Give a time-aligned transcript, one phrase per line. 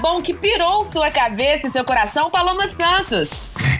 [0.00, 3.30] sabão que pirou sua cabeça e seu coração, Paloma Santos.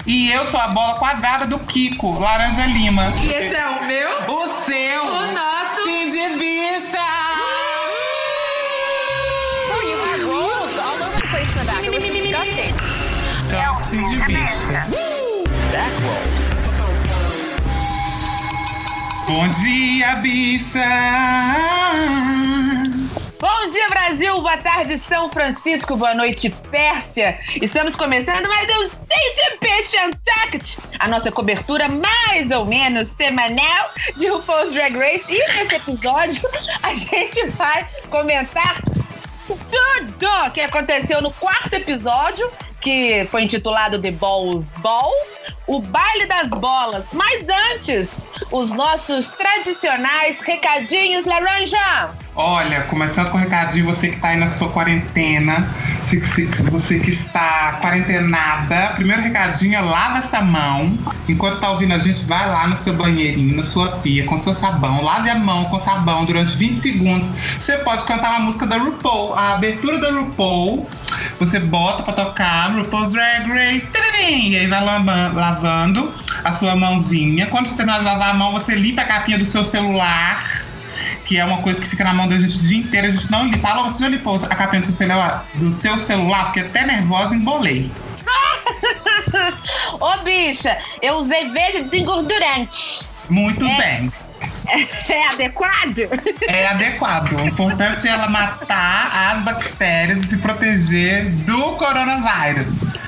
[0.07, 3.11] E eu sou a bola quadrada do Kiko, Laranja Lima.
[3.23, 4.11] E esse é o meu?
[4.29, 5.03] O seu!
[5.03, 5.83] O nosso!
[5.85, 6.99] Sim de bicha!
[13.47, 14.87] Então, sim de bicha.
[19.27, 20.85] Bom dia, bicha!
[23.41, 24.35] Bom dia, Brasil!
[24.35, 25.97] Boa tarde, São Francisco!
[25.97, 27.39] Boa noite, Pérsia!
[27.63, 34.27] Estamos começando mais um de Bicha Untucked, a nossa cobertura mais ou menos semanal de
[34.29, 35.25] RuPaul's Drag Race.
[35.27, 36.43] E nesse episódio
[36.83, 38.83] a gente vai comentar
[39.47, 45.11] tudo que aconteceu no quarto episódio, que foi intitulado The Balls Ball,
[45.71, 47.05] o baile das bolas.
[47.13, 52.11] Mas antes, os nossos tradicionais recadinhos laranja.
[52.35, 55.69] Olha, começando com o recadinho, você que tá aí na sua quarentena,
[56.71, 60.97] você que está quarentenada, primeiro recadinho é lava essa mão.
[61.29, 64.55] Enquanto tá ouvindo a gente, vai lá no seu banheirinho, na sua pia, com seu
[64.55, 65.03] sabão.
[65.05, 67.29] Lave a mão com sabão durante 20 segundos.
[67.61, 70.89] Você pode cantar uma música da RuPaul, a abertura da RuPaul.
[71.39, 73.89] Você bota pra tocar RuPaul's Drag Race.
[74.21, 77.47] E aí vai lava- lavando a sua mãozinha.
[77.47, 80.65] Quando você terminar de lavar a mão, você limpa a capinha do seu celular
[81.25, 83.31] que é uma coisa que fica na mão da gente o dia inteiro, a gente
[83.31, 83.69] não limpa.
[83.69, 86.45] Alô, você já limpou a capinha do seu celular, do seu celular?
[86.47, 87.89] Porque até nervosa embolei.
[90.01, 93.03] Ô, bicha, eu usei verde desengordurante.
[93.29, 93.77] Muito É.
[93.77, 94.13] bem.
[95.09, 95.99] É adequado?
[96.49, 97.31] É adequado.
[97.35, 102.67] O importante é ela matar as bactérias e se proteger do coronavírus.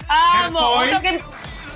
[0.09, 0.85] Ah, amor.
[0.85, 1.21] Depois- alguém-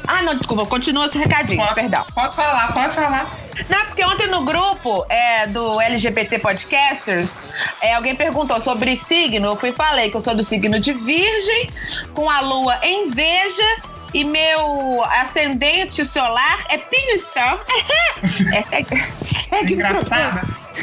[0.06, 2.04] Ah, não, desculpa, continua esse recadinho, Pode, perdão.
[2.14, 3.26] Pode falar, pode falar.
[3.68, 7.42] Não, porque ontem no grupo é, do LGBT Podcasters,
[7.80, 9.46] é, alguém perguntou sobre signo.
[9.46, 11.70] Eu fui e falei que eu sou do signo de Virgem,
[12.14, 17.60] com a lua em Veja, e meu ascendente solar é Pinhistão.
[18.54, 19.74] é, segue, segue.
[19.74, 20.42] Engraçada.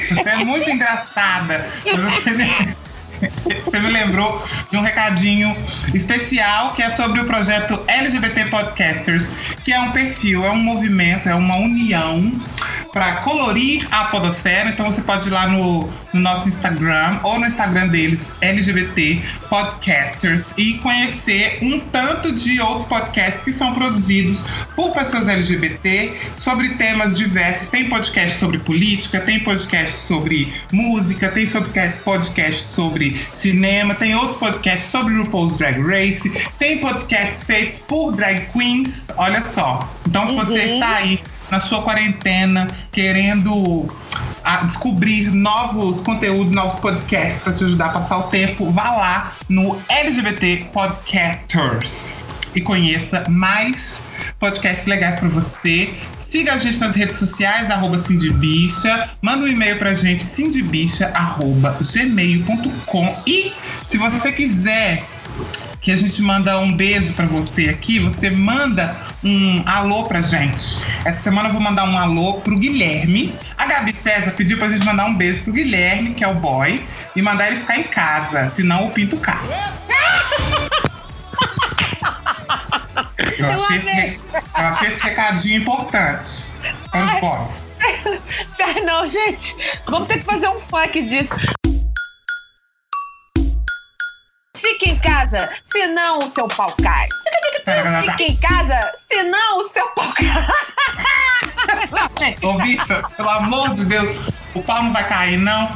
[0.10, 1.70] Você é muito engraçada.
[3.66, 5.56] Você me, lembrou de um recadinho
[5.94, 9.30] especial que é sobre o projeto LGBT Podcasters,
[9.64, 12.32] que é um perfil, é um movimento, é uma união
[12.94, 14.70] para colorir a podosfera.
[14.70, 20.54] Então você pode ir lá no, no nosso Instagram ou no Instagram deles, LGBT Podcasters,
[20.56, 24.46] e conhecer um tanto de outros podcasts que são produzidos
[24.76, 27.70] por pessoas LGBT sobre temas diversos.
[27.70, 31.48] Tem podcast sobre política, tem podcast sobre música, tem
[32.04, 36.30] podcast sobre cinema, tem outros podcasts sobre RuPaul's Drag Race,
[36.60, 39.08] tem podcasts feitos por drag queens.
[39.18, 39.90] Olha só.
[40.08, 40.74] Então, se você Uhum.
[40.76, 41.20] está aí
[41.50, 43.88] na sua quarentena querendo
[44.44, 49.32] ah, descobrir novos conteúdos, novos podcasts para te ajudar a passar o tempo, vá lá
[49.48, 52.24] no LGBT Podcasters
[52.56, 54.02] e conheça mais
[54.40, 55.94] podcasts legais para você.
[56.34, 59.12] Siga a gente nas redes sociais, arroba Cindybicha.
[59.22, 63.22] Manda um e-mail pra gente, cindybicha.gmail.com.
[63.28, 63.54] E
[63.88, 65.04] se você quiser
[65.80, 70.80] que a gente manda um beijo pra você aqui, você manda um alô pra gente.
[71.06, 73.36] Essa semana eu vou mandar um alô pro Guilherme.
[73.56, 76.82] A Gabi César pediu pra gente mandar um beijo pro Guilherme, que é o boy,
[77.16, 79.38] e mandar ele ficar em casa, senão o pinto cai.
[83.18, 84.20] Eu achei, amei.
[84.34, 86.46] eu achei esse recadinho importante
[86.90, 87.70] para os boys.
[88.60, 91.34] Ah, Não, gente, vamos ter que fazer um funk disso.
[94.56, 97.08] Fique em casa, senão o seu pau cai.
[98.06, 98.80] Fique em casa,
[99.12, 100.48] senão o seu pau cai.
[102.42, 104.18] Ô, Vitor, pelo amor de Deus,
[104.54, 105.70] o pau não vai cair, não.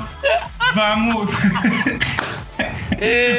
[0.73, 1.31] Vamos.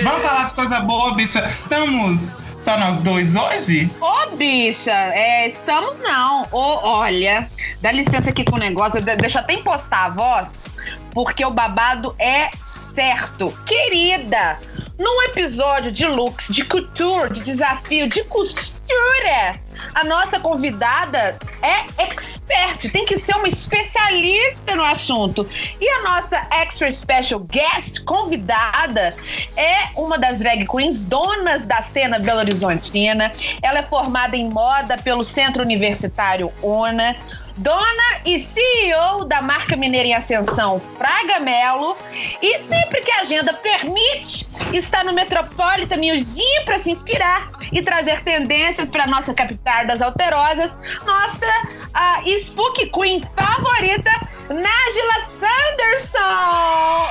[0.02, 1.48] Vamos falar de coisa boa, bicha.
[1.48, 3.90] Estamos só nós dois hoje?
[4.00, 6.42] Ô, bicha, é, estamos não.
[6.52, 7.48] Ô, olha,
[7.80, 10.72] dá licença aqui com o negócio, de- deixa eu até impostar a voz,
[11.12, 13.56] porque o babado é certo.
[13.64, 14.58] Querida,
[14.98, 19.54] Num episódio de looks, de couture, de desafio, de costura,
[19.94, 25.48] a nossa convidada é expert, tem que ser uma especialista no assunto.
[25.80, 29.14] E a nossa extra special guest convidada
[29.56, 33.32] é uma das drag queens donas da cena Belo Horizontina.
[33.62, 37.14] Ela é formada em moda pelo Centro Universitário UNA
[37.58, 41.96] dona e CEO da marca mineira em ascensão Fraga Melo.
[42.42, 48.20] E sempre que a agenda permite, está no Metropolitan Museum para se inspirar e trazer
[48.22, 51.46] tendências para nossa capital das alterosas, nossa
[51.94, 54.10] a Spook Queen favorita,
[54.48, 56.18] Nájila Sanderson.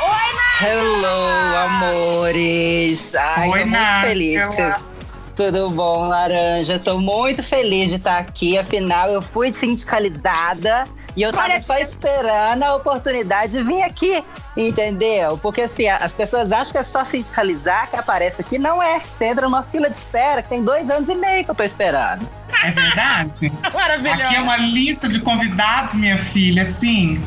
[0.03, 0.81] Oi, Nájila!
[0.81, 3.15] Hello, amores!
[3.15, 4.96] Ai, Oi, tô muito feliz que vocês
[5.37, 6.79] tudo bom, Laranja?
[6.79, 8.57] Tô muito feliz de estar aqui.
[8.57, 14.23] Afinal, eu fui sindicalizada e eu tava Parece- só esperando a oportunidade de vir aqui,
[14.55, 15.37] entendeu?
[15.37, 18.57] Porque assim, as pessoas acham que é só sindicalizar que aparece aqui.
[18.57, 18.99] Não é.
[18.99, 21.63] Você entra numa fila de espera que tem dois anos e meio que eu tô
[21.63, 22.27] esperando.
[22.63, 23.51] É verdade?
[23.73, 24.23] Maravilhosa.
[24.23, 27.23] Aqui é uma lista de convidados, minha filha, assim.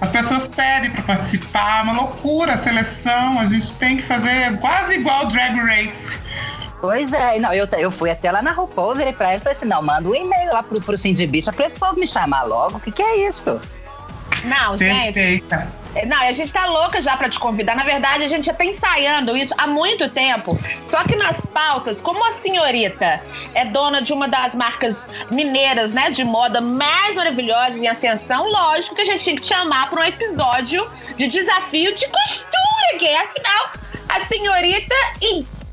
[0.00, 3.38] As pessoas pedem pra participar, uma loucura a seleção.
[3.38, 6.18] A gente tem que fazer quase igual Drag Race.
[6.80, 9.56] Pois é, não, eu, eu fui até lá na RuPaul, virei pra ela e falei
[9.56, 12.44] assim: não, manda um e-mail lá pro, pro Cindy Bicha pra esse povo me chamar
[12.44, 12.78] logo.
[12.78, 13.60] O que, que é isso?
[14.44, 15.14] Não, gente.
[15.14, 15.80] Perfeita.
[15.94, 17.74] É, Não, a gente tá louca já pra te convidar.
[17.74, 20.58] Na verdade, a gente já tá ensaiando isso há muito tempo.
[20.84, 23.20] Só que nas pautas, como a senhorita
[23.54, 28.94] é dona de uma das marcas mineiras, né, de moda mais maravilhosas em ascensão, lógico
[28.94, 33.08] que a gente tinha que te chamar pra um episódio de desafio de costura, que
[33.08, 33.70] afinal
[34.08, 34.94] a senhorita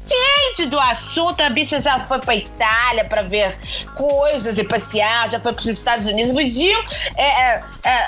[0.07, 1.41] entende do assunto.
[1.41, 3.57] A bicha já foi pra Itália pra ver
[3.95, 6.31] coisas e passear, já foi pros Estados Unidos.
[6.31, 6.83] Museum
[7.15, 8.05] é, é, é,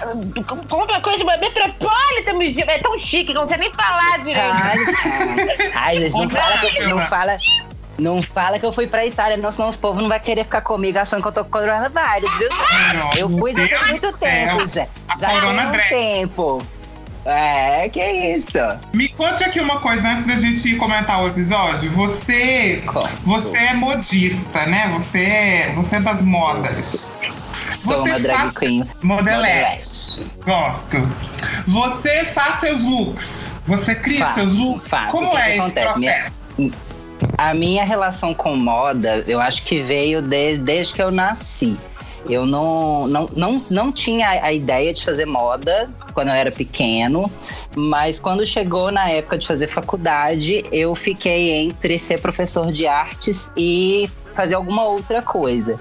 [0.68, 2.66] como uma coisa, uma Metropolitan Museum.
[2.68, 4.40] É tão chique não sei nem falar direito.
[4.40, 5.72] Ai, ai.
[5.76, 7.36] Ai, gente, não fala, que, não fala.
[7.98, 10.62] Não fala que eu fui pra Itália, não, senão os povos não vão querer ficar
[10.62, 12.50] comigo achando que eu tô com coronavírus, viu?
[13.18, 14.88] Eu fui Deus muito tempo, já.
[15.10, 15.90] A Já um drag.
[15.90, 16.66] tempo.
[17.26, 18.58] É, que isso.
[18.94, 21.92] Me conte aqui uma coisa antes da gente comentar o episódio.
[21.92, 23.08] Você, Conto.
[23.24, 24.90] você é modista, né?
[24.94, 27.14] Você é, você é das modas.
[27.84, 28.84] Sou Você uma drag queen.
[29.02, 30.26] Modelete.
[30.44, 30.98] Gosto.
[31.68, 33.54] Você faz seus looks.
[33.68, 34.88] Você cria Faço, seus looks.
[34.88, 35.12] faço.
[35.12, 36.00] Como O que é que esse?
[36.00, 36.32] Minha-?
[37.38, 41.78] A minha relação com moda, eu acho que veio desde, desde que eu nasci.
[42.28, 47.32] Eu não, não, não, não tinha a ideia de fazer moda quando eu era pequeno,
[47.76, 53.52] mas quando chegou na época de fazer faculdade, eu fiquei entre ser professor de artes
[53.56, 55.80] e fazer alguma outra coisa.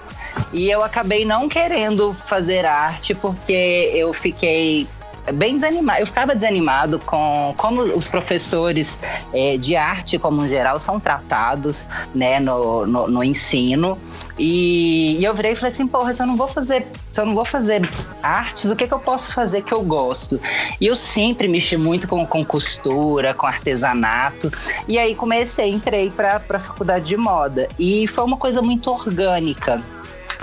[0.53, 4.87] E eu acabei não querendo fazer arte porque eu fiquei
[5.33, 6.01] bem desanimado.
[6.01, 8.99] Eu ficava desanimado com como os professores
[9.33, 13.99] eh, de arte, como em geral, são tratados né, no, no, no ensino.
[14.39, 17.27] E, e eu virei e falei assim, porra, se eu não vou fazer, se eu
[17.27, 17.83] não vou fazer
[18.23, 20.41] artes, o que, que eu posso fazer que eu gosto?
[20.81, 24.53] E eu sempre mexi muito com, com costura, com artesanato.
[24.87, 27.69] E aí comecei, entrei para a faculdade de moda.
[27.79, 29.83] E foi uma coisa muito orgânica.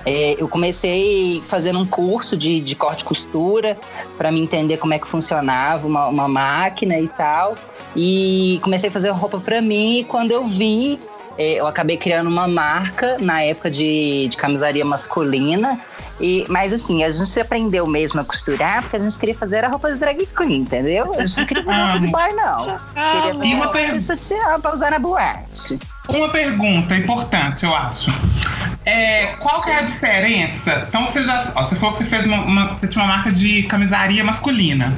[0.05, 3.75] É, eu comecei fazendo um curso de, de corte e costura
[4.17, 7.55] para me entender como é que funcionava uma, uma máquina e tal.
[7.95, 9.99] E comecei a fazer roupa para mim.
[9.99, 10.99] E quando eu vi,
[11.37, 15.79] eu acabei criando uma marca na época de, de camisaria masculina.
[16.19, 19.67] E, mas assim, a gente aprendeu mesmo a costurar porque a gente queria fazer a
[19.67, 21.13] roupa de drag queen, entendeu?
[21.19, 22.63] A gente não queria fazer roupa de boy, não.
[22.93, 24.59] Queria fazer E uma roupa de pergunta.
[24.61, 25.79] pra usar na boate.
[26.07, 28.09] Uma pergunta importante, eu acho.
[28.85, 30.85] É, qual que é a diferença?
[30.87, 31.51] Então você já.
[31.55, 34.93] ó, você falou que você fez uma, uma- Você tinha uma marca de camisaria masculina.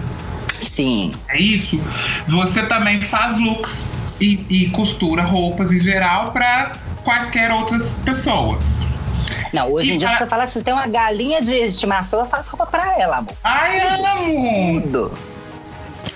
[0.61, 1.13] Sim.
[1.29, 1.79] É isso?
[2.27, 3.85] Você também faz looks
[4.19, 6.71] e, e costura roupas em geral para
[7.03, 8.85] quaisquer outras pessoas.
[9.53, 12.19] Não, hoje E em dia para- você fala que você tem uma galinha de estimação,
[12.19, 13.33] eu faço roupa pra ela, amor.
[13.43, 14.81] Ai, amo!
[14.81, 15.17] Tudo.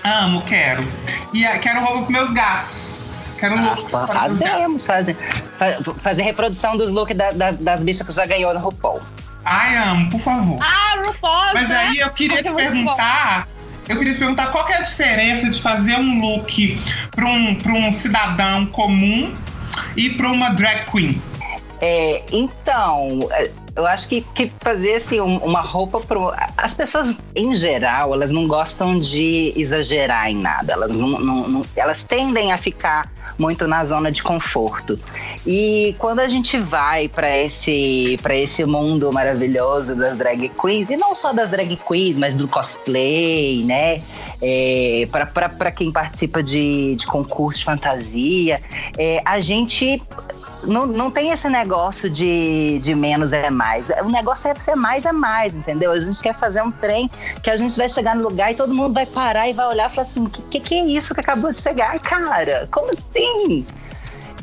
[0.04, 0.84] Amo, quero.
[1.32, 2.98] E ah, quero roupa pros meus gatos.
[3.38, 5.16] Quero Ah, looks para fazemos, fazer,
[5.58, 9.00] fa- fazer reprodução dos looks da- da- das bichas que já ganhou no RuPaul.
[9.44, 10.58] Ai, amo, por favor.
[10.60, 11.76] Ah, RuPaul, Mas né?
[11.76, 13.48] aí eu queria te é perguntar.
[13.92, 16.80] Eu queria te perguntar qual é a diferença de fazer um look
[17.10, 19.34] para um, pra um cidadão comum
[19.94, 21.20] e para uma drag queen.
[21.80, 26.32] É, então, é, eu acho que, que fazer assim, um- uma roupa pro.
[26.56, 30.72] As pessoas, em geral, elas não gostam de exagerar em nada.
[30.72, 34.98] Elas, não, não- não- elas tendem a ficar muito na zona de conforto.
[35.46, 40.96] E quando a gente vai para esse, pra esse mundo maravilhoso das drag queens, e
[40.96, 44.02] não só das drag queens, mas do cosplay, né?
[44.40, 48.60] É, para quem participa de, de concurso de fantasia,
[48.98, 50.00] é, a gente
[50.64, 53.88] não, não tem esse negócio de, de menos é mais.
[54.04, 55.90] O negócio é ser mais é mais, entendeu?
[55.90, 57.10] A gente quer fazer um trem
[57.42, 59.90] que a gente vai chegar no lugar e todo mundo vai parar e vai olhar
[59.90, 62.68] e falar assim: que, que, que é isso que acabou de chegar, cara?
[62.70, 63.66] Como assim?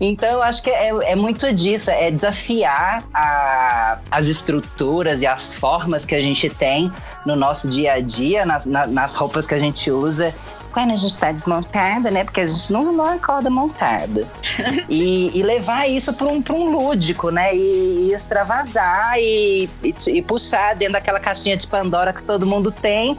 [0.02, 5.54] Então, eu acho que é, é muito disso, é desafiar a- as estruturas e as
[5.54, 6.90] formas que a gente tem
[7.26, 10.34] no nosso dia a dia, nas, na- nas roupas que a gente usa.
[10.72, 12.24] Quando a gente está desmontada, né?
[12.24, 14.26] Porque a gente não, não acorda montada.
[14.88, 17.54] E, e levar isso para um, pra um lúdico, né?
[17.56, 22.72] E, e extravasar e, e, e puxar dentro daquela caixinha de Pandora que todo mundo
[22.72, 23.18] tem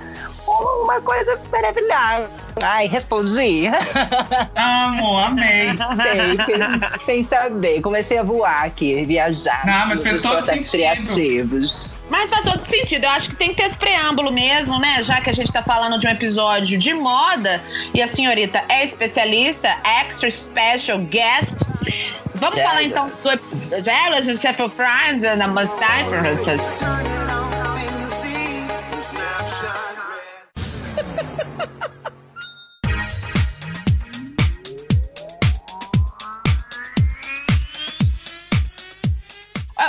[0.61, 2.31] uma coisa maravilhosa.
[2.63, 3.67] Ai, respondi.
[4.57, 5.69] Amo, amei.
[6.03, 7.81] Sei, sem saber.
[7.81, 9.65] Comecei a voar aqui, viajar.
[9.65, 10.71] Não, mas nos fez todo sentido.
[10.71, 11.91] criativos.
[12.09, 13.05] Mas faz todo sentido.
[13.05, 15.03] Eu acho que tem que ter esse preâmbulo mesmo, né?
[15.03, 17.63] Já que a gente tá falando de um episódio de moda
[17.95, 21.59] e a senhorita é especialista, extra special guest.
[22.35, 22.71] Vamos Jealous.
[22.71, 27.40] falar então do Jealous and Several Friends and the Mustache.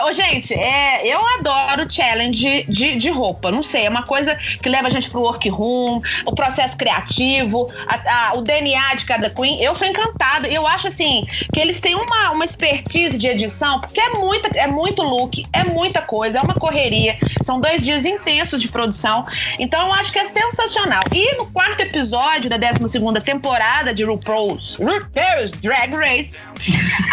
[0.06, 3.52] Ô, gente, é, eu adoro challenge de, de roupa.
[3.52, 8.30] Não sei, é uma coisa que leva a gente pro workroom, o processo criativo, a-
[8.30, 9.62] a- o DNA de cada queen.
[9.62, 10.48] Eu sou encantada.
[10.48, 14.68] Eu acho assim que eles têm uma, uma expertise de edição, porque é, muita, é
[14.68, 17.18] muito look, é muita coisa, é uma correria.
[17.44, 19.26] São dois dias intensos de produção.
[19.60, 21.02] Então eu acho que é sensacional.
[21.14, 22.90] E no quarto episódio da 12
[23.24, 26.48] temporada de RuPaul's, RuPaul's Drag Race,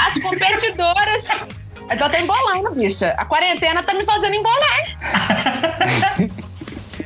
[0.06, 1.44] as competidoras.
[1.90, 3.14] Eu tô até embolando, bicha.
[3.16, 4.82] A quarentena tá me fazendo embolar.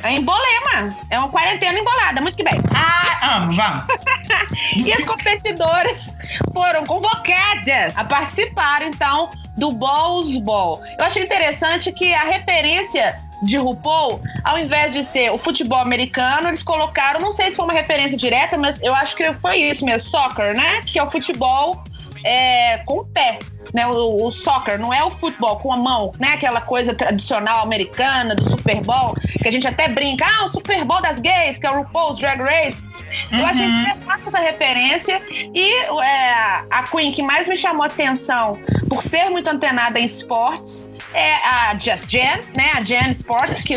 [0.03, 0.97] É embolema.
[1.11, 2.21] É uma quarentena embolada.
[2.21, 2.61] Muito que bem.
[2.75, 3.85] Ah, amo, vamos.
[4.77, 6.15] E as competidoras
[6.53, 10.83] foram convocadas a participar, então, do Balls Ball.
[10.99, 16.49] Eu achei interessante que a referência de RuPaul, ao invés de ser o futebol americano,
[16.49, 19.85] eles colocaram, não sei se foi uma referência direta, mas eu acho que foi isso
[19.85, 20.81] mesmo, soccer, né?
[20.87, 21.83] Que é o futebol
[22.25, 23.39] é, com o pé.
[23.73, 26.35] Né, o, o soccer não é o futebol com a mão, né?
[26.35, 30.85] Aquela coisa tradicional americana do Super Bowl, que a gente até brinca, ah, o Super
[30.85, 32.85] Bowl das gays, que é o RuPaul's Drag Race.
[33.31, 35.23] Eu achei interessante essa referência.
[35.31, 36.33] E é,
[36.71, 41.35] a Queen que mais me chamou a atenção por ser muito antenada em esportes é
[41.37, 42.73] a Just Jam, né?
[42.75, 43.75] A Jam Sports, que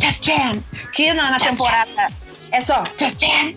[0.00, 0.52] Just Jam,
[0.94, 2.06] que na, na temporada
[2.50, 3.54] é só Just Jam.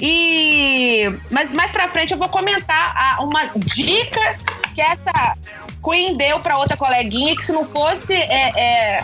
[0.00, 0.85] E
[1.30, 4.36] mas mais pra frente eu vou comentar a- uma dica
[4.74, 5.34] que essa
[5.84, 9.02] Queen deu pra outra coleguinha que se não fosse é, é,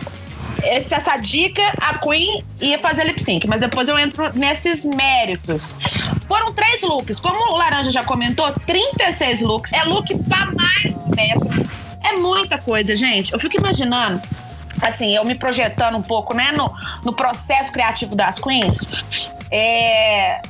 [0.63, 5.75] essa dica, a Queen ia fazer lip sync, mas depois eu entro nesses méritos.
[6.29, 9.73] Foram três looks, como o Laranja já comentou, 36 looks.
[9.73, 10.83] É look pra mais
[11.17, 11.49] metro.
[12.05, 13.33] É muita coisa, gente.
[13.33, 14.21] Eu fico imaginando,
[14.81, 16.73] assim, eu me projetando um pouco, né, no,
[17.05, 18.79] no processo criativo das Queens.
[19.51, 20.41] É.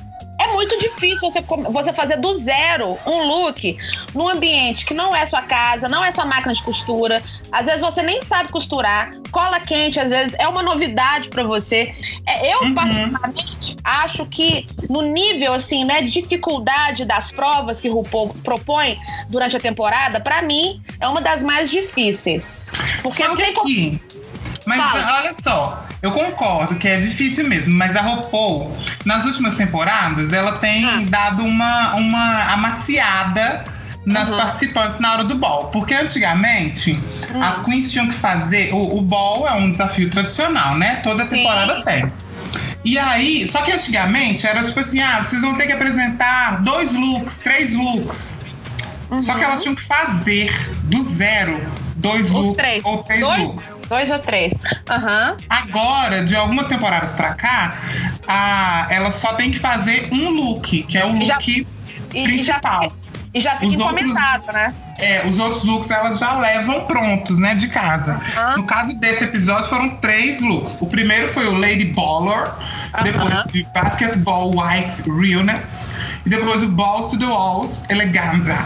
[0.40, 3.76] É muito difícil você, você fazer do zero um look
[4.14, 7.22] num ambiente que não é sua casa, não é sua máquina de costura.
[7.50, 9.10] Às vezes você nem sabe costurar.
[9.30, 11.94] Cola quente, às vezes, é uma novidade pra você.
[12.26, 17.94] É, eu, particularmente, acho que no nível, assim, né, de dificuldade das provas que o
[17.94, 18.98] RuPaul propõe
[19.28, 22.60] durante a temporada, pra mim, é uma das mais difíceis.
[23.02, 24.00] Porque Só não que tem como.
[24.66, 25.16] Mas Fala.
[25.18, 28.72] olha só, eu concordo que é difícil mesmo, mas a RuPaul,
[29.04, 31.02] nas últimas temporadas, ela tem Ah.
[31.08, 33.64] dado uma, uma amaciada
[34.04, 34.36] nas Uhum.
[34.36, 35.66] participantes na hora do ball.
[35.68, 36.98] Porque antigamente,
[37.34, 37.42] Hum.
[37.42, 38.72] as queens tinham que fazer.
[38.72, 40.96] O, o ball é um desafio tradicional, né?
[41.02, 41.82] Toda temporada Sim.
[41.82, 42.12] tem.
[42.84, 46.92] E aí, só que antigamente era tipo assim: ah, vocês vão ter que apresentar dois
[46.92, 48.34] looks, três looks.
[49.20, 49.38] Só Uhum.
[49.38, 50.54] que elas tinham que fazer
[50.84, 51.60] do zero
[51.96, 52.84] dois Os looks três.
[52.84, 53.72] ou três dois, looks.
[53.88, 54.54] dois ou três.
[54.90, 55.36] Aham.
[55.50, 57.72] Agora, de algumas temporadas pra cá,
[58.26, 61.66] a, elas só tem que fazer um look, que é o E já- look E,
[62.14, 62.92] e já, principal.
[63.34, 64.74] e já fica Os outros- encomendado, né?
[64.98, 68.20] É, os outros looks elas já levam prontos, né, de casa.
[68.56, 70.76] No caso desse episódio, foram três looks.
[70.80, 72.50] O primeiro foi o Lady Baller,
[73.04, 75.90] depois de Basketball Wife Realness,
[76.26, 78.56] e depois o Balls to the Walls Eleganza.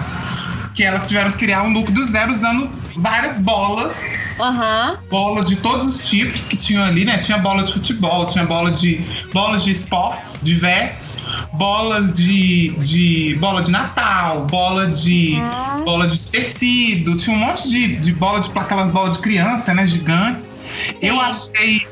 [0.77, 4.99] Que elas tiveram que criar um look do zero usando várias bolas Aham.
[5.11, 7.19] bolas de todos os tipos que tinham ali, né?
[7.19, 9.01] Tinha bola de futebol, tinha bola de
[9.33, 11.19] bolas de esportes diversos,
[11.55, 15.37] bolas de, de bola de Natal, bola de
[15.85, 19.87] bola de tecido, tinha um monte de, de bola de aquelas bolas de criança, né?
[19.87, 20.57] Gigantes.
[21.01, 21.87] Eu achei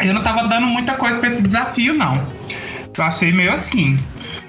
[0.00, 2.20] eu não tava dando muita coisa pra esse desafio, não.
[2.96, 3.96] Eu achei meio assim.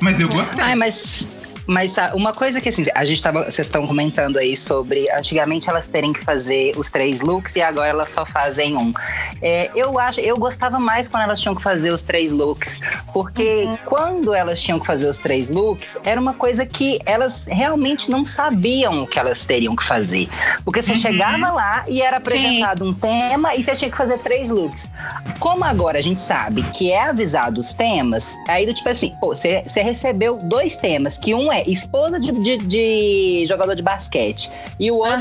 [0.01, 0.61] Mas eu gostei.
[0.61, 1.29] Ai, mas.
[1.67, 3.43] Mas ah, uma coisa que assim, a gente tava.
[3.45, 7.89] Vocês estão comentando aí sobre antigamente elas terem que fazer os três looks e agora
[7.89, 8.93] elas só fazem um.
[9.41, 12.79] É, eu acho, eu gostava mais quando elas tinham que fazer os três looks.
[13.13, 18.09] Porque quando elas tinham que fazer os três looks, era uma coisa que elas realmente
[18.09, 20.29] não sabiam o que elas teriam que fazer.
[20.63, 24.49] Porque você chegava lá e era apresentado um tema e você tinha que fazer três
[24.49, 24.89] looks.
[25.39, 29.35] Como agora a gente sabe que é avisado os temas, aí do tipo assim, pô,
[29.35, 34.51] você você recebeu dois temas, que um é esposa de, de- de jogador de basquete
[34.79, 35.13] e o outro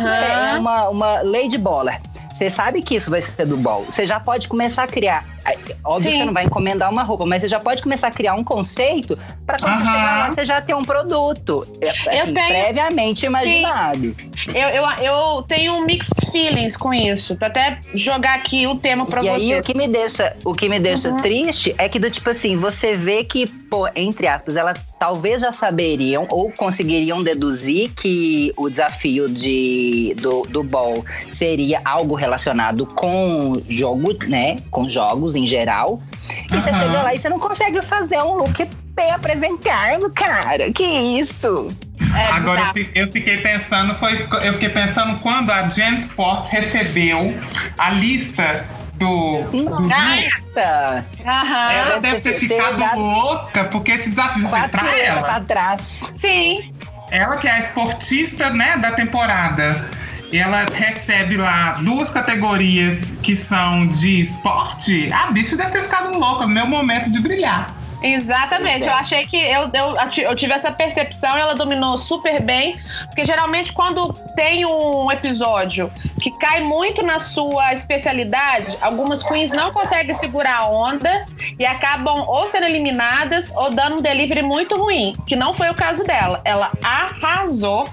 [0.55, 2.01] é uma, uma lady baller.
[2.35, 3.85] Você sabe que isso vai ser do ball.
[3.89, 5.25] Você já pode começar a criar.
[5.85, 6.19] Óbvio que Sim.
[6.21, 9.17] você não vai encomendar uma roupa, mas você já pode começar a criar um conceito
[9.47, 9.93] para quando você Aham.
[9.99, 14.17] chegar lá, você já ter um produto é, assim, tenho- previamente imaginado.
[14.49, 17.37] Eu, eu, eu tenho mixed feelings com isso.
[17.39, 19.61] Vou até jogar aqui o tema pra e aí você.
[19.61, 21.19] o que me deixa, o que me deixa Uhum.
[21.19, 25.53] triste é que do tipo assim, você vê que, pô, entre aspas, elas talvez já
[25.53, 33.63] saberiam ou conseguiriam deduzir que o desafio de, do, do ball seria algo relacionado com
[33.69, 34.57] jogo, né?
[34.71, 36.03] Com jogos em geral.
[36.51, 36.79] E você Aham.
[36.81, 40.73] chega lá e você não consegue fazer um look bem apresentado, cara.
[40.73, 41.69] Que isso?
[42.17, 46.49] É, Agora eu fi- eu fiquei pensando, foi, eu fiquei pensando quando a Jen Sports
[46.51, 47.35] recebeu
[47.79, 48.65] a lista
[48.95, 51.05] do, do Nossa!
[51.27, 51.73] Aham.
[51.73, 55.23] Ela deve ter ficado dado louca, porque esse desafio foi pra ela.
[55.23, 56.03] pra trás.
[56.15, 56.73] Sim.
[57.11, 59.85] Ela que é a esportista, né, da temporada.
[60.37, 65.13] Ela recebe lá duas categorias que são de esporte.
[65.13, 67.73] A bicha deve ter ficado louca, meu momento de brilhar.
[68.05, 69.95] Exatamente, eu achei que eu, eu,
[70.29, 75.91] eu tive essa percepção e ela dominou super bem, porque geralmente quando tem um episódio
[76.21, 81.27] que cai muito na sua especialidade, algumas queens não conseguem segurar a onda
[81.59, 85.75] e acabam ou sendo eliminadas ou dando um delivery muito ruim, que não foi o
[85.75, 86.43] caso dela.
[86.45, 87.89] Ela arrasou,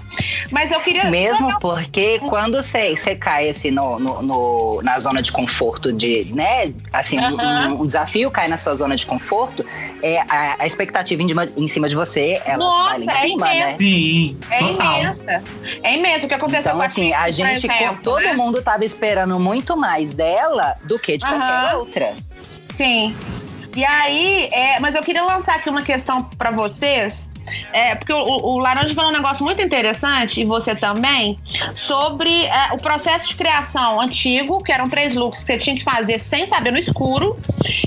[0.50, 1.04] mas eu queria.
[1.06, 6.24] Mesmo porque quando você você cai assim no, no- no- na zona de conforto de,
[6.34, 6.72] né?
[6.92, 7.68] Assim, um- Aham.
[7.74, 9.64] um, um desafio cai na sua zona de conforto,
[10.02, 13.26] é a, a expectativa em, cima- em cima de você, ela Nossa, vai lá é
[13.26, 13.56] em cima, né?
[13.60, 13.78] imensa.
[13.78, 14.98] Sim, É total.
[14.98, 15.42] imensa.
[15.82, 16.26] É imensa.
[16.26, 18.32] O que aconteceu Então, com assim, a Cris, por gente, exemplo, todo né?
[18.34, 21.76] mundo tava esperando muito mais dela do que de qualquer Aham.
[21.78, 22.14] outra.
[22.72, 23.14] Sim.
[23.74, 27.28] E aí, é, mas eu queria lançar aqui uma questão pra vocês.
[27.72, 31.38] É, porque o, o Laranja falou um negócio muito interessante, e você também,
[31.74, 35.82] sobre é, o processo de criação antigo, que eram três looks que você tinha que
[35.82, 37.38] fazer sem saber no escuro,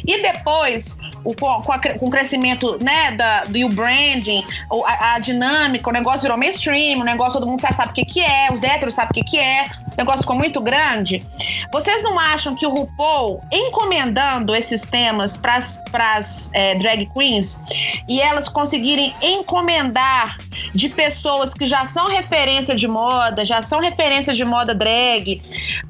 [0.06, 4.44] e depois, o, com, a com o crescimento né, da, do branding,
[4.86, 8.06] a, a dinâmica, o negócio virou mainstream, o negócio todo mundo já sabe o que,
[8.06, 9.66] que é, os héteros sabem o que, que é,
[9.98, 11.26] negócio ficou muito grande.
[11.72, 17.60] Vocês não acham que o RuPaul, encomendando esses temas para as drag queens
[18.08, 20.38] e elas conseguirem encomendar
[20.74, 25.42] de pessoas que já são referência de moda, já são referência de moda drag,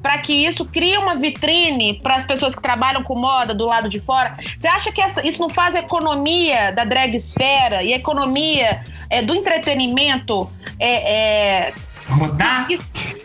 [0.02, 3.88] para que isso crie uma vitrine para as pessoas que trabalham com moda do lado
[3.88, 4.34] de fora?
[4.56, 8.80] Você acha que essa- isso não faz a economia da drag esfera e a economia
[9.08, 11.12] é, do entretenimento é,
[11.68, 11.72] é,
[12.08, 12.66] Rodar?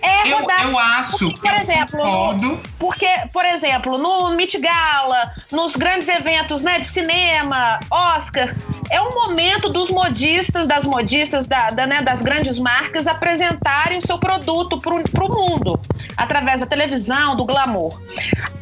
[0.02, 0.64] é Eu, rodar?
[0.64, 2.60] eu acho, Porque, por eu exemplo, concordo.
[2.80, 8.54] Porque, por exemplo, no Met Gala, nos grandes eventos né, de cinema, Oscar,
[8.90, 14.06] é o momento dos modistas, das modistas, da, da, né, das grandes marcas apresentarem o
[14.06, 14.94] seu produto para
[15.26, 15.80] o mundo,
[16.18, 18.00] através da televisão, do glamour.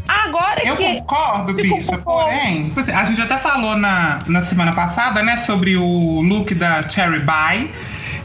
[0.07, 0.95] Agora Eu que.
[1.01, 1.97] concordo, Ficou bicha.
[1.99, 7.23] Porém, a gente até falou na, na semana passada, né, sobre o look da Cherry
[7.23, 7.71] Bye,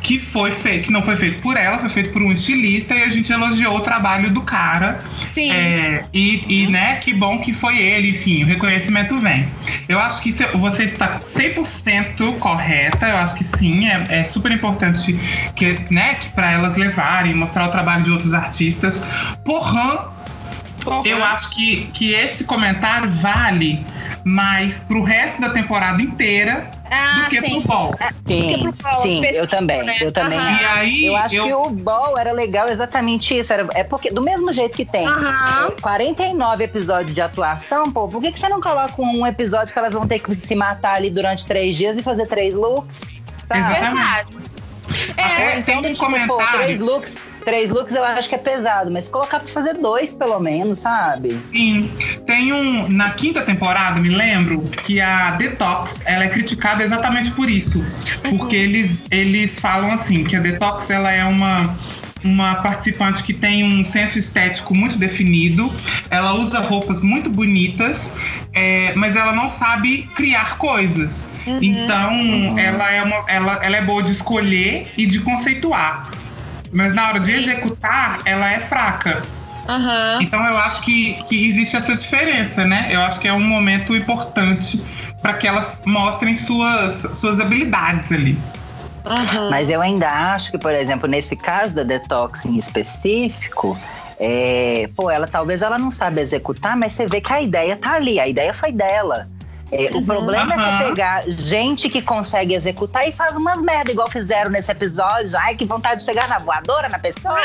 [0.04, 3.02] que foi feito, que não foi feito por ela, foi feito por um estilista, e
[3.02, 4.98] a gente elogiou o trabalho do cara.
[5.30, 5.50] Sim.
[5.50, 9.48] É, e, e, né, que bom que foi ele, enfim, o reconhecimento vem.
[9.88, 15.18] Eu acho que você está 100% correta, eu acho que sim, é, é super importante
[15.56, 19.00] que, né, que para elas levarem, mostrar o trabalho de outros artistas.
[19.42, 20.12] Porra,
[21.06, 23.82] eu acho que, que esse comentário vale
[24.22, 27.60] mais pro resto da temporada inteira ah, do que sim.
[27.60, 27.94] pro ball.
[28.26, 29.82] Sim, pro sim, eu também.
[29.82, 29.96] né?
[30.00, 30.38] Eu também.
[30.38, 33.52] E aí, Eu acho eu- que o ball era legal exatamente isso.
[33.52, 38.20] Era, é porque, do mesmo jeito que tem é, 49 episódios de atuação, pô, por
[38.22, 41.10] que, que você não coloca um episódio que elas vão ter que se matar ali
[41.10, 43.02] durante três dias e fazer três looks?
[43.48, 43.58] Tá?
[43.58, 43.80] Exato.
[43.80, 44.28] Verdade.
[45.16, 46.84] Até Então, tem um tipo, pô, três comentário.
[46.84, 47.16] looks.
[47.44, 51.38] Três looks eu acho que é pesado, mas colocar pra fazer dois, pelo menos, sabe?
[51.52, 51.90] Sim.
[52.26, 52.88] Tem um.
[52.88, 57.84] Na quinta temporada, me lembro, que a Detox ela é criticada exatamente por isso.
[58.30, 61.76] Porque eles, eles falam assim, que a Detox ela é uma.
[62.22, 65.70] Uma participante que tem um senso estético muito definido,
[66.08, 68.14] ela usa roupas muito bonitas,
[68.50, 71.26] é, mas ela não sabe criar coisas.
[71.46, 76.08] Então, ela, é uma, ela, ela é boa de escolher e de conceituar.
[76.74, 79.22] Mas na hora de executar, ela é fraca.
[79.68, 80.18] Aham.
[80.20, 82.88] Então eu acho que, que existe essa diferença, né?
[82.90, 84.82] Eu acho que é um momento importante
[85.22, 88.36] para que elas mostrem suas, suas habilidades ali.
[89.06, 89.50] Aham.
[89.50, 93.78] Mas eu ainda acho que, por exemplo, nesse caso da detox em específico,
[94.18, 97.92] é, pô, ela talvez ela não sabe executar, mas você vê que a ideia tá
[97.92, 99.28] ali, a ideia foi dela.
[99.74, 100.78] É, o problema é Aham.
[100.78, 105.36] você pegar gente que consegue executar e faz umas merda, igual fizeram nesse episódio.
[105.40, 107.36] Ai, que vontade de chegar na voadora na pessoa.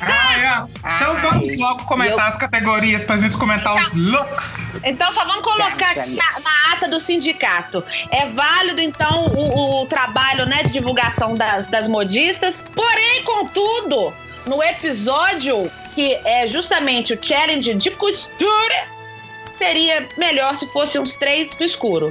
[0.00, 0.96] Ah, é.
[0.96, 4.64] Então vamos logo comentar as categorias pra gente comentar os looks.
[4.84, 7.82] Então só vamos colocar aqui na, na ata do sindicato.
[8.10, 12.64] É válido, então, o, o trabalho né, de divulgação das, das modistas.
[12.74, 14.14] Porém, contudo,
[14.46, 18.95] no episódio que é justamente o challenge de costura,
[19.58, 22.10] seria melhor se fosse uns três no escuro.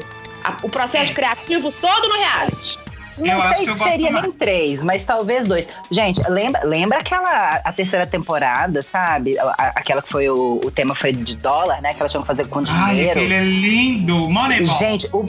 [0.63, 2.77] O processo criativo todo no reality.
[3.17, 5.69] Não Eu sei se seria nem três, mas talvez dois.
[5.89, 9.39] Gente, lembra, lembra aquela a terceira temporada, sabe?
[9.39, 11.93] A- a- aquela que foi o, o tema foi de dólar, né?
[11.93, 13.19] Que elas tinham que fazer com Ai, dinheiro.
[13.21, 14.15] aquele é lindo.
[14.29, 14.77] Moneyball.
[14.77, 15.25] Gente, o.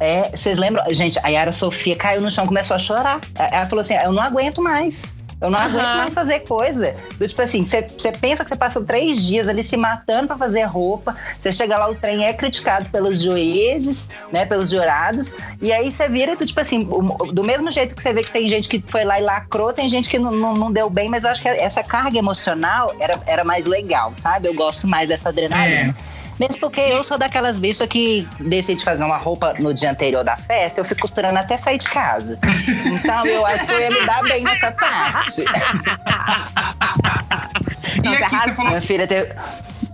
[0.00, 0.84] É, vocês lembram?
[0.92, 3.20] Gente, a Yara Sofia caiu no chão, começou a chorar.
[3.36, 5.14] Ela falou assim: eu não aguento mais.
[5.42, 6.94] Eu não aguento mais fazer coisa.
[7.18, 7.82] Do tipo assim, você
[8.20, 11.16] pensa que você passa três dias ali se matando pra fazer roupa.
[11.38, 14.46] Você chega lá, o trem é criticado pelos juízes, né?
[14.46, 15.34] Pelos jurados.
[15.60, 16.88] E aí você vira do tipo assim,
[17.32, 19.88] do mesmo jeito que você vê que tem gente que foi lá e lacrou, tem
[19.88, 23.20] gente que não, não, não deu bem, mas eu acho que essa carga emocional era,
[23.26, 24.46] era mais legal, sabe?
[24.46, 25.94] Eu gosto mais dessa adrenalina.
[26.38, 30.36] Mesmo porque eu sou daquelas bichas que decide fazer uma roupa no dia anterior da
[30.36, 32.38] festa, eu fico costurando até sair de casa.
[32.86, 35.42] Então eu acho que eu ia me dar bem nessa parte.
[37.94, 39.32] E Não, você aqui você falou Minha filha teve,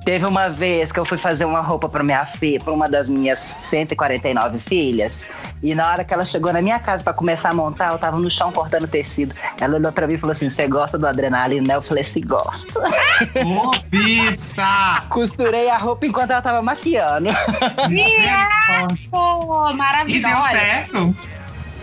[0.09, 3.11] teve uma vez que eu fui fazer uma roupa pra minha filha, pra uma das
[3.11, 5.27] minhas 149 filhas.
[5.63, 8.19] E na hora que ela chegou na minha casa pra começar a montar, eu tava
[8.19, 9.35] no chão cortando tecido.
[9.61, 11.67] Ela olhou pra mim e falou assim: Você gosta do adrenalina?
[11.69, 12.79] né?" Eu falei assim: Gosto.
[13.45, 15.01] Ô, bicha!
[15.11, 17.29] Costurei a roupa enquanto ela tava maquiando.
[19.11, 20.23] Pô, E maravilhoso.
[20.33, 21.17] deu certo?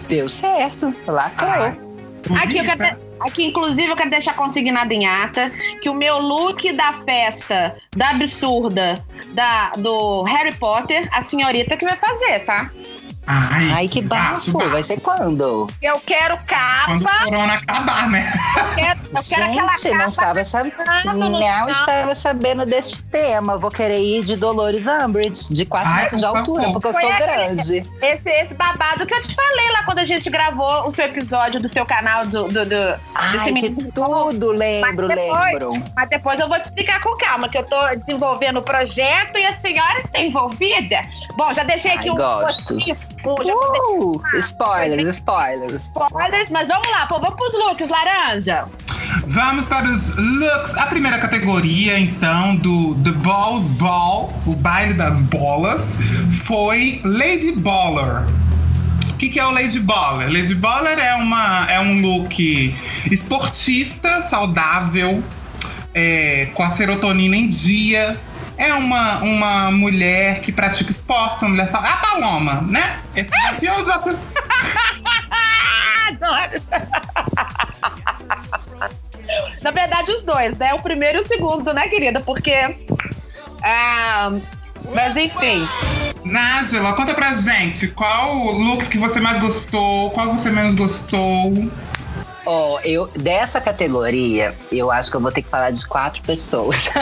[0.09, 0.95] Deu certo.
[1.05, 1.49] Lacrou.
[1.51, 1.77] Ai,
[2.43, 5.51] Aqui, eu quero, aqui, inclusive, eu quero deixar consignado em ata
[5.81, 11.85] que o meu look da festa da absurda da, do Harry Potter, a senhorita que
[11.85, 12.71] vai fazer, tá?
[13.27, 14.51] Ai, Ai, que bafo.
[14.53, 14.69] bafo.
[14.69, 15.67] Vai ser quando?
[15.81, 18.31] Eu quero Quando capa, o corona acabar, né?
[18.55, 20.09] eu quero, eu quero aquela Gente, não capa.
[20.09, 20.71] estava, sab...
[21.15, 21.69] não chão.
[21.69, 23.57] estava sabendo desse tema.
[23.57, 26.73] Vou querer ir de Dolores Umbridge, de 4 Ai, metros de altura, favor.
[26.73, 27.77] porque eu Foi sou aquele- grande.
[28.01, 31.59] Esse, esse babado que eu te falei lá quando a gente gravou o seu episódio
[31.61, 35.71] do seu canal do, do, do, Ai, desse que tudo, lembro, Mas depois- lembro.
[35.95, 39.45] Mas depois eu vou te explicar com calma, que eu tô desenvolvendo o projeto e
[39.47, 41.01] a senhora está envolvida.
[41.35, 42.73] Bom, já deixei aqui Ai, um gosto.
[42.75, 42.95] postinho,
[43.43, 45.83] já Uh, spoilers, spoilers.
[45.85, 48.65] spoilers, mas vamos lá, pô, vamos pros looks, laranja.
[49.27, 50.75] Vamos para os looks.
[50.77, 55.97] A primeira categoria, então, do The Balls Ball, o baile das bolas,
[56.43, 58.23] foi Lady Baller.
[59.09, 60.31] O que, que é o Lady Baller?
[60.31, 62.75] Lady Baller é, uma, é um look
[63.09, 65.23] esportista, saudável,
[65.93, 68.17] é, com a serotonina em dia.
[68.57, 71.97] É uma, uma mulher que pratica esporte, uma mulher saudável.
[71.97, 72.99] A Paloma, né?
[73.15, 74.19] Esse desafio é o desafio.
[76.07, 76.61] Adoro.
[79.61, 80.73] Na verdade, os dois, né?
[80.73, 82.19] O primeiro e o segundo, né, querida?
[82.19, 82.53] Porque.
[83.63, 84.31] ah,
[84.93, 85.67] mas enfim.
[86.23, 91.53] Nájila, conta pra gente qual o look que você mais gostou, qual você menos gostou.
[92.45, 96.87] Ó, eu, dessa categoria, eu acho que eu vou ter que falar de quatro pessoas.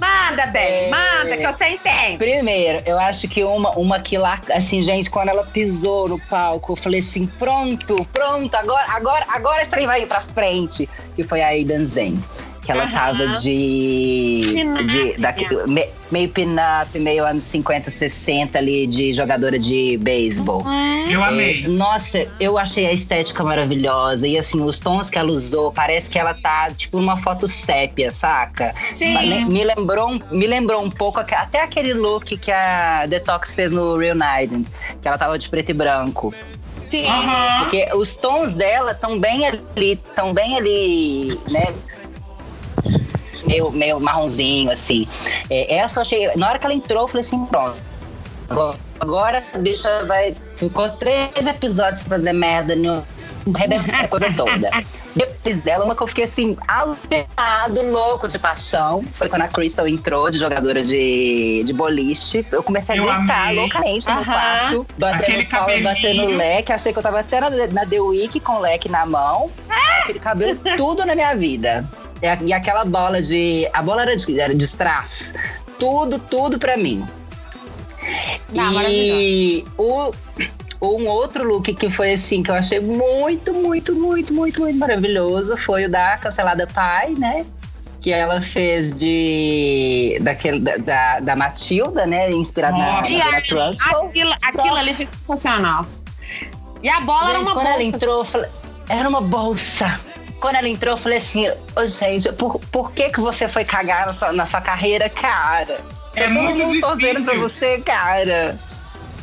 [0.00, 0.90] Manda, bem, É.
[0.90, 2.16] manda, que eu sei entende.
[2.16, 6.72] Primeiro, eu acho que uma, uma que lá, assim, gente, quando ela pisou no palco,
[6.72, 10.88] eu falei assim: pronto, pronto, agora, agora, agora esse trem vai ir pra frente.
[11.14, 12.18] Que foi a Aidan Zen.
[12.72, 14.42] Que ela tava de.
[14.54, 14.84] Pin-up.
[14.84, 20.64] de daqui- me- meio pin-up, meio anos 50, 60 ali, de jogadora de beisebol.
[21.10, 21.66] Eu É, amei.
[21.66, 24.26] nossa, eu achei a estética maravilhosa.
[24.26, 28.12] E assim, os tons que ela usou, parece que ela tá, tipo, numa foto sépia,
[28.12, 28.74] saca?
[28.94, 29.14] Sim.
[29.26, 33.72] Me, me lembrou, um- me lembrou um pouco até aquele look que a Detox fez
[33.72, 34.64] no Reunited,
[35.02, 36.32] que ela tava de preto e branco.
[36.90, 37.06] Sim.
[37.06, 37.60] Aham.
[37.60, 41.72] Porque os tons dela estão bem ali, estão bem ali, né?
[43.50, 45.08] Meio, meio marronzinho, assim.
[45.50, 46.36] É, essa eu achei.
[46.36, 47.76] Na hora que ela entrou, eu falei assim: pronto.
[49.00, 50.36] Agora, a bicha vai.
[50.56, 53.04] Ficou três episódios sem fazer merda no.
[53.56, 54.70] Rebentar a coisa toda.
[55.14, 59.02] Depois dela, uma que eu fiquei assim, alterado, louco de paixão.
[59.14, 62.46] Foi quando a Crystal entrou de jogadora de, de boliche.
[62.52, 63.56] Eu comecei a Eu gritar amei.
[63.56, 64.24] loucamente no Aham.
[64.24, 66.72] quarto, batendo Aquele palma, batendo leque.
[66.72, 69.50] Achei que eu tava até na, na The Week com o leque na mão.
[70.02, 71.84] Aquele cabelo, tudo na minha vida.
[72.22, 73.68] E, a- e aquela bola de.
[73.72, 75.32] A bola era de, era de strass.
[75.78, 77.04] Tudo, tudo pra mim.
[78.50, 80.12] Não, e o,
[80.80, 85.56] um outro look que foi assim, que eu achei muito, muito, muito, muito, muito maravilhoso
[85.56, 87.44] foi o da cancelada Pai, né?
[88.00, 90.18] Que ela fez de.
[90.22, 92.30] daquele, da, da, da Matilda, né?
[92.32, 93.02] Inspirada na, Nossa.
[93.02, 94.06] na E Trunchbull.
[94.08, 95.84] aquilo, aquilo ali foi sensacional.
[96.82, 97.74] E a bola era Gente, uma quando bolsa.
[97.74, 98.48] ela entrou, eu falei,
[98.88, 100.00] era uma bolsa.
[100.40, 104.06] Quando ela entrou, eu falei assim, ô gente, por, por que que você foi cagar
[104.06, 105.78] na sua, na sua carreira, cara?
[106.16, 107.40] É todo muito mundo torcendo pra difícil.
[107.50, 108.58] você, cara.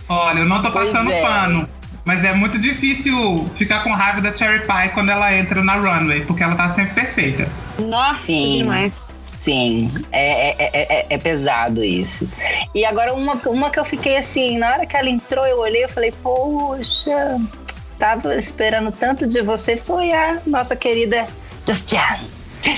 [0.09, 1.21] Olha, eu não tô passando é.
[1.21, 1.67] pano.
[2.05, 6.23] Mas é muito difícil ficar com raiva da Cherry Pie quando ela entra na runway,
[6.23, 7.49] porque ela tá sempre perfeita.
[7.77, 8.61] Nossa, Sim.
[8.61, 8.93] demais.
[9.37, 12.27] Sim, é, é, é, é- é pesado isso.
[12.73, 15.83] E agora, uma, uma que eu fiquei assim, na hora que ela entrou, eu olhei
[15.83, 17.39] e falei, poxa,
[17.99, 21.27] tava esperando tanto de você, foi a nossa querida
[21.67, 22.19] Justian.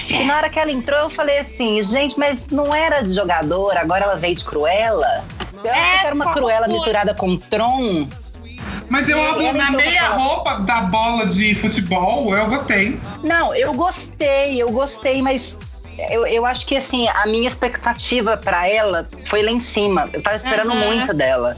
[0.10, 3.82] E na hora que ela entrou, eu falei assim, gente, mas não era de jogadora,
[3.82, 5.24] agora ela veio de Cruella?
[5.64, 6.34] Eu achei que era uma foi.
[6.34, 8.08] Cruella misturada com Tron.
[8.88, 13.00] Mas eu ela na meia roupa da bola de futebol, eu gostei.
[13.24, 15.58] Não, eu gostei, eu gostei, mas
[16.10, 20.10] eu, eu acho que assim, a minha expectativa pra ela foi lá em cima.
[20.14, 20.86] Eu tava esperando Uhum.
[20.88, 21.58] muito dela.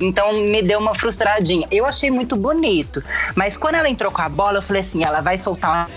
[0.00, 1.66] Então me deu uma frustradinha.
[1.70, 3.02] Eu achei muito bonito,
[3.36, 5.90] mas quando ela entrou com a bola, eu falei assim, ela vai soltar uma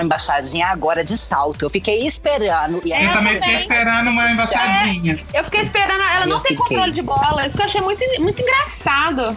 [0.00, 1.64] embaixadinha agora de salto.
[1.64, 5.18] Eu fiquei esperando e aí Eu Eu também fiquei esperando uma embaixadinha.
[5.34, 6.02] Eu fiquei esperando.
[6.02, 6.76] Ela Eu não tem fiquei.
[6.76, 7.46] controle de bola.
[7.46, 9.36] Isso que eu achei muito, muito engraçado.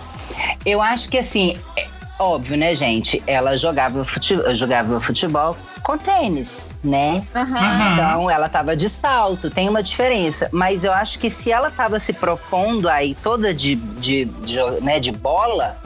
[0.65, 1.87] Eu acho que assim, é
[2.19, 3.21] óbvio, né, gente?
[3.27, 7.23] Ela jogava, fute- jogava futebol com tênis, né?
[7.35, 7.93] Aham.
[7.93, 10.49] Então ela tava de salto, tem uma diferença.
[10.51, 14.99] Mas eu acho que se ela tava se propondo aí toda de, de, de, né,
[14.99, 15.77] de bola,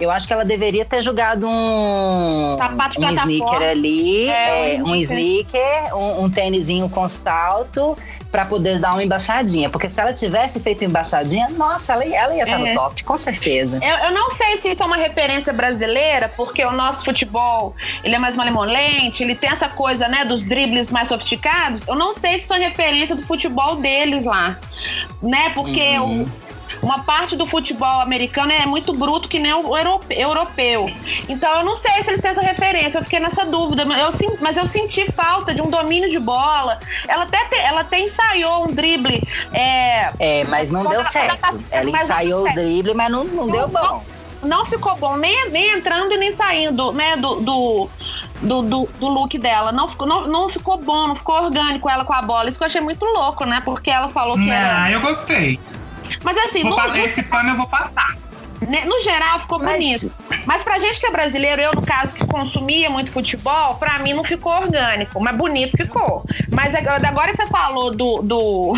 [0.00, 4.82] eu acho que ela deveria ter jogado um, Sapato de um sneaker ali, É, é,
[4.82, 7.96] um sneaker, um, um tênisinho com salto.
[8.34, 9.70] Pra poder dar uma embaixadinha.
[9.70, 12.72] Porque se ela tivesse feito embaixadinha, nossa, ela, ia- ela ia estar É.
[12.72, 13.78] no top, com certeza.
[13.80, 18.16] Eu, eu não sei se isso é uma referência brasileira, porque o nosso futebol ele
[18.16, 21.82] é mais malemolente, ele tem essa coisa, né, dos dribles mais sofisticados.
[21.86, 24.58] Eu não sei se isso é referência do futebol deles lá,
[25.22, 25.50] né?
[25.54, 26.26] Porque Uhum.
[26.82, 30.90] Uma parte do futebol americano é muito bruto que nem o europe- europeu.
[31.28, 32.98] Então eu não sei se eles têm essa referência.
[32.98, 36.78] Eu fiquei nessa dúvida, mas eu, mas eu senti falta de um domínio de bola.
[37.08, 39.22] Ela até, te- ela até ensaiou um drible.
[39.52, 41.64] É, É, mas não deu Mas- certo.
[41.70, 44.02] Ela mas- ensaiou o drible, mas não, não deu bom.
[44.42, 47.88] não ficou bom, nem, nem entrando e nem saindo, né, do, do,
[48.42, 49.72] do, do- do look dela.
[49.72, 52.48] Não ficou, não, não ficou bom, não ficou orgânico ela com a bola.
[52.48, 53.62] Isso que eu achei muito louco, né?
[53.64, 54.90] Porque ela falou que Ah, era.
[54.92, 55.58] eu gostei.
[56.22, 58.16] Mas assim, Vou no, Esse pano eu vou passar.
[58.68, 60.12] né, no geral ficou Mas- bonito.
[60.46, 64.12] Mas pra gente que é brasileiro, eu, no caso, que consumia muito futebol, pra mim
[64.14, 66.24] não ficou orgânico, mas bonito ficou.
[66.50, 68.22] Mas agora agora que você falou do.
[68.22, 68.72] do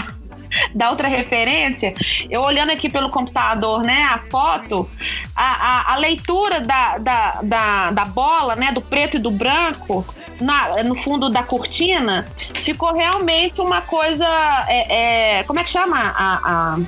[0.74, 1.94] da outra referência,
[2.30, 4.88] eu olhando aqui pelo computador, né, a foto,
[5.34, 10.04] a, a, a leitura da, da, da, da bola, né, do preto e do branco,
[10.40, 14.26] na, no fundo da cortina, ficou realmente uma coisa.
[14.68, 15.96] é, é, como é que chama?
[15.98, 16.78] A, a,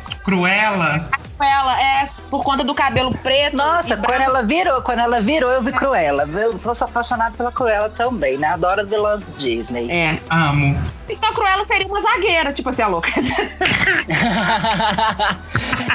[1.38, 1.58] Cruella.
[1.70, 3.56] ela é por conta do cabelo preto.
[3.56, 4.22] Nossa, quando branco.
[4.22, 6.24] ela virou, quando ela virou, eu vi Cruella.
[6.24, 8.48] Eu, eu sou apaixonada pela Cruella também, né?
[8.48, 9.90] Adoro as vilãs Disney.
[9.90, 10.18] É.
[10.30, 10.76] Amo.
[11.08, 13.10] Então a Cruella seria uma zagueira, tipo assim, a louca.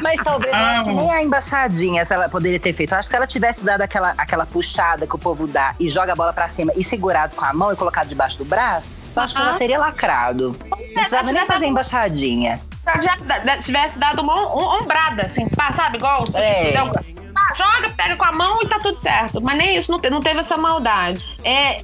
[0.01, 0.99] Mas talvez eu acho que Amo.
[0.99, 2.93] nem a embaixadinha se ela poderia ter feito.
[2.93, 5.89] Eu acho que se ela tivesse dado aquela, aquela puxada que o povo dá e
[5.89, 8.91] joga a bola pra cima e segurado com a mão e colocado debaixo do braço,
[9.15, 9.58] eu acho que ela Aham.
[9.60, 10.56] teria lacrado.
[10.69, 12.60] Não precisava nem fazer embaixadinha.
[13.02, 15.97] Já tivesse dado uma um- ombrada, assim, pá, sabe?
[15.97, 16.73] Igual É.
[16.78, 19.41] ah, joga, pega com a mão e tá tudo certo.
[19.41, 21.38] Mas nem isso, não, te- não teve essa maldade.
[21.43, 21.82] É,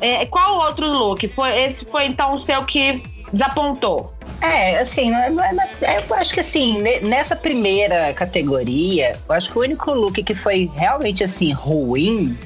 [0.00, 1.28] é, qual outro look?
[1.28, 3.00] Foi, esse foi então o seu que
[3.32, 4.12] desapontou.
[4.40, 9.52] É, assim, é- é- é- eu acho que assim, ne- nessa primeira categoria, eu acho
[9.52, 12.36] que o único look que foi realmente assim, ruim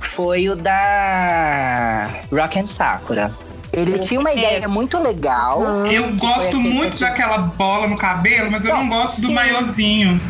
[0.00, 3.32] foi o da Rock and Sakura.
[3.72, 5.86] Ele tinha uma ideia muito legal.
[5.86, 9.28] Eu foi gosto muito que- daquela bola no cabelo, mas eu Bom, não gosto do
[9.28, 9.34] sim.
[9.34, 10.20] maiozinho.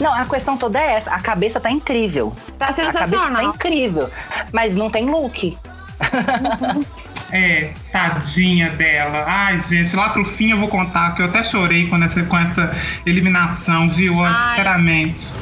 [0.00, 1.10] Não, a questão toda é essa.
[1.12, 2.34] A cabeça tá incrível.
[2.58, 3.42] Tá A cabeça tá sensacional.
[3.54, 4.10] incrível.
[4.52, 5.56] Mas não tem look.
[7.34, 9.24] É, tadinha dela.
[9.26, 12.36] Ai, gente, lá pro fim eu vou contar que eu até chorei com essa, com
[12.36, 14.22] essa eliminação, viu?
[14.22, 14.50] Ai.
[14.50, 15.32] Sinceramente.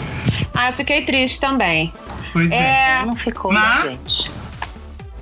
[0.55, 1.92] Ah, eu fiquei triste também.
[2.33, 2.55] Pois é.
[3.00, 4.31] É, Não ficou, Mas- né, gente?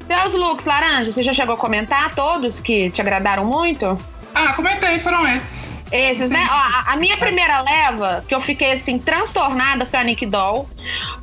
[0.09, 3.99] Seus looks, Laranja, você já chegou a comentar todos que te agradaram muito?
[4.35, 5.83] Ah, comentei, foram esses.
[5.90, 6.47] Esses, né?
[6.51, 10.68] Ó, a, a minha primeira leva, que eu fiquei assim, transtornada, foi a Nick Doll.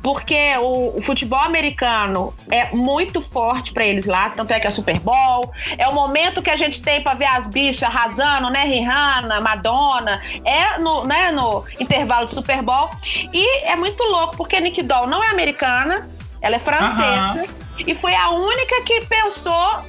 [0.02, 4.30] Porque o, o futebol americano é muito forte pra eles lá.
[4.30, 5.50] Tanto é que é Super Bowl.
[5.78, 8.64] É o momento que a gente tem pra ver as bichas arrasando, né?
[8.64, 10.20] Rihanna, Madonna.
[10.44, 12.90] É no, né, no intervalo do Super Bowl.
[13.32, 16.08] E é muito louco, porque a Nick Doll não é americana,
[16.42, 17.46] ela é francesa.
[17.78, 19.84] E foi a única que pensou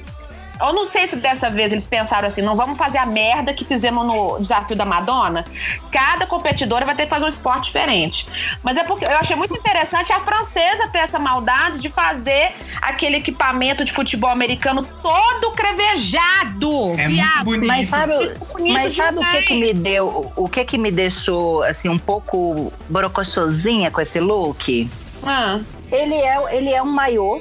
[0.60, 3.64] eu não sei se dessa vez eles pensaram assim, não vamos fazer a merda que
[3.64, 5.44] fizemos no desafio da Madonna.
[5.90, 8.26] Cada competidora vai ter que fazer um esporte diferente.
[8.62, 13.16] Mas é porque eu achei muito interessante a francesa ter essa maldade de fazer aquele
[13.16, 16.94] equipamento de futebol americano todo crevejado.
[16.98, 17.44] É muito viado.
[17.44, 17.66] bonito.
[17.66, 18.14] Mas sabe,
[18.52, 21.98] bonito mas sabe o que que me deu, o que que me deixou assim um
[21.98, 24.90] pouco borocochosinha com esse look?
[25.24, 27.40] Ah, Ele é, ele é um maiô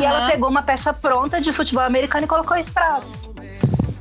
[0.00, 3.32] e ela pegou uma peça pronta de futebol americano e colocou esse braço.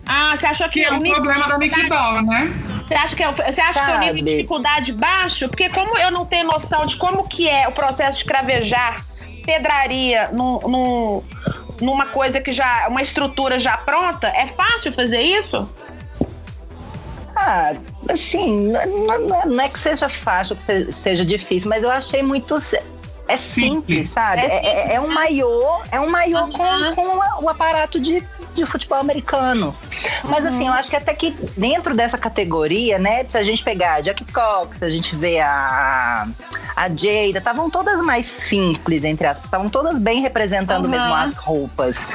[0.05, 2.21] Ah, você achou que, Que é o o nível de problema da Nick dificuldade- Doll,
[2.23, 2.53] né?
[2.87, 5.47] Você acha, que é, você acha que é o nível de dificuldade baixo?
[5.47, 9.03] Porque como eu não tenho noção de como que é o processo de cravejar
[9.45, 11.23] pedraria num, num-
[11.81, 12.87] numa coisa que já.
[12.89, 15.67] uma estrutura já pronta, é fácil fazer isso?
[17.35, 17.73] Ah,
[18.11, 22.21] assim, n- n- não é que seja fácil, que se- seja difícil, mas eu achei
[22.21, 22.57] muito.
[23.27, 24.09] É simples, Simples.
[24.09, 24.41] sabe?
[24.41, 28.21] É É, é- é um simples, maiô, é um maiô com, com o aparato de,
[28.53, 29.73] de futebol americano.
[30.25, 33.93] Mas assim, eu acho que até que dentro dessa categoria, né, se a gente pegar
[33.93, 36.25] a Jackie Cox, a gente vê a,
[36.75, 40.91] a Jada, estavam todas mais simples, entre aspas, estavam todas bem representando Aham.
[40.91, 42.07] mesmo as roupas.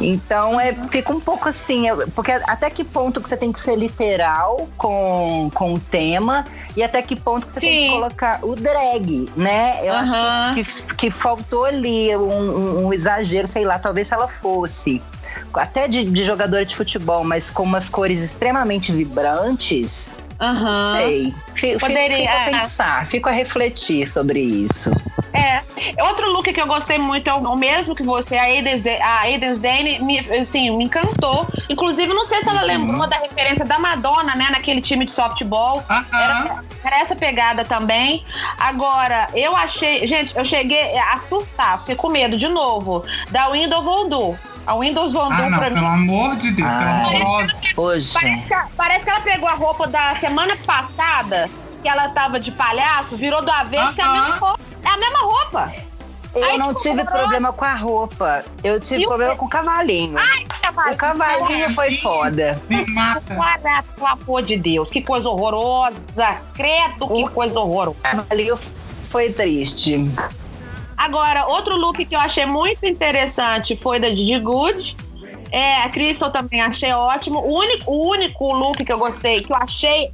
[0.00, 3.60] Então é, fica um pouco assim, eu- porque até que ponto que você tem que
[3.60, 6.44] ser literal com, com o tema
[6.76, 7.84] e até que ponto que você tem Sim.
[7.86, 9.80] que colocar o drag, né?
[9.82, 10.50] Eu Aham.
[10.50, 15.02] acho que, que, faltou ali um, um- um exagero, sei lá, talvez se ela fosse
[15.52, 20.16] até de, de jogadora de futebol, mas com umas cores extremamente vibrantes,
[20.50, 20.96] Aham.
[20.98, 21.34] sei.
[21.54, 22.50] Fico, Poderia, fico a é.
[22.50, 24.90] pensar, fico a refletir sobre isso.
[25.32, 25.62] É.
[26.02, 29.20] Outro look que eu gostei muito é o mesmo que você, a Aiden Zane, a
[29.20, 31.46] Aiden Zane me, assim, me encantou.
[31.68, 35.82] Inclusive, não sei se ela lembrou da referência da Madonna, né, naquele time de softball.
[35.88, 36.04] Aham.
[36.12, 38.24] Era, era essa pegada também.
[38.58, 40.06] Agora, eu achei.
[40.06, 43.04] Gente, eu cheguei a assustar, fiquei com medo de novo.
[43.30, 44.38] Da Windows Voodoo.
[44.66, 45.86] A Windows Voodoo Ah, não, pra pelo mim.
[45.92, 47.10] amor de Deus, Ai.
[47.10, 51.50] pelo amor de Hoje, Parece que, parece que ela pegou a roupa da semana passada,
[51.82, 54.60] que ela tava de palhaço, virou do avesso, que é a mesma roupa.
[54.84, 55.72] É a mesma roupa.
[56.34, 59.38] eu Ai, não tive problema com a roupa, eu tive E o problema quê?
[59.38, 60.16] com o cavalinho.
[60.62, 60.92] Cavalo.
[60.92, 62.60] o cavalinho foi foda.
[62.70, 63.34] Me mata.
[63.34, 66.38] Para, pelo amor de Deus, que coisa horrorosa.
[66.54, 67.90] Credo, que O- coisa horrorosa.
[67.98, 68.58] O cavalinho
[69.10, 70.10] foi triste.
[70.96, 74.96] Agora, outro look que eu achei muito interessante foi da Gigi Good.
[75.50, 77.40] É, a Crystal também achei ótimo.
[77.40, 80.10] O único, o único look que eu gostei, que eu achei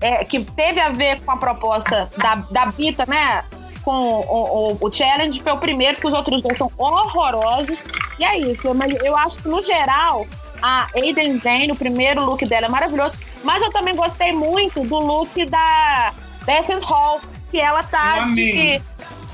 [0.00, 3.44] é, que teve a ver com a proposta da, da Bita, né?
[3.82, 7.78] Com o, o, o challenge, foi o primeiro, que os outros dois são horrorosos.
[8.18, 8.74] E é isso.
[8.74, 10.26] Mas eu acho que, no geral,
[10.62, 13.16] a Aiden Zane, o primeiro look dela é maravilhoso.
[13.42, 16.12] Mas eu também gostei muito do look da,
[16.46, 17.20] da Essence Hall,
[17.50, 18.80] que ela tá de.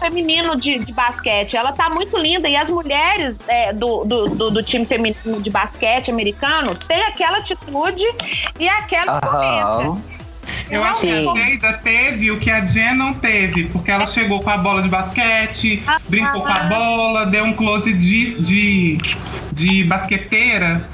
[0.01, 1.57] Feminino de, de basquete.
[1.57, 2.49] Ela tá muito linda.
[2.49, 7.39] E as mulheres é, do, do, do, do time feminino de basquete americano têm aquela
[7.39, 8.05] atitude
[8.59, 9.21] e aquela.
[9.23, 10.03] Aham.
[10.69, 11.23] Eu acho que a.
[11.23, 14.89] Jada teve o que a Jen não teve, porque ela chegou com a bola de
[14.89, 18.99] basquete, Ah, brincou com a bola, deu um close de, de,
[19.53, 20.89] de basqueteira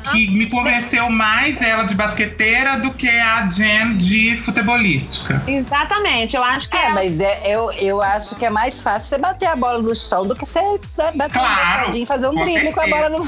[0.00, 5.42] que me convenceu mais ela de basqueteira do que a Jen de futebolística.
[5.46, 6.36] Exatamente.
[6.36, 9.18] Eu acho que É, ela- mas é, eu, eu acho que é mais fácil você
[9.18, 10.60] bater a bola no chão do que você
[11.14, 13.26] bater Claro, um e fazer um com drible com a bola no.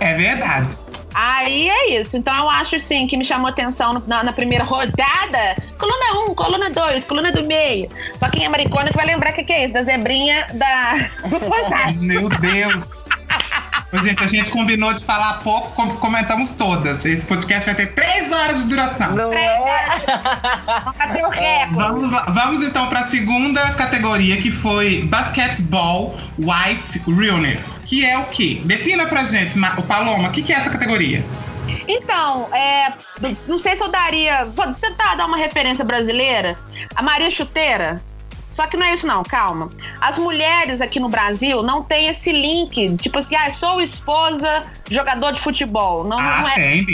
[0.00, 0.78] É verdade.
[1.14, 2.16] Aí é isso.
[2.16, 5.56] Então eu acho sim que me chamou atenção na, na primeira rodada.
[5.78, 7.90] Coluna 1, um, coluna 2, coluna do meio.
[8.18, 11.10] Só quem é maricona que vai lembrar o que, que é isso, da zebrinha da.
[12.00, 12.84] Meu Deus.
[13.92, 17.04] Ô, Gente, a gente combinou de falar pouco, com- comentamos todas.
[17.04, 19.14] Esse podcast vai ter três horas de duração.
[19.14, 19.58] Não é?
[20.98, 21.74] Bateu o recorde.
[21.74, 27.80] Vamos, lá- vamos então para a segunda categoria, que foi Basketball Wife Realness.
[27.84, 28.62] Que é o quê?
[28.64, 31.22] Defina pra gente, o Paloma, o que, que é essa categoria?
[31.86, 32.92] Então, é,
[33.46, 34.46] não sei se eu daria.
[34.46, 36.56] Vou tentar dar uma referência brasileira.
[36.94, 38.00] A Maria Chuteira.
[38.54, 39.70] Só que não é isso, não, calma.
[40.00, 45.32] As mulheres aqui no Brasil não têm esse link, tipo assim, ah, sou esposa jogador
[45.32, 46.04] de futebol.
[46.04, 46.54] Não, Ah, não é.
[46.54, 46.86] tem.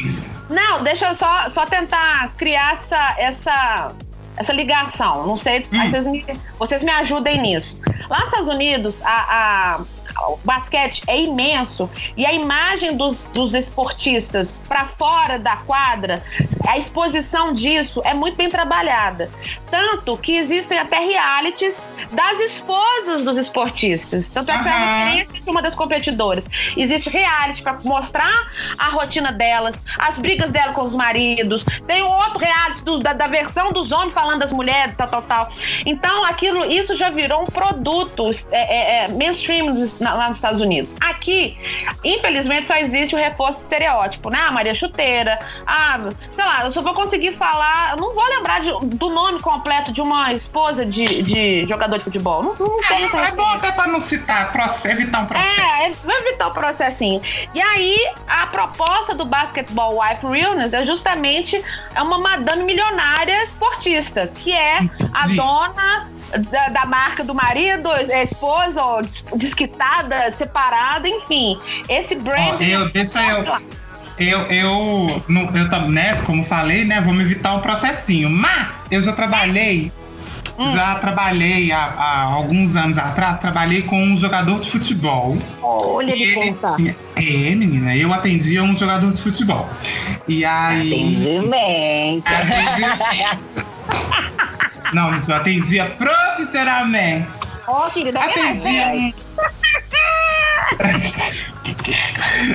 [0.49, 3.93] Não, deixa eu só, só tentar criar essa, essa,
[4.37, 5.27] essa ligação.
[5.27, 5.87] Não sei, Hum.
[5.87, 6.25] vocês, me,
[6.59, 7.77] vocês me ajudem nisso.
[8.09, 9.81] Lá nos Estados Unidos, a, a-
[10.29, 16.23] o basquete é imenso e a imagem dos, dos esportistas para fora da quadra,
[16.66, 19.31] a exposição disso é muito bem trabalhada.
[19.71, 24.29] Tanto que existem até realities das esposas dos esportistas.
[24.29, 25.05] Tanto é que a Aham.
[25.05, 26.47] referência de uma das competidoras.
[26.77, 31.64] Existe reality para mostrar a rotina delas, as brigas dela com os maridos.
[31.87, 35.49] Tem outro reality do- da, da versão dos homens falando das mulheres, tal, tal, tal.
[35.87, 39.73] Então, aquilo, isso já virou um produto é, é, é, mainstream
[40.09, 40.95] na- lá nos Estados Unidos.
[41.01, 41.57] Aqui,
[42.05, 44.39] infelizmente, só existe o reforço estereótipo, né?
[44.47, 45.99] A Maria Chuteira, a,
[46.31, 49.93] sei lá, eu só vou conseguir falar, eu não vou lembrar de- do nome completo
[49.93, 52.43] de uma esposa de, de jogador de futebol.
[52.43, 54.53] Não, não tem essa É, é bom até pra não citar,
[54.85, 55.61] evitar um processo.
[55.61, 57.21] É, é, vai evitar o processinho.
[57.55, 57.97] E aí,
[58.29, 61.63] a proposta do Basketball Wife Realness é justamente
[61.95, 64.79] é uma madame milionária esportista, que é
[65.13, 65.37] a Entendi.
[65.37, 66.09] dona
[66.51, 67.89] da, da marca do marido,
[68.22, 69.01] esposa, ou
[69.37, 71.59] desquitada, separada, enfim.
[71.89, 72.61] Esse Ó, brand.
[72.61, 73.45] eu, deixa eu.
[74.18, 78.29] Eu, eu, não- eu, né, como falei, né, vamos evitar um processinho.
[78.29, 79.93] Mas eu já trabalhei,
[80.59, 80.68] Hum.
[80.72, 85.39] já trabalhei há, há alguns anos atrás, trabalhei com um jogador de futebol.
[85.62, 86.74] Olha, ele contar.
[86.74, 89.68] tinha- É, menina, eu atendia um jogador de futebol.
[90.26, 90.93] E aí.
[90.93, 92.24] Atendimento.
[92.26, 93.39] Atendia-
[94.93, 97.28] Não, eu atendia profissionalmente.
[97.66, 99.12] Ó, querida, alguém mais Atendia um.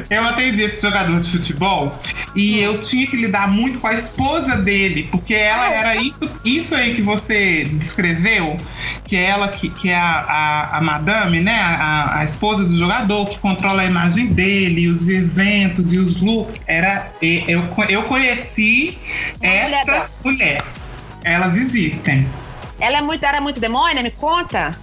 [0.10, 2.00] Eu atendi esse jogador de futebol
[2.36, 6.76] e eu tinha que lidar muito com a esposa dele, porque ela era isso, isso
[6.76, 8.58] aí que você descreveu,
[9.04, 11.60] que é ela que, que é a, a, a madame, né?
[11.60, 16.62] A, a esposa do jogador, que controla a imagem dele, os eventos e os looks.
[16.66, 18.98] Era, eu, eu conheci
[19.42, 20.10] Uma mulher essa dessa.
[20.24, 20.64] mulher.
[21.24, 22.28] Elas existem.
[22.80, 24.04] Ela é muito, era muito demônia?
[24.04, 24.78] Me conta.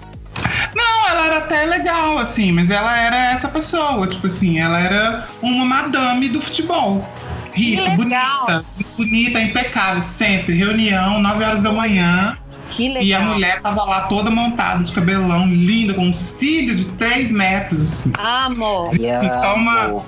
[0.74, 5.28] Não, ela era até legal, assim, mas ela era essa pessoa, tipo assim, ela era
[5.43, 7.07] uma madame do futebol.
[7.53, 8.64] Rica, bonita,
[8.97, 10.55] bonita, impecável, sempre.
[10.55, 12.38] Reunião, 9 horas da manhã.
[12.70, 13.03] Que legal.
[13.03, 17.32] E a mulher tava lá toda montada, de cabelão, linda, com um cílio de 3
[17.32, 18.12] metros, assim.
[18.18, 18.91] Amo.
[18.95, 20.05] Então, uma,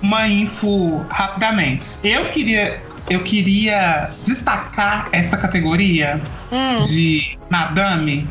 [0.00, 1.98] uma info rapidamente.
[2.04, 2.80] Eu queria,
[3.10, 6.20] eu queria destacar essa categoria
[6.52, 6.82] Hum.
[6.82, 8.26] de madame,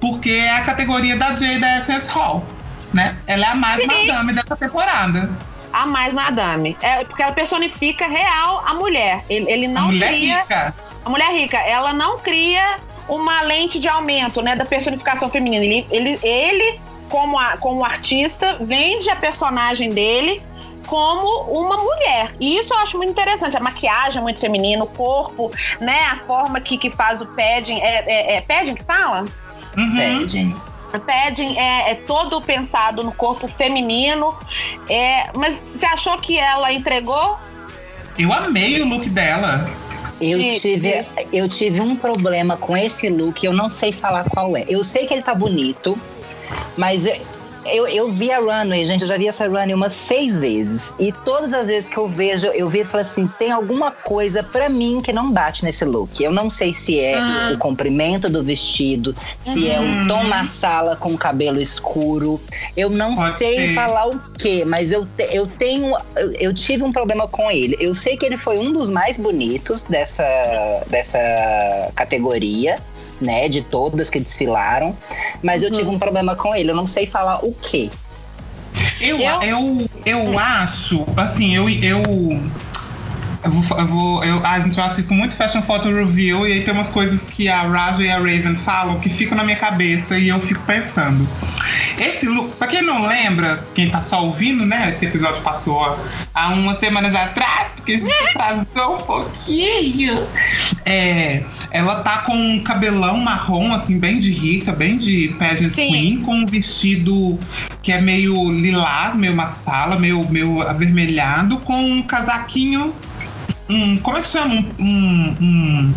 [0.00, 2.44] porque é a categoria da Jay da SS Hall,
[2.92, 3.16] né?
[3.26, 3.86] Ela é a mais Sim.
[3.86, 5.30] madame dessa temporada.
[5.72, 6.76] A mais madame.
[6.80, 9.24] É porque ela personifica real a mulher.
[9.28, 10.38] Ele, ele a não mulher cria.
[10.40, 10.74] rica.
[11.04, 12.76] A mulher rica, ela não cria
[13.08, 15.64] uma lente de aumento, né, da personificação feminina.
[15.64, 20.40] Ele, ele, ele como, a- como artista, vende a personagem dele
[20.86, 22.34] como uma mulher.
[22.40, 23.56] E isso eu acho muito interessante.
[23.56, 27.80] A maquiagem é muito feminina, o corpo, né, a forma que, que faz o padding.
[27.80, 29.24] É, é, é padding que fala?
[29.76, 30.54] Uhum.
[30.94, 34.34] O padding é, é todo pensado no corpo feminino.
[34.88, 37.38] É, mas você achou que ela entregou?
[38.16, 39.68] Eu amei o look dela.
[40.20, 44.64] Eu tive, eu tive um problema com esse look, eu não sei falar qual é.
[44.68, 45.98] Eu sei que ele tá bonito,
[46.76, 47.04] mas
[47.66, 50.92] eu, eu vi a runway, gente, eu já vi essa runway umas seis vezes.
[50.98, 54.42] E todas as vezes que eu vejo, eu vi e falo assim: tem alguma coisa
[54.42, 56.22] pra mim que não bate nesse look.
[56.22, 57.52] Eu não sei se é Ah.
[57.54, 60.04] o comprimento do vestido, se é Uhum.
[60.04, 62.40] o tom Marsala com cabelo escuro.
[62.76, 63.74] Eu não Pode sei ser.
[63.74, 65.94] falar o que, mas eu, eu tenho.
[66.16, 67.76] Eu, eu tive um problema com ele.
[67.80, 70.24] Eu sei que ele foi um dos mais bonitos dessa,
[70.88, 71.18] dessa
[71.94, 72.78] categoria,
[73.20, 73.48] né?
[73.48, 74.96] De todas que desfilaram.
[75.42, 76.70] Mas eu tive um problema com ele.
[76.70, 77.90] Eu não sei falar o que.
[79.00, 81.68] Eu, Eu- eu, eu, acho, assim, eu.
[81.68, 82.02] eu
[83.44, 86.60] eu vou, eu vou eu, a gente eu assisto muito Fashion Photo Review e aí
[86.62, 90.18] tem umas coisas que a Raja e a Raven falam que ficam na minha cabeça
[90.18, 91.28] e eu fico pensando.
[91.98, 94.88] Esse look, pra quem não lembra, quem tá só ouvindo, né?
[94.90, 95.94] Esse episódio passou
[96.34, 100.26] há umas semanas atrás, porque se atrasou um pouquinho.
[100.86, 101.42] É,
[101.74, 105.88] ela tá com um cabelão marrom, assim, bem de rica, bem de pageant Sim.
[105.90, 107.36] queen, com um vestido
[107.82, 112.94] que é meio lilás, meio massala, meio, meio avermelhado, com um casaquinho.
[113.68, 114.54] Um, como é que chama?
[114.54, 115.94] Um, um, um,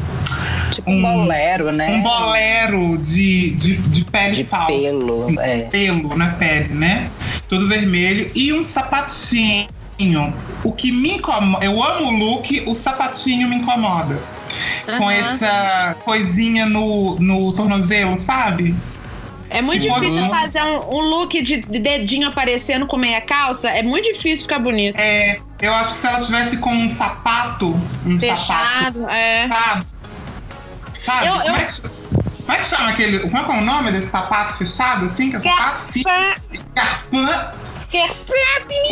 [0.71, 1.91] Tipo Um- um, bolero, né?
[1.91, 4.73] um bolero de, de, de pele De falsa.
[4.73, 5.59] pelo, assim, é.
[5.63, 7.07] Pelo na pele, né?
[7.47, 8.31] Todo vermelho.
[8.33, 9.67] E um sapatinho
[10.63, 14.17] O que me incomoda, eu amo o look, o sapatinho me incomoda.
[14.85, 15.11] Com Aham.
[15.13, 18.75] essa coisinha no, no tornozelo, sabe?
[19.49, 20.29] É muito Pode difícil não.
[20.29, 23.69] fazer um, um look de de dedinho aparecendo com meia calça.
[23.69, 24.97] É muito difícil ficar bonito.
[24.97, 27.67] É, eu acho que se ela tivesse com um sapato,
[28.05, 29.47] um sapato, Fechado, é.
[29.47, 29.85] sabe?
[31.05, 31.27] Sabe?
[31.27, 33.19] Eu- como, eu- É que, como é que chama aquele.
[33.19, 35.29] Como é que é o nome desse sapato fechado, assim?
[35.29, 36.03] Que é sapato fi-
[36.75, 37.51] Carpã.
[37.89, 38.03] Que-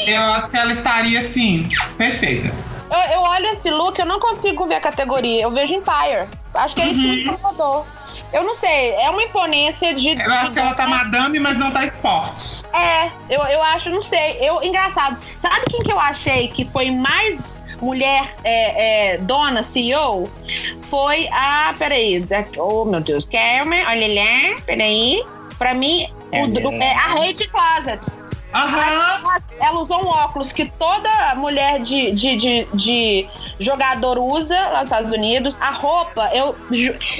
[0.09, 2.53] Eu acho que ela estaria assim, perfeita.
[2.89, 5.43] Eu, eu olho esse look, eu não consigo ver a categoria.
[5.43, 6.27] Eu vejo Empire.
[6.53, 7.85] Acho que é isso que me incomodou.
[8.33, 10.09] Eu não sei, é uma imponência de.
[10.09, 12.63] Eu acho que ela tá madame, mas não tá esporte.
[12.73, 14.37] É, eu, eu acho, não sei.
[14.41, 15.17] Eu, engraçado.
[15.39, 20.29] Sabe quem que eu achei que foi mais mulher é, é, dona, CEO?
[20.89, 21.73] Foi a.
[21.77, 22.19] Peraí.
[22.21, 23.25] Da, oh, meu Deus.
[23.25, 24.61] Carmen, olha lá.
[24.65, 25.23] Peraí.
[25.57, 28.11] Pra mim, o, é a Rede Closet.
[28.55, 29.41] Aham.
[29.59, 33.27] Ela usou um óculos que toda mulher de, de, de, de
[33.59, 35.57] jogador usa lá nos Estados Unidos.
[35.59, 36.55] A roupa, eu,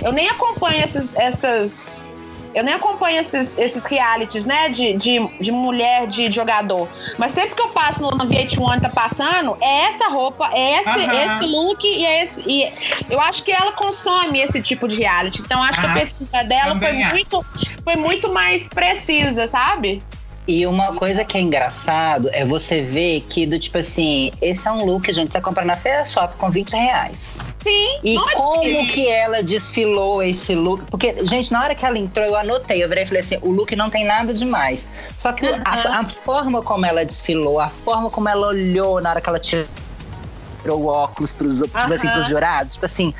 [0.02, 2.00] eu nem acompanho esses, essas.
[2.54, 4.70] Eu nem acompanho esses, esses realities, né?
[4.70, 6.88] De, de, de mulher de jogador.
[7.18, 10.90] Mas sempre que eu passo no, no VH1 tá passando, é essa roupa, é esse,
[10.90, 11.36] Aham.
[11.36, 12.42] esse look e é esse.
[12.48, 12.72] E
[13.10, 15.42] eu acho que ela consome esse tipo de reality.
[15.42, 17.14] Então acho que a pesquisa dela foi acho.
[17.14, 17.46] muito,
[17.84, 20.02] foi muito mais precisa, sabe?
[20.48, 24.72] E uma coisa que é engraçado é você ver que, do tipo assim, esse é
[24.72, 27.38] um look, gente, você compra na Feira Shop com 20 reais.
[27.64, 28.00] Sim.
[28.04, 30.84] E como que ela desfilou esse look?
[30.86, 33.50] Porque, gente, na hora que ela entrou, eu anotei, eu virei e falei assim: o
[33.52, 34.88] look não tem nada demais.
[35.18, 39.22] Só que a, a forma como ela desfilou, a forma como ela olhou na hora
[39.22, 39.66] que ela tirou
[40.74, 42.16] o óculos pros, tipo assim, Aham.
[42.16, 43.14] pros jurados, tipo assim,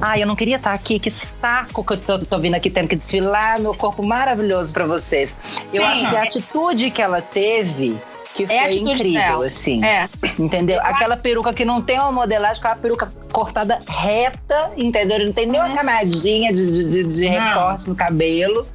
[0.00, 2.88] ai, eu não queria estar aqui, que saco que eu tô, tô vindo aqui tendo
[2.88, 5.34] que desfilar meu corpo maravilhoso pra vocês.
[5.72, 5.88] Eu Sim.
[5.88, 7.96] acho que a atitude que ela teve
[8.34, 9.46] que É foi incrível, dela.
[9.46, 9.82] assim.
[9.82, 10.04] É.
[10.38, 10.78] Entendeu?
[10.82, 15.24] Aquela peruca que não tem uma modelagem, aquela peruca cortada reta, entendeu?
[15.24, 18.66] Não tem nenhuma camadinha de, de, de- recorte no cabelo.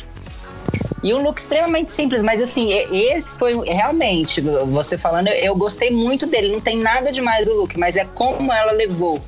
[1.03, 6.27] E um look extremamente simples, mas assim, esse foi realmente, você falando, eu, gostei muito
[6.27, 6.49] dele.
[6.49, 9.19] Não tem nada demais o look, mas é como ela levou.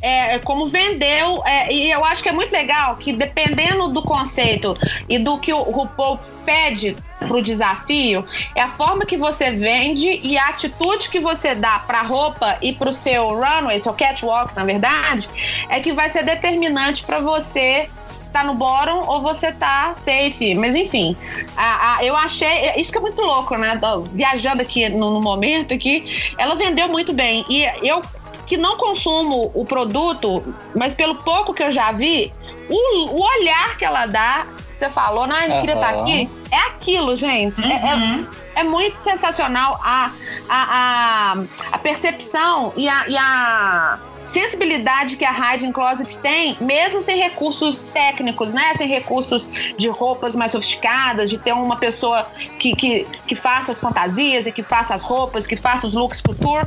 [0.00, 1.42] é, é como vendeu.
[1.46, 4.76] é, e eu acho que é muito legal que, dependendo do conceito
[5.08, 8.24] e do que o RuPaul pede pro desafio,
[8.54, 12.72] é a forma que você vende e a atitude que você dá pra roupa e
[12.72, 15.28] pro seu runway, seu catwalk, na verdade,
[15.68, 17.90] é que vai ser determinante pra você
[18.32, 20.54] tá no bottom ou você tá safe.
[20.54, 21.16] Mas enfim,
[21.56, 22.72] a- a- eu achei.
[22.76, 23.78] Isso que é muito louco, né?
[24.12, 27.44] Viajando aqui no, no momento aqui, ela vendeu muito bem.
[27.48, 28.00] E eu
[28.46, 30.42] que não consumo o produto,
[30.74, 32.32] mas pelo pouco que eu já vi,
[32.70, 34.46] o, o olhar que ela dá,
[34.78, 37.62] você falou, não, eu queria estar aqui, é aquilo, gente.
[37.62, 38.26] É- é, Uhum.
[38.54, 40.10] é muito sensacional a,
[40.48, 41.36] a, a,
[41.72, 43.98] a percepção e a, e a
[44.28, 48.74] sensibilidade que a Hiding Closet tem, mesmo sem recursos técnicos, né?
[48.74, 52.24] Sem recursos de roupas mais sofisticadas, de ter uma pessoa
[52.58, 56.20] que, que, que faça as fantasias e que faça as roupas, que faça os looks
[56.20, 56.66] couture.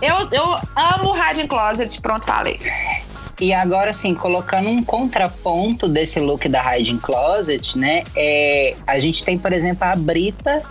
[0.00, 0.44] Eu, eu
[0.76, 2.58] amo Hiding Closet, pronto, falei.
[3.40, 8.02] E agora, assim, colocando um contraponto desse look da Hiding Closet, né?
[8.16, 10.62] É, a gente tem, por exemplo, a Brita,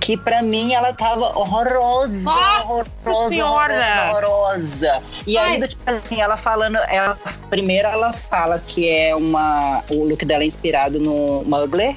[0.00, 2.22] que pra mim ela tava horrorosa.
[2.22, 3.74] Nossa horrorosa, Senhora!
[3.74, 5.02] horrorosa, horrorosa.
[5.26, 5.52] E Ai.
[5.52, 7.16] aí, do tipo assim, ela falando, ela,
[7.48, 9.84] primeiro ela fala que é uma.
[9.90, 11.94] O look dela é inspirado no Mugler.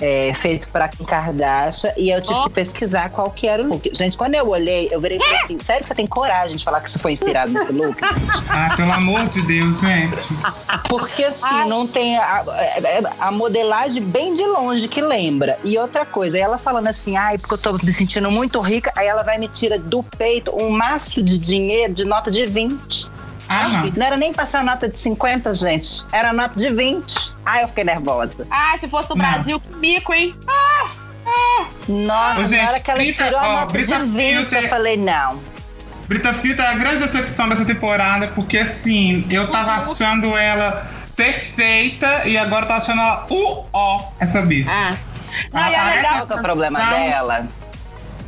[0.00, 2.42] É, feito pra Kim Kardashian e eu tive Ó.
[2.44, 3.90] que pesquisar qual que era o look.
[3.94, 6.64] Gente, quando eu olhei, eu virei e falei assim: sério que você tem coragem de
[6.64, 7.98] falar que isso foi inspirado nesse look?
[8.52, 10.16] Ah, pelo amor de Deus, gente.
[10.88, 11.68] Porque assim, Ai.
[11.68, 12.22] não tem a,
[13.20, 15.58] a- a modelagem bem de longe que lembra.
[15.64, 19.06] E outra coisa, ela falando assim, ai, porque eu tô me sentindo muito rica, aí
[19.06, 23.08] ela vai me tira do peito um maço de dinheiro de nota de 20.
[23.52, 23.86] Ah, não.
[23.96, 26.04] Não era nem passar nota de 50, gente.
[26.12, 27.32] Era nota de 20.
[27.44, 28.32] Ai, eu fiquei nervosa.
[28.50, 29.24] Ah, se fosse no Não.
[29.28, 30.34] Brasil, que mico, hein?
[31.88, 34.36] Nossa, Ô, gente, na hora que ela Brita, tirou a ó, nota Brita de 20,
[34.38, 35.40] Filter- eu falei, não.
[36.06, 40.86] Brita Filter é a grande decepção dessa temporada, porque assim, eu tava achando ela
[41.16, 44.70] perfeita e agora tô achando ela o ó, essa bicha.
[44.72, 44.90] Ah.
[45.52, 46.12] Não, Ah, e é legal.
[46.18, 46.90] Qual que é o problema Não.
[46.90, 47.46] dela?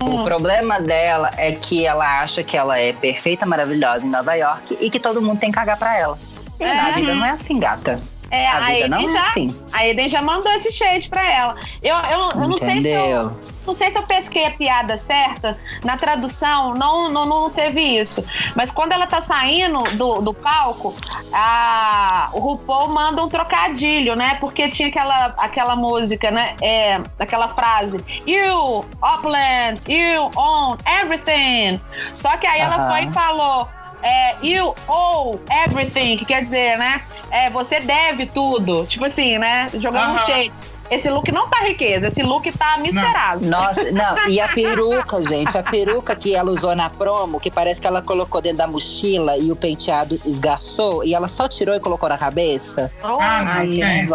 [0.05, 4.76] O problema dela é que ela acha que ela é perfeita, maravilhosa em Nova York
[4.80, 6.18] e que todo mundo tem que cagar pra ela.
[6.59, 6.92] E na É.
[6.92, 7.96] vida não é assim, gata.
[8.32, 9.56] É, A a, Eden é já, assim.
[9.74, 11.54] a Eden já mandou esse shade pra ela.
[11.82, 15.58] Eu, eu, eu não sei se eu, não sei se eu pesquei a piada certa.
[15.84, 18.24] Na tradução, não, não, não teve isso.
[18.56, 20.94] Mas quando ela tá saindo do, do palco,
[21.30, 24.38] a, o RuPaul manda um trocadilho, né?
[24.40, 26.56] Porque tinha aquela, aquela música, né?
[26.62, 31.78] É, aquela frase: You, Uplands, you own everything.
[32.14, 32.90] Só que aí ela Aham.
[32.90, 33.68] foi e falou.
[34.03, 37.03] É, you owe everything, que quer dizer, né?
[37.30, 38.84] É, você deve tudo.
[38.86, 39.68] Tipo assim, né?
[39.74, 40.26] Jogando um Aham.
[40.26, 40.53] shade.
[40.90, 43.48] Esse look não tá riqueza, esse look tá miserável.
[43.48, 47.80] Nossa, não, e a peruca, gente, a peruca que ela usou na promo, que parece
[47.80, 51.80] que ela colocou dentro da mochila e o penteado esgarçou, e ela só tirou e
[51.80, 52.92] colocou na cabeça.
[53.03, 54.07] Ah, Ai, que É.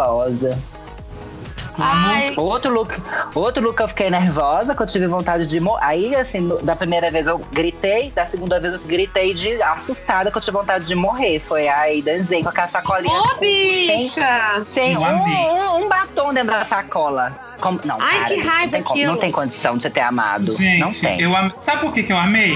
[1.78, 3.00] Ai, Outro look,
[3.34, 5.84] outro look que eu fiquei nervosa, que eu tive vontade de morrer.
[5.84, 10.36] Aí, assim, da primeira vez eu gritei, da segunda vez eu gritei de assustada, que
[10.36, 11.38] eu tive vontade de morrer.
[11.40, 13.18] Foi a Aidan Zen com aquela sacolinha.
[13.18, 14.62] Ô, com- sem- bicha!
[14.64, 17.34] Sem Eu um, um- um batom dentro da sacola.
[17.60, 20.52] Como- não, Ai, para, que raiva não tem, não tem condição de você ter amado.
[20.52, 21.20] Gente, não tem.
[21.20, 21.52] eu am...
[21.62, 22.54] sabe por que, que eu amei?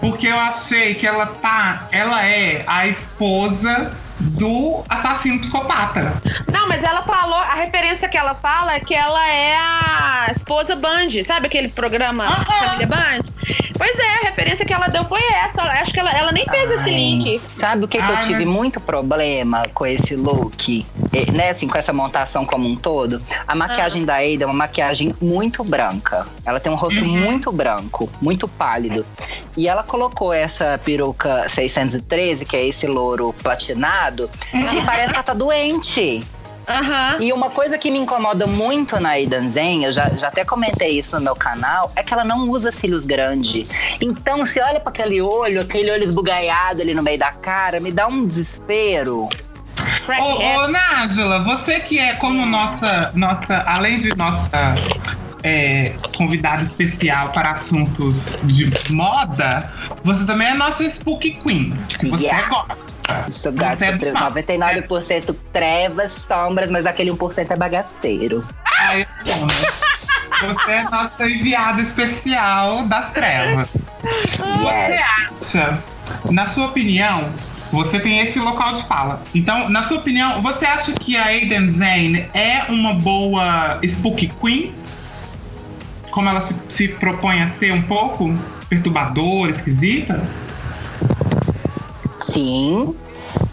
[0.00, 1.86] Porque eu achei que ela tá.
[1.92, 3.92] Ela é a esposa
[4.22, 6.12] do assassino psicopata.
[6.52, 10.76] Não, mas ela falou, a referência que ela fala é que ela é a esposa
[10.76, 12.44] Band, sabe aquele programa Aham.
[12.44, 13.20] Família Band?
[13.76, 15.62] Pois é, a referência que ela deu foi essa.
[15.62, 17.40] Acho que ela, ela nem fez esse Ai, link.
[17.52, 20.86] Sabe o que, que eu Ai, tive mas- muito problema com esse look?
[21.32, 23.20] Né, assim, com essa montação como um todo?
[23.46, 26.26] A maquiagem da Ada é uma maquiagem muito branca.
[26.44, 27.08] Ela tem um rosto Uhum.
[27.24, 29.04] muito branco, muito pálido.
[29.56, 35.22] E ela colocou essa peruca 613, que é esse louro platinado, e parece que ela
[35.22, 36.24] tá doente.
[36.68, 37.16] Aham.
[37.20, 40.98] E uma coisa que me incomoda muito na Aidan Zen, eu já, já até comentei
[40.98, 43.68] isso no meu canal, é que ela não usa cílios grandes.
[44.00, 47.90] Então, se olha para aquele olho, aquele olho esbugalhado ali no meio da cara, me
[47.90, 49.28] dá um desespero.
[50.20, 54.74] Ô, ô Nájila, você que é como nossa, nossa além de nossa
[55.42, 59.70] é, convidada especial para assuntos de moda,
[60.04, 61.74] você também é nossa Spook Queen.
[62.02, 62.66] Você Yeah.
[63.30, 64.32] Sou é do mal.
[64.32, 68.46] 99% trevas, sombras, mas aquele 1% é bagaceiro.
[68.64, 69.06] Ai?
[70.40, 73.68] Você é nossa enviada especial das trevas.
[74.02, 75.78] Você acha,
[76.30, 77.30] na sua opinião,
[77.70, 79.22] você tem esse local de fala.
[79.34, 84.74] Então, na sua opinião, você acha que a Aiden Zane é uma boa Spook Queen?
[86.12, 88.32] Como ela se, se propõe a ser um pouco
[88.68, 90.22] perturbadora, esquisita?
[92.20, 92.94] Sim,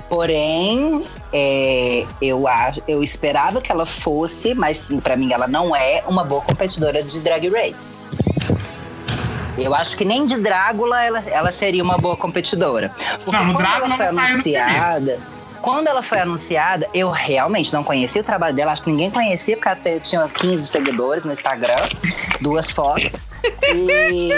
[0.08, 1.04] porém,
[1.34, 2.44] é, eu,
[2.88, 7.20] eu esperava que ela fosse, mas pra mim ela não é uma boa competidora de
[7.22, 7.76] Drag Race.
[9.58, 12.92] Eu acho que nem de Drácula ela, ela seria uma boa competidora.
[13.24, 15.20] Porque Não, no Drácula ela foi ela anunciada.
[15.62, 18.72] Quando ela foi anunciada, eu realmente não conhecia o trabalho dela.
[18.72, 21.88] Acho que ninguém conhecia, porque eu tinha 15 seguidores no Instagram,
[22.40, 23.26] duas fotos.
[23.74, 24.30] E,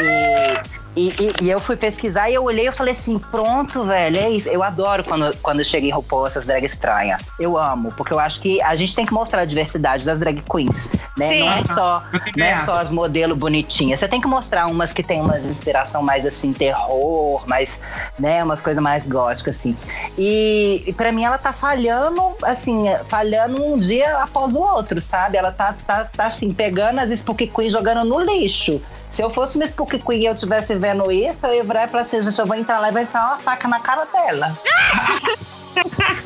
[0.95, 4.29] e, e- e eu fui pesquisar e eu olhei e falei assim: pronto, velho, é
[4.29, 4.49] isso.
[4.49, 7.21] Eu adoro quando, quando chega em RuPaul essas drag estranhas.
[7.39, 10.41] Eu amo, porque eu acho que a gente tem que mostrar a diversidade das drag
[10.51, 11.29] queens, né?
[11.29, 11.39] Sim.
[11.39, 12.03] Não é só,
[12.35, 13.99] não é só as modelos bonitinhas.
[13.99, 17.79] Você tem que mostrar umas que tem umas inspiração mais assim, terror, mais,
[18.19, 19.75] né, umas coisas mais góticas, assim.
[20.17, 25.37] E, e para mim ela tá falhando, assim, falhando um dia após o outro, sabe?
[25.37, 28.81] Ela tá, tá, tá assim, pegando as Spook Queen e jogando no lixo.
[29.11, 31.87] Se eu fosse uma Spook Queen e eu estivesse vendo isso, eu ia virar e
[31.89, 34.57] falar assim, gente, eu vou entrar lá e vou entrar uma faca na cara dela.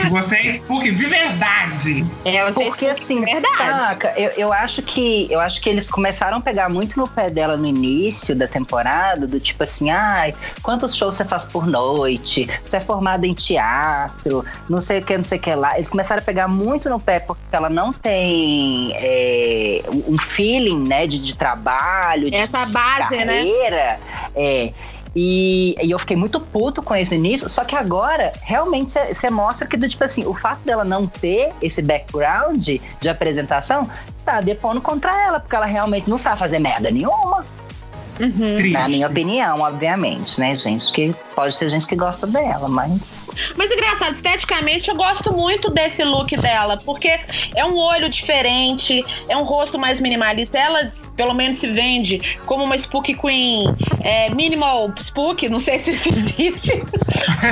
[0.09, 2.05] Você é Spook de verdade.
[2.23, 3.57] É, vocês Porque assim, verdade.
[3.57, 7.29] saca, eu, eu acho que eu acho que eles começaram a pegar muito no pé
[7.29, 12.47] dela no início da temporada, do tipo assim, ai, quantos shows você faz por noite?
[12.65, 15.75] Você é formada em teatro, não sei o que, não sei o que lá.
[15.75, 21.07] Eles começaram a pegar muito no pé porque ela não tem é, um feeling, né,
[21.07, 23.25] de, de trabalho, de Essa base, né?
[23.25, 23.99] carreira.
[24.35, 24.71] É.
[25.15, 29.29] E, e eu fiquei muito puto com isso no início, só que agora realmente você
[29.29, 32.67] mostra que, tipo assim, o fato dela não ter esse background
[32.99, 33.89] de apresentação
[34.25, 37.45] tá depondo contra ela, porque ela realmente não sabe fazer merda nenhuma.
[38.15, 38.71] Triste.
[38.71, 40.85] Na minha opinião, obviamente, né, gente?
[40.85, 43.23] Porque pode ter gente que gosta dela, mas.
[43.55, 47.19] Mas engraçado, esteticamente eu gosto muito desse look dela, porque
[47.55, 50.57] é um olho diferente, é um rosto mais minimalista.
[50.57, 53.65] Ela, pelo menos, se vende como uma Spook Queen
[54.01, 56.71] é, minimal Spook, não sei se isso existe.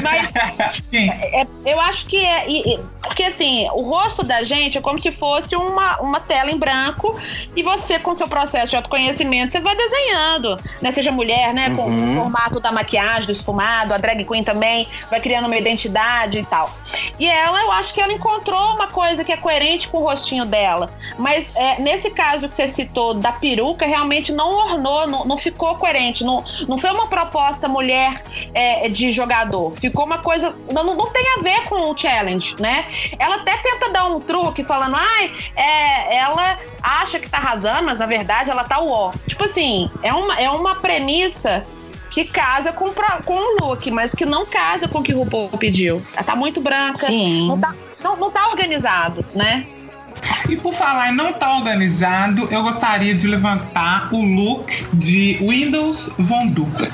[0.01, 0.31] Mas
[0.89, 1.09] Sim.
[1.09, 2.45] é, eu acho que é.
[2.49, 6.49] e- e- porque assim, o rosto da gente é como se fosse uma, uma tela
[6.49, 7.19] em branco
[7.55, 10.91] e você, com seu processo de autoconhecimento, você vai desenhando, né?
[10.91, 11.69] Seja mulher, né?
[11.75, 12.11] Com Uhum.
[12.11, 16.45] o formato da maquiagem, do esfumado a drag queen também vai criando uma identidade e
[16.45, 16.69] tal.
[17.19, 20.45] E ela, eu acho que ela encontrou uma coisa que é coerente com o rostinho
[20.45, 20.89] dela.
[21.17, 25.75] Mas é, nesse caso que você citou da peruca, realmente não ornou, não, não ficou
[25.75, 26.23] coerente.
[26.23, 28.23] Não, não foi uma proposta mulher
[28.53, 29.71] é, de jogador.
[29.75, 30.55] Ficou uma coisa.
[30.71, 32.85] Não, não tem a ver com o challenge, né?
[33.17, 37.97] Ela até tenta dar um truque falando, ai, é, ela acha que tá arrasando, mas
[37.97, 39.11] na verdade ela tá uó.
[39.27, 41.63] Tipo assim, é uma, é uma premissa
[42.09, 42.89] que casa com,
[43.25, 46.01] com o look, mas que não casa com o que o RuPaul pediu.
[46.13, 47.47] Ela tá muito branca, Sim.
[47.47, 47.73] Não, tá,
[48.03, 49.65] não, não tá organizado, né?
[50.47, 56.09] E por falar em não tá organizado, eu gostaria de levantar o look de Windows
[56.19, 56.87] Von Duca.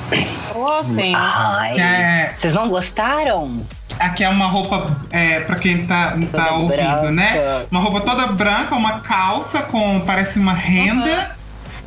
[0.56, 1.14] Oh, sim.
[1.16, 3.62] Ai, É- Vocês não gostaram?
[4.00, 7.12] Aqui é uma roupa, é, pra quem tá, tá ouvindo, branca.
[7.12, 7.66] né?
[7.70, 11.38] Uma roupa toda branca, uma calça com, parece uma renda.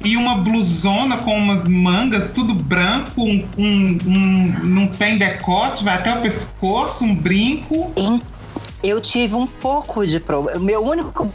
[0.05, 5.95] E uma blusona com umas mangas, tudo branco, um, um, um, não tem decote, vai
[5.95, 7.93] até o pescoço, um brinco.
[8.83, 10.59] Eu tive um pouco de problema.
[10.59, 11.31] Meu único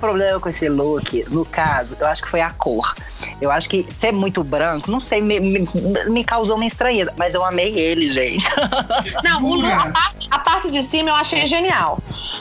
[0.00, 2.94] problema com esse look, no caso, eu acho que foi a cor.
[3.42, 5.68] Eu acho que ser muito branco, não sei, me, me,
[6.08, 8.46] me causou uma estranheza, mas eu amei ele, gente.
[9.22, 11.98] Não, o- a, parte, a parte de cima eu achei genial.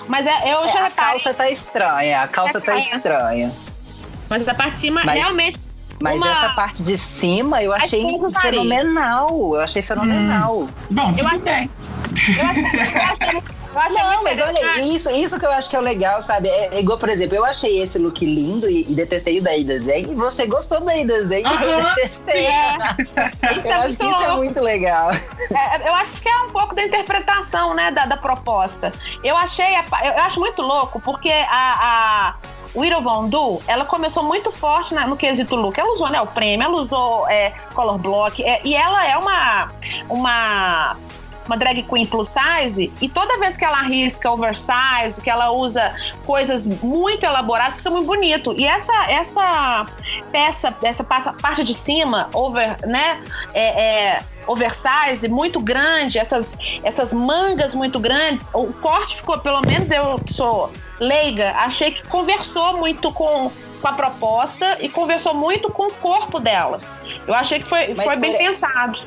[0.07, 2.79] Mas é, eu já a calça tá estranha, a calça tá É, é.
[2.95, 3.51] estranha.
[4.29, 5.59] Mas a parte de cima Mas- realmente.
[6.01, 8.05] Mas Uma- essa parte de cima eu achei
[8.41, 9.29] fenomenal.
[9.55, 10.67] Eu achei fenomenal.
[10.91, 11.69] Bom, Eu acho bem.
[12.37, 15.75] Eu achei, eu achei, eu achei Não, mas olha, isso, isso que eu acho que
[15.75, 16.49] é o legal, sabe?
[16.49, 19.55] É, é igual, por exemplo, eu achei esse look lindo e, e detestei o da
[19.55, 20.11] Ida Zen.
[20.11, 22.45] E você gostou da Ida Zen e eu detestei.
[22.47, 24.35] É, isso Eu é acho que isso é louco.
[24.37, 25.11] muito legal.
[25.11, 28.91] É, eu acho que é um pouco da interpretação, né, da, da proposta.
[29.23, 32.35] Eu achei, a pa- eu, eu acho muito louco, porque a, a
[32.75, 35.79] Widow Von Du, ela começou muito forte na- no quesito look.
[35.79, 39.67] Ela usou, né, o prêmio, ela usou é, color block, é, e ela é uma,
[40.09, 40.97] uma,
[41.45, 45.93] uma drag queen plus size, e toda vez que ela arrisca oversize, que ela usa
[46.25, 48.53] coisas muito elaboradas, fica muito bonito.
[48.57, 49.85] E essa, essa
[50.31, 53.23] peça, essa parte de cima, over, né,
[53.53, 59.89] é, é, oversize, muito grande, essas, essas mangas muito grandes, o corte ficou, pelo menos
[59.91, 65.69] eu que sou leiga, achei que conversou muito com, com a proposta e conversou muito
[65.69, 66.79] com o corpo dela.
[67.27, 68.99] Eu achei que foi, Mas foi bem pensado.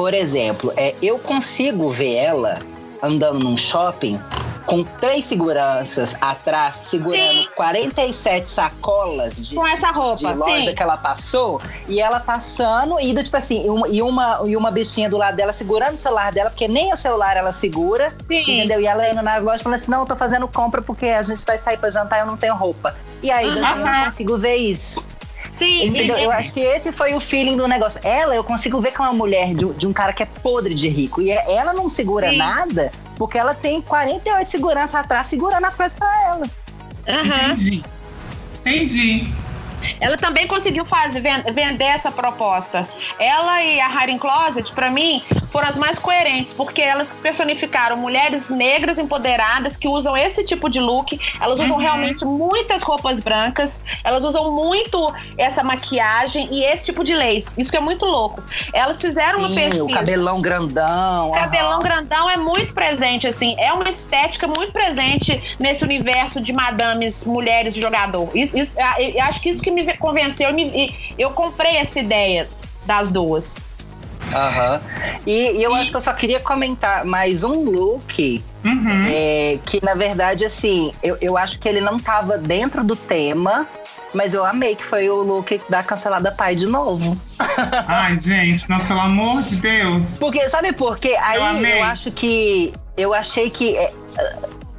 [0.00, 2.58] Por exemplo, é, eu consigo ver ela
[3.02, 4.18] andando num shopping
[4.64, 7.48] com três seguranças atrás, segurando Sim.
[7.54, 10.74] 47 sacolas de, Com essa de roupa, loja sim.
[10.74, 14.56] que ela passou, e ela passando, e do tipo assim, e uma, e uma, e
[14.56, 18.14] uma bichinha do lado dela segurando o celular dela, porque nem o celular ela segura,
[18.26, 18.40] Sim.
[18.40, 18.80] entendeu?
[18.80, 21.44] E ela indo nas lojas falando assim: não, eu tô fazendo compra porque a gente
[21.44, 22.96] vai sair pra jantar e eu não tenho roupa.
[23.22, 25.04] E aí, eu não consigo ver isso.
[25.60, 26.16] Sim, Entendeu?
[26.16, 28.00] Eu acho que esse foi o feeling do negócio.
[28.02, 30.26] Ela, eu consigo ver que é uma mulher de, um- de um cara que é
[30.26, 31.20] podre de rico.
[31.20, 32.38] E é- ela não segura Sim.
[32.38, 36.46] nada porque ela tem 48 seguranças atrás segurando as coisas pra ela.
[37.08, 37.52] Aham.
[37.52, 37.82] Entendi.
[38.60, 39.32] Entendi.
[40.00, 42.86] Ela também conseguiu fazer, ven- vender essa proposta.
[43.18, 48.50] Ela e a Hiding Closet, pra mim, foram as mais coerentes, porque elas personificaram mulheres
[48.50, 51.18] negras empoderadas que usam esse tipo de look.
[51.40, 51.82] Elas usam Uhum.
[51.82, 57.54] realmente muitas roupas brancas, elas usam muito essa maquiagem e esse tipo de lace.
[57.58, 58.42] Isso que é muito louco.
[58.72, 59.84] Elas fizeram uma Sim, pesquisa.
[59.84, 61.30] o cabelão grandão.
[61.30, 61.82] O cabelão aham.
[61.82, 63.54] grandão é muito presente, assim.
[63.58, 68.28] É uma estética muito presente nesse universo de madames, mulheres de jogador.
[68.34, 70.50] Isso, isso- eu acho que isso que me convenceu.
[70.50, 72.48] e me- e eu comprei essa ideia
[72.86, 73.56] das duas.
[74.32, 74.80] Aham.
[75.26, 79.06] E, e eu acho que eu só queria comentar mais um look Uhum.
[79.08, 83.66] é, que, na verdade, assim, eu, eu acho que ele não tava dentro do tema.
[84.12, 87.14] Mas eu amei que foi o look da cancelada pai de novo.
[87.86, 90.18] Ai, gente, mas pelo amor de Deus.
[90.18, 91.16] Porque, sabe por quê?
[91.22, 92.72] Aí Eu eu, acho que.
[92.96, 93.76] Eu achei que.
[93.76, 93.92] é,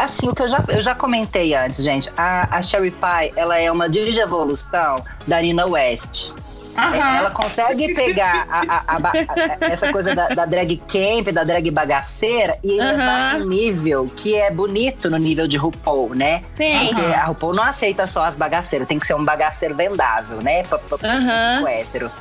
[0.03, 2.09] assim, o que eu já, eu já comentei antes, gente.
[2.17, 6.31] A, a Sherry Pie, ela é uma digievolução da Nina West.
[6.77, 7.17] Aham.
[7.17, 12.57] Ela consegue pegar a- a- a essa coisa da, da drag camp, da drag bagaceira,
[12.63, 16.43] e levar um nível que é bonito no nível de RuPaul, né?
[16.57, 16.87] Sim.
[16.87, 20.63] Porque a RuPaul não aceita só as bagaceiras, tem que ser um bagaceiro vendável, né?
[20.63, 21.57] Pra, pra, Aham.
[21.59, 22.11] pro hétero.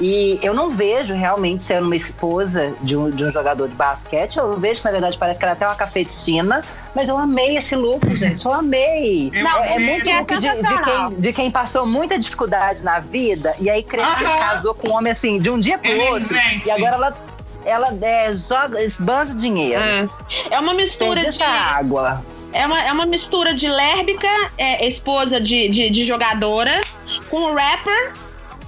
[0.00, 4.36] E eu não vejo realmente sendo uma esposa de um, de um jogador de basquete.
[4.38, 6.62] Eu vejo que, na verdade, parece que ela é até uma cafetina.
[6.94, 8.44] Mas eu amei esse look, gente.
[8.44, 9.30] Eu amei.
[9.34, 12.84] Não, é, é ele muito é look de, de quem, de quem passou muita dificuldade
[12.84, 14.38] na vida e aí Aham.
[14.38, 16.34] casou com um homem assim, de um dia pro Ele, outro.
[16.34, 16.66] gente.
[16.66, 17.16] E agora ela,
[17.64, 19.82] ela é, joga, esbanja dinheiro.
[19.82, 20.08] É.
[20.50, 21.42] É uma mistura Perde de.
[21.42, 22.24] essa água.
[22.52, 26.82] É uma, é uma mistura de lérbica, é, esposa de, de, de jogadora,
[27.28, 28.12] com rapper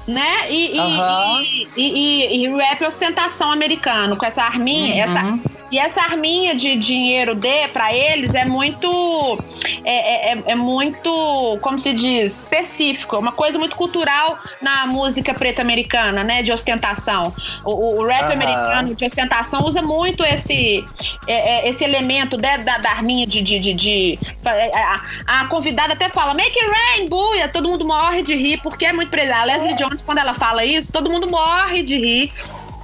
[0.08, 0.50] né?
[0.50, 1.42] E, e, Aham.
[1.42, 5.40] e, e- e- e rap ostentação americano, com essa arminha, essa, Uhum.
[5.70, 9.38] E essa arminha de dinheiro D pra eles é muito.
[9.84, 13.16] É, é- é- é muito, como se diz, específico.
[13.16, 16.42] É uma coisa muito cultural na música preta americana, né?
[16.42, 17.32] De ostentação.
[17.64, 20.84] O, o- rap americano de ostentação usa muito esse,
[21.26, 23.42] é- é- esse elemento né, da, da arminha de.
[23.42, 27.48] de, de, de- a, a convidada até fala: Make it rain, buia!
[27.48, 29.32] Todo mundo morre de rir, porque é muito presente.
[29.36, 32.32] A Leslie Jones, quando ela fala isso, todo mundo morre de rir.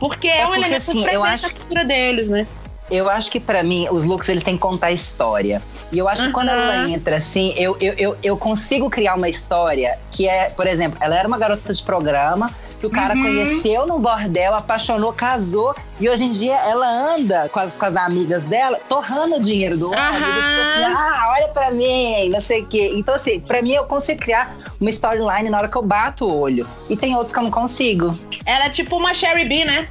[0.01, 2.47] Porque é, É um porque, elemento assim, eu presente acho- na cultura deles, né?
[2.91, 5.63] Eu acho que pra mim, os looks eles têm que contar história.
[5.91, 6.89] E eu acho que quando ela Uhum.
[6.89, 11.17] entra assim, eu, eu, eu, eu consigo criar uma história que é, por exemplo, ela
[11.19, 12.51] era uma garota de programa
[12.83, 13.23] que o cara Uhum.
[13.23, 17.95] conheceu no bordel, apaixonou, casou e hoje em dia ela anda com as, com as
[17.95, 20.01] amigas dela torrando o dinheiro do homem.
[20.01, 20.19] Aham.
[20.19, 22.91] Tipo assim, ah, olha pra mim, não sei o quê.
[22.97, 26.41] Então, assim, pra mim eu consigo criar uma storyline na hora que eu bato o
[26.41, 26.67] olho.
[26.91, 28.13] E tem outros que eu não consigo.
[28.45, 29.87] Ela é tipo uma Sherry B, né?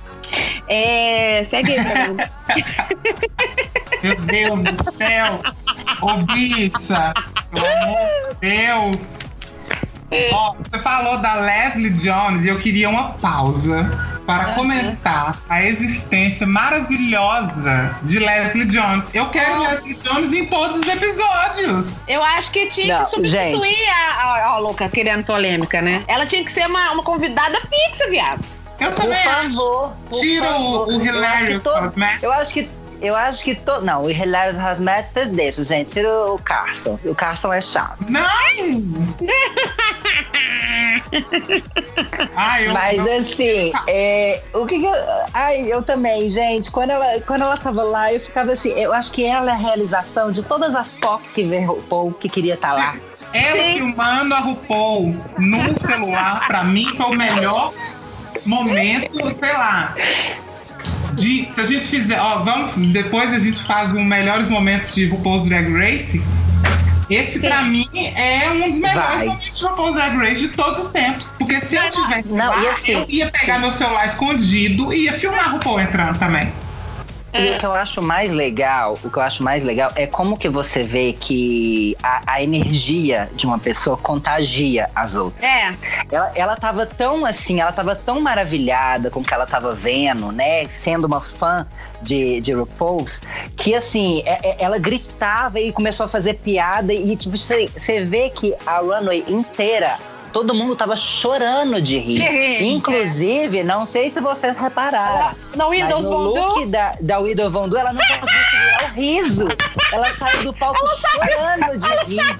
[0.67, 1.43] É.
[1.45, 1.79] Segue aí.
[4.03, 5.39] Meu Deus do céu!
[6.01, 7.13] Ô, bicha!
[7.51, 7.97] Pelo amor
[8.29, 8.97] de Deus!
[10.33, 13.89] Ó, você falou da Leslie Jones e eu queria uma pausa
[14.25, 14.53] para Uhum.
[14.55, 19.03] comentar a existência maravilhosa de Leslie Jones.
[19.13, 21.99] Eu quero Leslie Jones em todos os episódios.
[22.07, 26.03] Eu acho que tinha Não, que substituir a, a, a louca querendo polêmica, né?
[26.07, 28.43] Ela tinha que ser uma, uma convidada fixa, viado.
[28.79, 29.29] Eu Por também acho.
[29.55, 29.93] favor.
[30.09, 31.93] por Tira o- o Eu acho que Hilarious todos-.
[32.21, 32.69] Eu acho que.
[33.01, 33.83] Eu acho que todo.
[33.83, 35.91] Não, o Hilarious Cosmetics vocês deixam, gente.
[35.93, 36.99] Tira o Carson.
[37.03, 37.97] O Carson é chato.
[38.07, 38.21] Não!
[42.35, 44.93] Ai, eu, Mas eu- assim, é, o que, que eu.
[45.33, 46.71] Ai, eu também, gente.
[46.71, 48.69] Quando ela, quando ela tava lá, eu ficava assim.
[48.71, 52.29] Eu acho que ela é a realização de todas as pop que vê RuPaul que
[52.29, 52.95] queria estar lá.
[53.33, 57.73] Ela filmando a RuPaul no celular, pra mim, foi o melhor
[58.45, 59.95] momento, sei lá.
[61.13, 65.07] De, se a gente fizer, ó, vamos, depois a gente faz os melhores momentos de
[65.07, 66.21] RuPaul's Drag Race.
[67.09, 69.25] Esse, pra mim, é um dos melhores Vai.
[69.25, 71.25] momentos de RuPaul's Drag Race de todos os tempos.
[71.37, 75.03] Porque se eu tivesse Não, lá, e assim- eu ia pegar meu celular escondido e
[75.05, 76.49] ia filmar a RuPaul entrando também.
[77.33, 80.37] E o que eu acho mais legal, o que eu acho mais legal é como
[80.37, 85.43] que você vê que a, a energia de uma pessoa contagia as outras.
[85.43, 85.73] É.
[86.11, 90.31] Ela, ela tava tão assim, ela tava tão maravilhada com o que ela tava vendo,
[90.31, 90.65] né?
[90.65, 91.65] Sendo uma fã
[92.01, 93.21] de, de RuPaul's,
[93.55, 98.03] que assim, é- é- ela gritava e começou a fazer piada e tipo, você você
[98.03, 99.97] vê que a runway inteira.
[100.31, 102.19] Todo mundo tava chorando de rir.
[102.19, 105.35] De rir, Inclusive, não sei se vocês repararam.
[105.55, 106.41] No Mas Windows no Vondu.
[106.41, 109.47] look da, da Widow Von Du, ela não conseguiu segurar o riso.
[109.91, 112.21] Ela saiu do palco chorando de rir.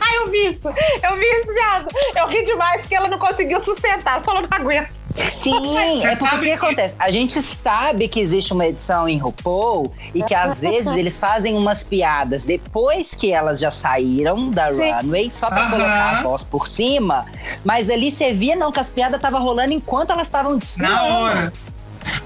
[0.00, 0.68] Ai, eu vi isso.
[0.68, 1.88] Eu vi isso, viado.
[2.16, 4.14] Eu ri demais porque ela não conseguiu sustentar.
[4.14, 4.90] Ela falou, não aguento.
[5.14, 6.94] Sim, é porque o que que- acontece?
[6.98, 11.54] A gente sabe que existe uma edição em RuPaul e que às vezes eles fazem
[11.56, 16.66] umas piadas depois que elas já saíram da runway, só pra colocar a voz por
[16.66, 17.26] cima.
[17.64, 20.94] Mas ali você via não que as piadas estavam rolando enquanto elas estavam desfilando.
[20.94, 21.52] Na hora.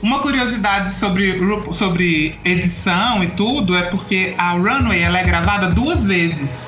[0.02, 1.38] Uma curiosidade sobre,
[1.74, 6.66] sobre edição e tudo é porque a Runway ela é gravada duas vezes.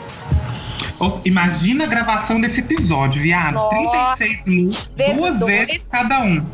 [1.24, 3.54] Imagina a gravação desse episódio, viado.
[3.54, 4.16] Nossa.
[4.16, 5.66] 36 minutos, Vezes duas dois.
[5.66, 6.44] vezes cada um.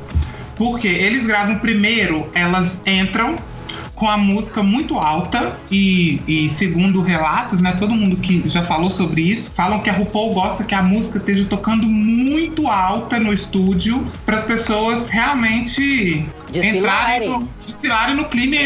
[0.57, 3.37] Porque eles gravam primeiro, elas entram
[3.95, 8.91] com a música muito alta e, e segundo relatos, né, todo mundo que já falou
[8.91, 13.33] sobre isso, falam que a RuPaul gosta que a música esteja tocando muito alta no
[13.33, 18.57] estúdio para as pessoas realmente Entrarem no, desfilarem no clima,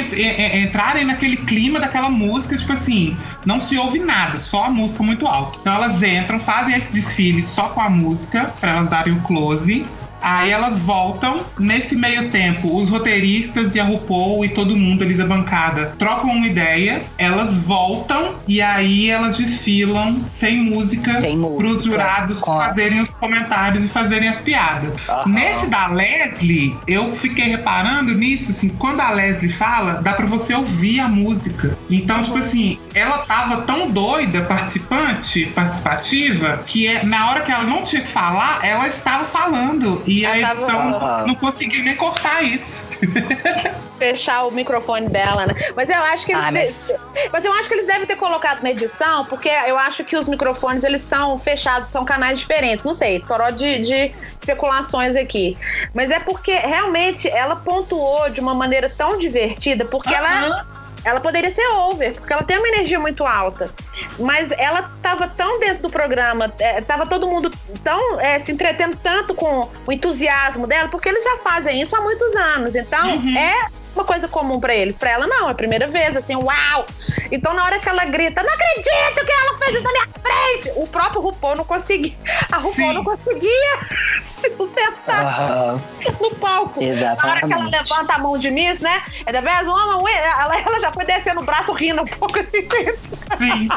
[0.55, 3.17] entrarem naquele clima daquela música, tipo assim,
[3.47, 5.59] não se ouve nada, só a música muito alta.
[5.61, 9.87] Então elas entram, fazem esse desfile só com a música, para elas darem o close.
[10.21, 11.41] Aí elas voltam.
[11.59, 16.31] Nesse meio tempo, os roteiristas e a RuPaul e todo mundo ali da bancada trocam
[16.31, 17.03] uma ideia.
[17.17, 23.01] Elas voltam e aí elas desfilam sem música Sem música, para os jurados com fazerem
[23.01, 24.97] os comentários e fazerem as piadas.
[25.09, 25.29] Aham.
[25.31, 30.55] Nesse da Leslie, eu fiquei reparando nisso, assim, quando a Leslie fala, dá pra você
[30.55, 31.77] ouvir a música.
[31.91, 37.65] Então, tipo assim, ela tava tão doida, participante, participativa, que é, na hora que ela
[37.65, 40.03] não tinha que falar, ela estava falando.
[40.09, 42.87] E a edição não conseguiu nem cortar isso.
[43.99, 45.55] Fechar o microfone dela, né?
[45.75, 46.45] Mas eu acho que eles.
[46.45, 49.77] Ah, mas- de- mas eu acho que eles devem ter colocado na edição, porque eu
[49.77, 52.85] acho que os microfones eles são fechados, são canais diferentes.
[52.85, 55.59] Não sei, toró de, de especulações aqui.
[55.93, 60.65] Mas é porque realmente ela pontuou de uma maneira tão divertida, porque ela.
[61.05, 63.71] Ela poderia ser over, porque ela tem uma energia muito alta.
[64.19, 67.51] Mas ela tava tão dentro do programa, é, tava todo mundo
[67.83, 72.01] tão é, se entretendo tanto com o entusiasmo dela, porque eles já fazem isso há
[72.01, 72.77] muitos anos.
[72.77, 74.97] Então, é uma coisa comum pra eles.
[74.97, 76.87] Pra ela, não, é a primeira vez, assim, uau!
[77.31, 80.73] Então, na hora que ela grita, não acredito que ela fez isso na minha frente!
[80.77, 82.15] O próprio RuPaul não conseguia.
[82.51, 82.95] A RuPaul Sim.
[82.95, 83.79] não conseguia
[84.21, 85.77] se sustentar
[86.21, 86.81] no palco.
[86.81, 87.71] Na hora que ela exatamente.
[87.71, 89.01] levanta a mão de Miss, né?
[89.27, 92.67] É da vez, uma, ela, ela já foi descendo o braço rindo um pouco assim.
[93.39, 93.69] Sim.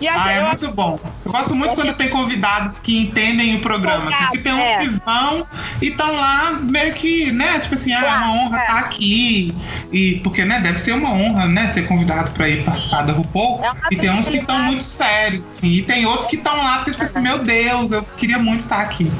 [0.00, 0.98] E Ah, é eu muito bom.
[1.24, 4.10] Eu gosto muito quando tem convidados que entendem o programa.
[4.10, 4.78] Porque tem uns é.
[4.78, 5.46] que vão
[5.80, 7.58] e estão lá meio que, né?
[7.58, 8.66] Tipo assim, ah, é uma honra é.
[8.78, 9.54] Estar aqui.
[9.92, 11.70] E, porque, né, deve ser uma honra, né?
[11.72, 13.60] Ser convidado pra ir participar da RuPaul.
[13.64, 15.44] É e tem uns que estão muito sérios.
[15.50, 18.60] assim, e tem outros que estão lá porque, tipo assim, meu Deus, eu queria muito
[18.60, 19.10] estar aqui.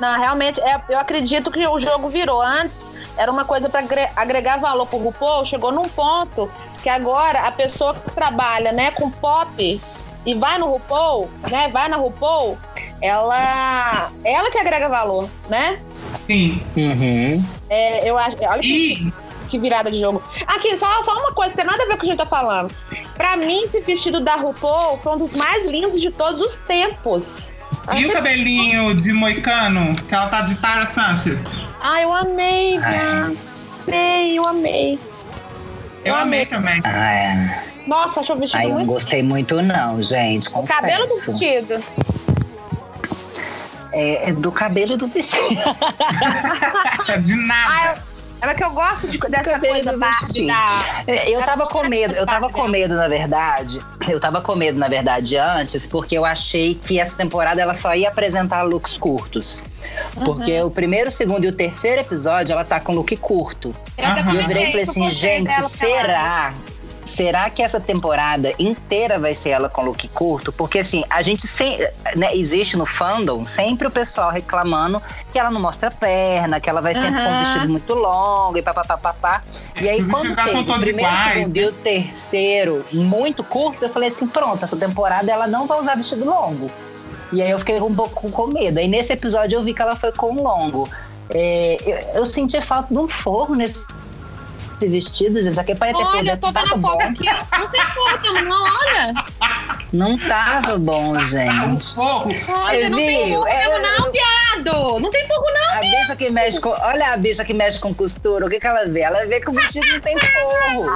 [0.00, 2.42] Não, realmente, é, eu acredito que o jogo virou.
[2.42, 2.80] Antes
[3.16, 3.82] era uma coisa para
[4.14, 6.50] agregar valor pro RuPaul, chegou num ponto
[6.82, 9.80] que agora a pessoa que trabalha, né, com pop
[10.26, 12.58] e vai no RuPaul, né, vai na RuPaul,
[13.00, 15.78] ela ela que agrega valor, né?
[16.26, 16.60] Sim.
[16.76, 17.44] Uhum.
[17.68, 19.12] É, eu acho, olha que, E
[19.48, 20.22] que virada de jogo.
[20.46, 22.26] Aqui, só, só uma coisa, tem nada a ver com o que a gente tá
[22.26, 22.72] falando.
[23.14, 27.38] Pra mim, esse vestido da RuPaul foi um dos mais lindos de todos os tempos.
[27.96, 31.40] E o cabelinho de moicano, que ela tá de Tara Sanchez?
[31.80, 32.92] Ai, eu amei, Ai.
[32.92, 33.30] Gá.
[33.86, 34.98] Amei, eu amei.
[36.04, 36.80] Eu amei também.
[36.82, 37.66] Ah, é.
[37.86, 40.48] Nossa, achei o vestido Aí eu não gostei muito, não, gente.
[40.52, 41.38] O cabelo do confesso.
[41.38, 41.84] vestido.
[43.98, 45.62] É, é do cabelo e do vestido.
[47.22, 47.94] De Ah, nada.
[48.42, 51.04] eu- é que eu gosto de, dessa Cabelo coisa do Barbie da.
[51.26, 53.80] Eu tava com medo, eu tava com medo, na verdade.
[54.06, 57.92] Eu tava com medo, na verdade, antes, porque eu achei que essa temporada ela só
[57.94, 59.64] ia apresentar looks curtos.
[60.24, 60.66] Porque Uhum.
[60.68, 63.74] o primeiro, o segundo e o terceiro episódio ela tá com look curto.
[63.98, 64.34] Eu Aham.
[64.34, 66.52] E eu virei e falei assim, gente, será?
[67.06, 70.52] Será que essa temporada inteira vai ser ela com look curto?
[70.52, 71.88] Porque assim, a gente sempre.
[72.16, 75.00] Né, existe no fandom sempre o pessoal reclamando
[75.30, 78.62] que ela não mostra perna, que ela vai sempre com um vestido muito longo e
[78.62, 79.42] papapá.
[79.80, 83.88] E aí, Os quando teve o primeiro, iguais, segundo e o terceiro muito curto, eu
[83.88, 86.70] falei assim: pronto, essa temporada ela não vai usar vestido longo.
[87.32, 88.80] E aí eu fiquei um pouco com medo.
[88.80, 90.88] Aí nesse episódio eu vi que ela foi com longo.
[91.30, 93.84] É, eu, eu senti falta de um forro nesse
[94.80, 95.54] vestido, gente.
[95.54, 97.02] Já que é pra ter Olha, eu tô vendo a foto bom.
[97.02, 97.24] aqui.
[97.58, 99.14] Não tem foto, não, olha.
[99.92, 101.94] Não tava bom, gente.
[101.94, 102.30] Fogo.
[102.48, 103.34] Olha, não tem Viu?
[103.36, 105.00] forro É, mesmo, não, piado.
[105.00, 105.72] Não tem forro, não.
[105.78, 106.70] A bicha que mexe com.
[106.70, 108.46] Olha a bicha que mexe com costura.
[108.46, 109.00] O que, que ela vê?
[109.00, 110.86] Ela vê que o vestido não tem forro.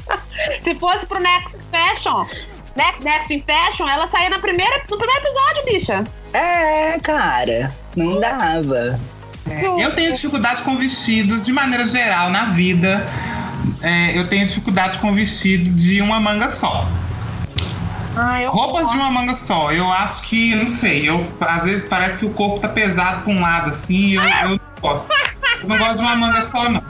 [0.60, 2.26] Se fosse pro Next Fashion,
[2.76, 6.04] Next, Next in Fashion, ela saía na primeira, no primeiro episódio, bicha.
[6.32, 7.72] É, cara.
[7.94, 8.98] Não dava.
[9.78, 13.06] Eu tenho dificuldade com vestidos de maneira geral na vida.
[13.82, 16.86] É, eu tenho dificuldade com vestido de uma manga só.
[18.16, 22.18] Ah, Roupas de uma manga só, eu acho que, não sei, eu, às vezes parece
[22.18, 25.06] que o corpo tá pesado pra um lado assim, eu, eu não gosto.
[25.62, 26.82] Eu não gosto de uma manga só, não.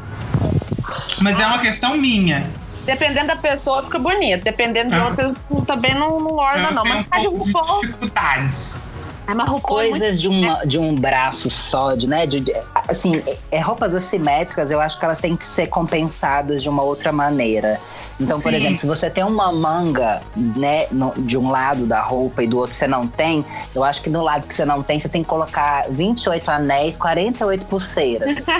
[1.20, 2.50] Mas é uma questão minha.
[2.86, 4.42] Dependendo da pessoa, fica bonito.
[4.42, 5.06] Dependendo de Ah.
[5.08, 5.34] outras,
[5.66, 6.84] também não, não orna, Eu não.
[6.84, 7.80] Mas um tá de pouco de RuPaul.
[7.82, 8.80] dificuldades.
[9.26, 12.26] É, é muito- Coisas de, uma, de um braço só, de, né?
[12.26, 12.54] de- de-
[12.88, 17.12] assim, é, roupas assimétricas, eu acho que elas têm que ser compensadas de uma outra
[17.12, 17.80] maneira.
[18.20, 18.58] Então, por Sim.
[18.58, 22.58] exemplo, se você tem uma manga, né, no- de um lado da roupa e do
[22.58, 23.44] outro você não tem,
[23.74, 26.96] eu acho que no lado que você não tem, você tem que colocar 28 anéis,
[26.98, 28.44] 48 pulseiras.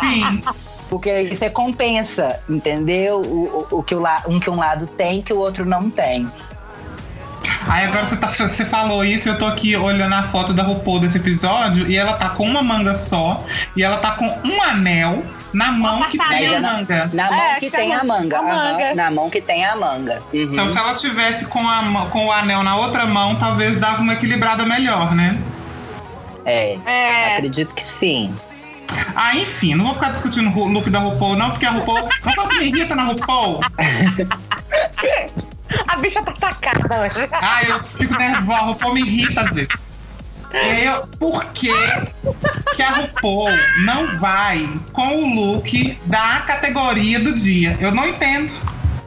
[0.00, 0.42] Sim,
[0.88, 3.20] Porque aí você compensa, entendeu?
[3.20, 5.88] O, o, o que o la, um que um lado tem que o outro não
[5.90, 6.30] tem.
[7.66, 11.00] Aí agora você, tá, você falou isso, eu tô aqui olhando a foto da RuPaul
[11.00, 13.42] desse episódio e ela tá com uma manga só
[13.74, 16.62] e ela tá com um anel na mão que tem a Apartamento.
[16.88, 17.10] manga.
[17.12, 18.38] Na mão É, que que tem a manga.
[18.38, 18.84] a manga.
[18.88, 20.20] aham, na mão que tem a manga.
[20.32, 20.42] Uhum.
[20.52, 24.12] Então se ela tivesse com, a, com o anel na outra mão, talvez dava uma
[24.12, 25.38] equilibrada melhor, né?
[26.44, 27.34] É, É.
[27.34, 28.34] acredito que sim.
[29.16, 32.08] Ah, enfim, não vou ficar discutindo o look da RuPaul, não, porque a RuPaul.
[32.24, 33.60] Não sabe o que me irrita na RuPaul?
[35.88, 37.28] A bicha tá atacada hoje.
[37.32, 39.68] Ah, eu fico nervosa, a RuPaul me irrita às vezes.
[40.84, 41.72] Eu, por que,
[42.76, 43.48] que a RuPaul
[43.84, 47.76] não vai com o look da categoria do dia?
[47.80, 48.52] Eu não entendo.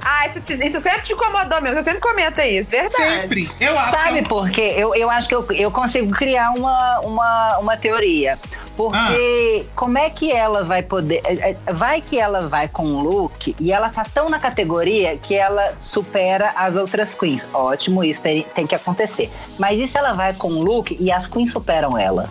[0.04, 1.78] Ah, isso, te- isso sempre te incomodou mesmo.
[1.78, 2.96] Você sempre comenta isso, verdade.
[3.22, 3.48] Sempre.
[3.62, 4.28] Eu acho Sabe que.
[4.30, 4.74] por quê?
[4.76, 8.34] Eu, eu acho que eu, eu consigo criar uma, uma, uma teoria.
[8.78, 11.20] Porque como é que ela vai poder.
[11.26, 15.18] é, é, Vai que ela vai com um look e ela tá tão na categoria
[15.18, 17.50] que ela supera as outras queens.
[17.54, 19.32] Ótimo, isso tem, tem que acontecer.
[19.58, 22.30] Mas e se ela vai com um look e as queens superam ela?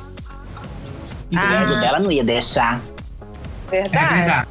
[1.33, 1.63] O Ah.
[1.63, 2.81] ego dela não ia deixar.
[3.73, 4.15] É Verdade.
[4.15, 4.49] verdade.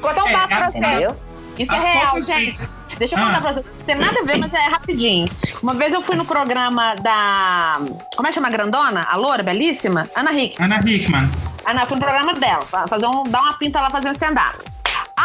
[0.00, 1.20] Vou dar um É, vocês.
[1.58, 2.79] Isso é real, gente.
[3.00, 3.26] De- Deixa eu Ah.
[3.26, 3.66] contar pra vocês.
[3.66, 5.28] Não tem nada a ver, mas é rapidinho.
[5.62, 7.76] Uma vez eu fui no programa da.
[8.14, 9.06] Como é que chama a grandona?
[9.10, 10.08] A loura, belíssima?
[10.14, 10.62] Ana Hick.
[10.62, 11.28] Ana Hickman.
[11.64, 14.12] Ah, não, eu fui no programa dela, fa- fazer um, dar uma pinta lá fazendo
[14.12, 14.58] stand-up.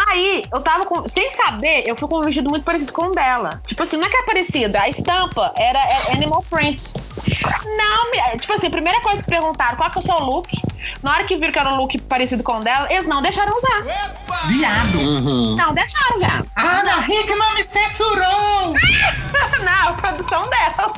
[0.10, 1.08] Aí, eu tava com.
[1.08, 3.62] Sem saber, eu fui com um vestido muito parecido com o dela.
[3.66, 6.93] Tipo assim, não é que é parecido, a estampa era é Animal Print.
[7.78, 10.50] Não, me- tipo assim, a primeira coisa que perguntaram qual que é o seu look.
[11.02, 13.58] Na hora que viram que era um look parecido com o dela, eles não deixaram
[13.58, 13.82] usar.
[14.48, 14.98] Viado.
[15.00, 15.56] Uhum.
[15.56, 16.48] Não, deixaram, viado.
[16.56, 18.76] A Ana Hickman me censurou!
[19.64, 20.93] Não, a produção dela.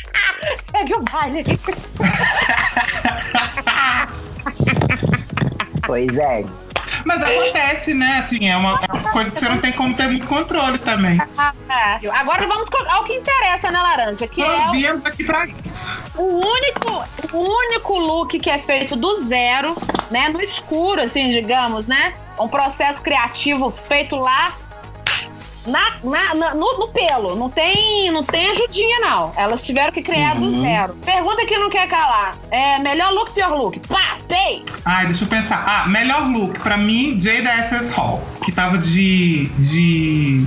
[0.72, 1.44] Segue o baile.
[5.86, 6.44] Pois é.
[7.04, 8.18] Mas acontece, né?
[8.24, 11.18] Assim, é uma, é uma coisa que você não tem como ter muito controle também.
[12.12, 14.26] Agora vamos ao que interessa, né, Laranja?
[14.26, 16.02] Que é Nós o- viemos aqui pra isso.
[16.16, 19.76] o único, o único look que é feito do zero,
[20.10, 20.28] né?
[20.28, 22.14] No escuro, assim, digamos, né?
[22.38, 24.52] Um processo criativo feito lá
[25.66, 27.36] na, na- na- no, no pelo.
[27.36, 29.32] Não tem, não tem ajudinha, não.
[29.36, 30.62] Elas tiveram que criar do Uhum.
[30.62, 30.94] zero.
[31.04, 32.36] Pergunta que não quer calar.
[32.50, 33.78] É melhor look, pior look?
[33.88, 34.64] Pá, pei!
[34.84, 35.64] Ai, deixa eu pensar.
[35.66, 38.22] Ah, melhor look pra mim, Jada Essence Hall.
[38.44, 39.46] Que tava de.
[39.58, 40.46] de.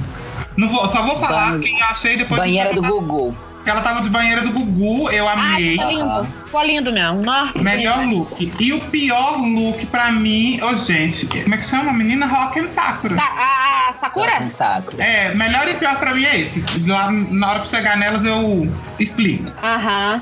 [0.58, 2.40] Não vou, só vou falar Ban- quem eu achei depois.
[2.40, 3.36] Banheira do Google.
[3.64, 5.72] Que ela tava de banheira do Gugu, eu Ai, amei.
[5.78, 6.28] ficou lindo.
[6.46, 7.22] Ficou lindo mesmo.
[7.22, 8.18] Nossa, Melhor lindo.
[8.18, 8.52] look.
[8.60, 11.94] E o pior look pra mim, ô gente, como é que chama?
[11.94, 13.16] Menina Rock and Sakura.
[13.16, 14.40] Sa a, Sakura?
[14.42, 14.94] Um saco.
[15.00, 16.62] É, melhor e pior pra mim é esse.
[16.86, 19.50] Lá na hora que chegar nelas eu explico.
[19.64, 20.22] Aham.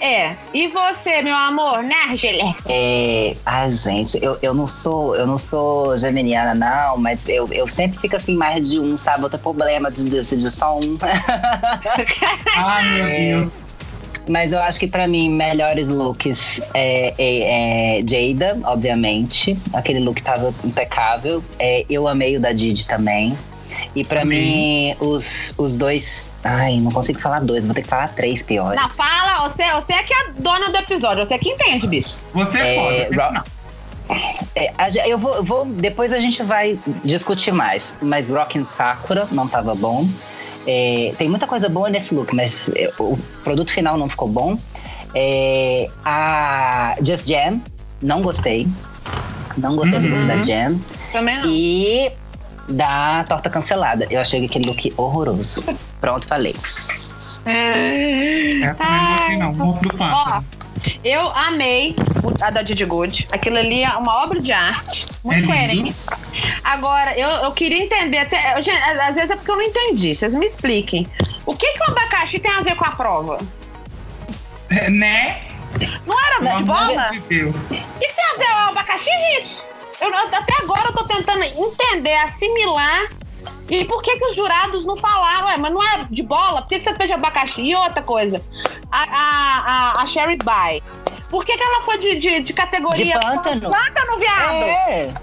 [0.00, 0.34] É.
[0.54, 2.54] E você, meu amor, né, Gelé?
[2.66, 7.68] É, ai, gente, eu, eu não sou, eu não sou geminiana, não, mas eu, eu
[7.68, 9.24] sempre fico assim, mais de um, sabe?
[9.24, 10.96] Outro problema de, de, de só um.
[12.56, 13.52] Ai, meu Deus.
[14.28, 19.58] Mas eu acho que pra mim, melhores looks é, é- é Jada, obviamente.
[19.72, 21.42] Aquele look tava impecável.
[21.58, 23.36] É, eu amei o da Didi também.
[23.94, 24.40] E pra Amei.
[24.40, 26.30] mim, os, os dois.
[26.44, 28.80] Ai, não consigo falar dois, vou ter que falar três piores.
[28.80, 31.86] Não, fala, você, você é que é a dona do episódio, você é que entende,
[31.88, 32.16] bicho.
[32.32, 33.26] Você é, É, foda.
[33.26, 33.42] Ro- Não.
[34.56, 37.94] É, a eu vou, eu vou- Depois a gente vai discutir mais.
[38.00, 40.06] Mas Rockin' Sakura não tava bom.
[40.66, 44.56] É, tem muita coisa boa nesse look, mas é, o produto final não ficou bom.
[45.14, 47.60] É, a Just Jam,
[48.00, 48.68] não gostei.
[49.56, 50.26] Não gostei do look Uhum.
[50.28, 50.78] da Jam.
[51.12, 51.46] Também não.
[51.46, 52.12] E
[52.70, 54.06] da torta cancelada.
[54.10, 55.62] Eu achei aquele look horroroso.
[56.00, 56.54] Pronto, falei.
[57.46, 59.72] É, também não não.
[59.78, 60.44] Do Ó, Pântano.
[61.04, 61.94] eu amei
[62.42, 63.28] a da Didi Good.
[63.32, 65.06] Aquilo ali é uma obra de arte.
[65.24, 65.94] Muito É coerente.
[66.64, 70.14] Agora, eu, eu queria entender, até, eu- gente, às vezes é porque eu não entendi.
[70.14, 71.06] Vocês me expliquem.
[71.44, 73.38] O que, que o abacaxi tem a ver com a prova?
[74.70, 75.42] É, né?
[76.06, 77.08] Não era Pelo de bola?
[77.10, 77.56] de Deus.
[77.56, 79.62] O que, que tem a ver o abacaxi, gente?
[80.00, 83.10] Eu, até agora eu tô tentando entender, assimilar.
[83.68, 85.46] E por que, que os jurados não falaram?
[85.46, 86.62] Ué, mas não é de bola?
[86.62, 87.62] Por que, que você fez abacaxi?
[87.62, 88.42] E outra coisa,
[88.90, 89.58] a, a,
[89.98, 90.82] a, a Sherry By.
[91.30, 93.04] Por que, que ela foi de, de, de categoria?
[93.04, 93.70] De pântano.
[93.70, 94.52] Pântano, viado!
[94.52, 95.14] É.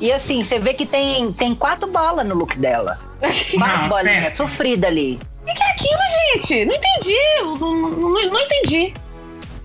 [0.00, 2.98] E assim, você vê que tem, tem quatro bolas no look dela.
[3.56, 5.20] Quatro bolinhas, sofrida ali.
[5.42, 6.00] O que, que é aquilo,
[6.32, 6.64] gente?
[6.64, 7.18] Não entendi.
[7.40, 8.94] Não, não, não entendi.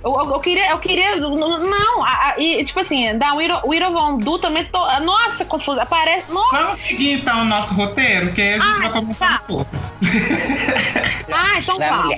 [0.08, 1.16] Eu, eu, eu queria, eu queria.
[1.18, 4.80] Não, a- a- e tipo assim, da Widow Widow Von Du também tô.
[5.02, 5.82] Nossa, confusa.
[5.84, 6.32] Aparece.
[6.32, 9.42] Nossa, Vamos seguir então o nosso roteiro, que aí a gente Ah, vai começar tá.
[9.48, 9.94] todas.
[11.34, 12.16] ah, então Vai, fala.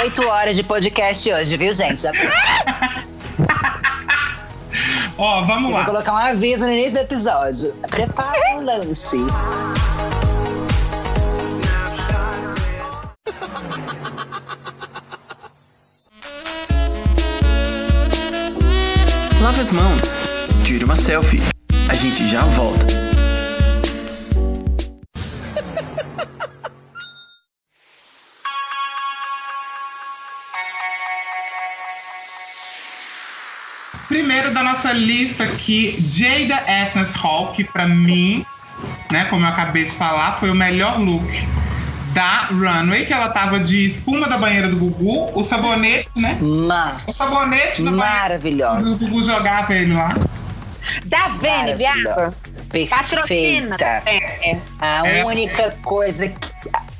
[0.00, 2.02] Oito horas de podcast hoje, viu, gente?
[2.02, 2.10] Já
[5.18, 5.84] Ó, vamos vou lá.
[5.86, 7.72] colocar um aviso no início do episódio.
[7.88, 9.16] Prepara o lanche.
[19.46, 20.16] Lave as mãos.
[20.64, 21.40] Tire uma selfie.
[21.88, 22.84] A gente já volta.
[34.08, 38.44] Primeiro da nossa lista aqui, Jada Essence Hall, que pra mim,
[39.12, 41.30] né, como eu acabei de falar, foi o melhor look
[42.16, 46.38] da Runway, que ela tava de espuma da banheira do Gugu, o sabonete, né?
[46.40, 48.80] Ma O sabonete da banheira maravilhosa.
[48.80, 50.14] do Gugu jogava ele lá.
[51.04, 52.34] Da Vene, viado.
[52.70, 53.84] Perfeita.
[54.06, 54.56] É.
[54.80, 55.24] A É.
[55.26, 56.48] única coisa que-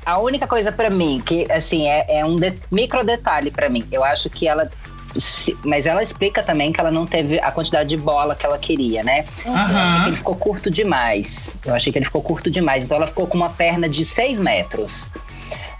[0.05, 3.85] a única coisa pra mim que assim é, é um de- micro detalhe pra mim.
[3.91, 4.69] Eu acho que ela
[5.15, 8.57] se- mas ela explica também que ela não teve a quantidade de bola que ela
[8.57, 9.25] queria, né?
[9.45, 11.57] Eu achei que ele ficou curto demais.
[11.65, 12.83] Eu achei que ele ficou curto demais.
[12.83, 15.09] Então ela ficou com uma perna de 6 metros.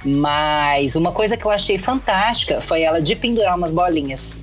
[0.05, 4.39] Mas uma coisa que eu achei fantástica foi ela de pendurar umas bolinhas.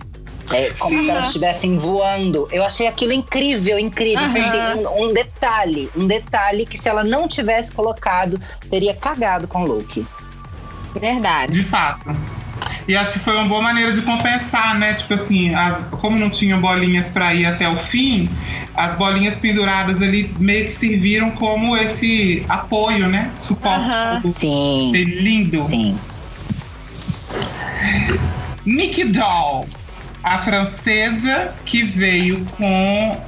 [0.53, 1.05] É como Sim.
[1.05, 2.47] se elas estivessem voando.
[2.53, 4.29] Eu achei aquilo incrível, incrível.
[4.31, 8.39] Foi assim, um, um detalhe, um detalhe que se ela não tivesse colocado,
[8.69, 10.07] teria cagado com o look.
[11.01, 11.53] Verdade.
[11.53, 12.05] De fato.
[12.87, 14.93] E acho que foi uma boa maneira de compensar, né?
[14.95, 18.29] Tipo assim, as- como não tinham bolinhas pra ir até o fim,
[18.77, 23.31] as bolinhas penduradas ali meio que serviram como esse apoio, né?
[23.41, 23.79] Suporte.
[23.91, 24.21] Aham.
[24.21, 25.63] pro Sim, ser lindo.
[25.63, 25.99] sim.
[28.65, 29.67] Nick Doll,
[30.23, 33.21] a francesa que veio com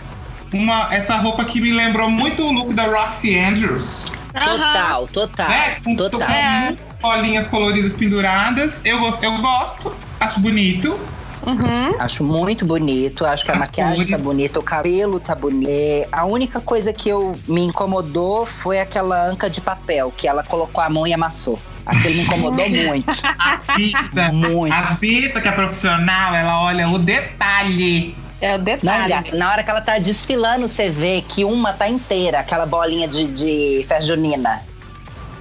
[0.53, 4.05] uma, essa roupa que me lembrou muito o look da Roxy Andrews.
[4.33, 5.77] Total, total, né?
[5.85, 6.21] Com, total.
[6.21, 6.77] com É.
[7.01, 8.81] bolinhas coloridas penduradas.
[8.85, 10.99] Eu, gosto- eu gosto, acho bonito.
[11.47, 11.95] Uhum.
[12.01, 14.11] Acho muito bonito, acho que a As maquiagem cores.
[14.11, 15.69] tá bonita, o cabelo tá bonito.
[15.71, 20.43] É, a única coisa que eu me incomodou foi aquela anca de papel, que ela
[20.43, 21.57] colocou a mão e amassou.
[21.85, 23.09] Aquilo me incomodou muito.
[23.39, 24.33] Artista.
[24.33, 24.73] Muito.
[24.73, 28.17] Artista que é profissional, ela olha o detalhe.
[28.41, 29.37] É o Na, detalhe.
[29.37, 33.25] na hora que ela tá desfilando, você vê que uma tá inteira, aquela bolinha de,
[33.27, 34.63] de festa junina.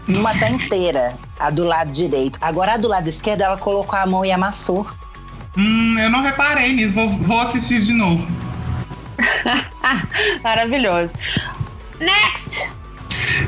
[0.08, 2.38] Uma tá inteira, a do lado direito.
[2.42, 4.88] Agora a do lado esquerdo, ela colocou a mão e amassou.
[5.58, 8.28] Hum, eu não reparei nisso, vou, vou assistir de novo.
[10.44, 11.14] Maravilhoso.
[12.00, 12.70] Next!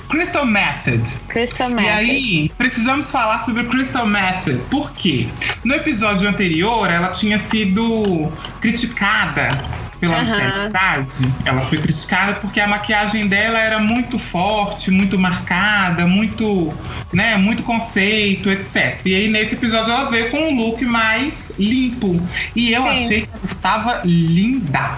[0.10, 1.04] Crystal Method.
[1.28, 1.92] Crystal E Method.
[1.92, 4.58] aí, precisamos falar sobre o Crystal Method.
[4.70, 5.28] Por quê?
[5.64, 9.50] No episódio anterior, ela tinha sido criticada
[10.00, 10.22] pela.
[10.22, 11.34] Michelle Tarde.
[11.46, 16.74] Ela foi criticada porque a maquiagem dela era muito forte, muito marcada, muito,
[17.14, 19.00] né, muito conceito, etc.
[19.06, 22.22] E aí, nesse episódio, ela veio com um look mais limpo.
[22.56, 22.90] E eu Sim.
[22.90, 24.92] achei que ela estava linda.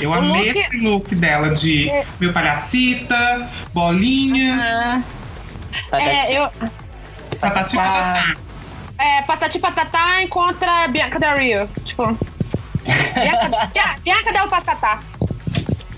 [0.00, 4.58] Eu O amei look- esse look dela de meu palhacita, bolinhas,
[5.92, 6.48] Ah, é, eu,
[7.40, 8.34] patati patatá.
[8.98, 11.68] é, Patati Patatá encontra Bianca Del Rio.
[11.84, 12.16] Tipo.
[12.84, 15.02] Bianca, Bia- Bianca Del Patatá.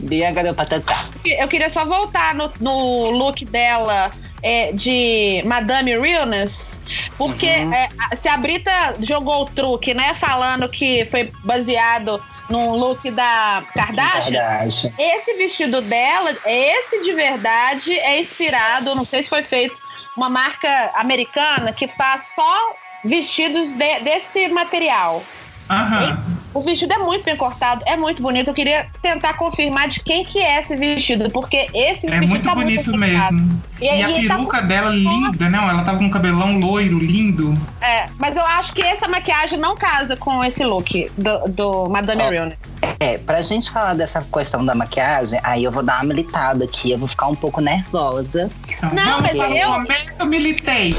[0.01, 1.05] Bianca deu patatá.
[1.25, 6.81] Eu queria só voltar no, no look dela é, de Madame Realness,
[7.19, 12.77] porque é, a- se a Brita jogou o truque, né, falando que foi baseado num
[12.77, 14.93] look da Kardashian, Kardashian.
[14.97, 19.75] esse vestido dela, esse de verdade, é inspirado, não sei se foi feito
[20.17, 25.21] uma marca americana que faz só vestidos de- desse material.
[25.69, 26.36] Aham.
[26.57, 28.49] O vestido é muito bem cortado, é muito bonito.
[28.49, 32.45] Eu queria tentar confirmar de quem que é esse vestido, porque esse É vestido muito
[32.45, 33.63] tá bonito muito mesmo.
[33.79, 35.69] E, E, a e tá peruca dela linda, não?
[35.69, 37.55] Ela tava com um cabelão loiro, lindo.
[37.83, 42.23] É, mas eu acho que essa maquiagem não casa com esse look do, do Madame
[42.23, 42.47] Ó, Real.
[42.47, 42.57] né?
[42.99, 46.91] É, pra gente falar dessa questão da maquiagem, aí eu vou dar uma militada aqui,
[46.93, 48.51] eu vou ficar um pouco nervosa.
[48.67, 50.95] Então, Não, mas eu- momento militei.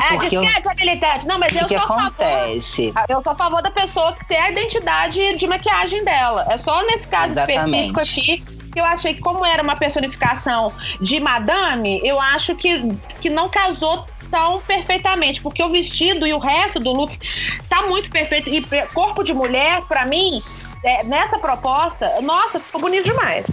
[0.00, 1.26] Ah, Porque eu- descreve a militante.
[1.26, 2.06] Não, mas que, eu que sou a favor.
[2.06, 2.92] acontece?
[3.08, 6.46] Eu sou a favor da pessoa que tem a identidade de maquiagem dela.
[6.50, 7.86] É só nesse caso Exatamente.
[7.86, 10.70] específico aqui que eu achei que, como era uma personificação
[11.00, 16.38] de madame, eu acho que, que não casou tão perfeitamente, porque o vestido e o
[16.38, 17.18] resto do look
[17.66, 18.48] tá muito perfeito.
[18.50, 18.62] E
[18.92, 20.38] corpo de mulher, pra mim,
[20.84, 23.46] é, nessa proposta, nossa, ficou bonito demais.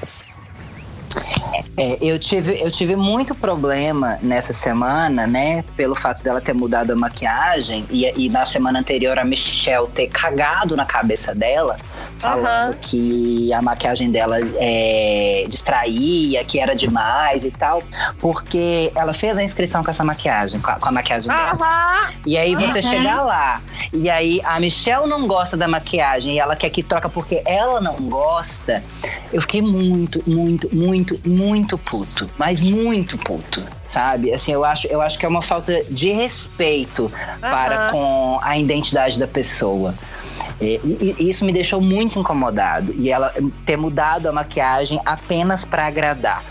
[1.77, 5.63] É, eu, tive, eu tive muito problema nessa semana, né?
[5.75, 10.07] Pelo fato dela ter mudado a maquiagem e, e na semana anterior a Michelle ter
[10.07, 11.77] cagado na cabeça dela,
[12.17, 12.77] falando Aham.
[12.81, 17.83] que a maquiagem dela é, distraía, que era demais e tal,
[18.19, 21.51] porque ela fez a inscrição com essa maquiagem, com a, com a maquiagem dela.
[21.53, 22.09] Aham.
[22.25, 22.81] E aí você Uhum.
[22.83, 23.61] chega lá,
[23.91, 27.81] e aí a Michelle não gosta da maquiagem e ela quer que troca porque ela
[27.81, 28.81] não gosta.
[29.31, 32.29] Eu fiquei muito, muito, muito, muito puto.
[32.37, 34.33] Mas muito puto, sabe?
[34.33, 39.19] Assim, eu acho, eu acho que é uma falta de respeito para com a identidade
[39.19, 39.93] da pessoa.
[40.61, 40.79] E,
[41.19, 42.93] e isso me deixou muito incomodado.
[42.97, 43.33] E ela
[43.65, 46.41] ter mudado a maquiagem apenas para agradar.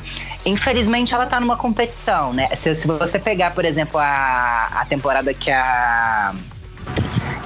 [0.44, 2.48] Infelizmente, ela tá numa competição, né?
[2.55, 6.35] Se, se você pegar, por exemplo, a, a temporada que a.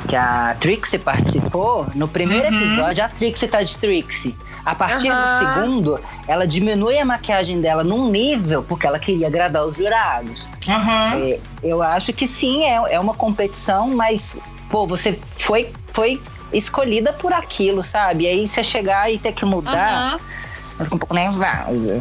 [0.08, 2.62] Que a Trixie participou, no primeiro Uhum.
[2.62, 4.34] episódio, a Trixie tá de Trixie.
[4.68, 5.22] A partir Aham.
[5.22, 10.50] do segundo, ela diminui a maquiagem dela num nível porque ela queria agradar os jurados.
[10.68, 11.14] Aham.
[11.14, 14.36] É, eu acho que sim, é, é uma competição, mas,
[14.68, 16.20] pô, você foi, foi
[16.52, 18.24] escolhida por aquilo, sabe?
[18.24, 20.20] E aí você chegar e ter que mudar, Aham.
[20.80, 21.98] eu fico um pouco nervosa.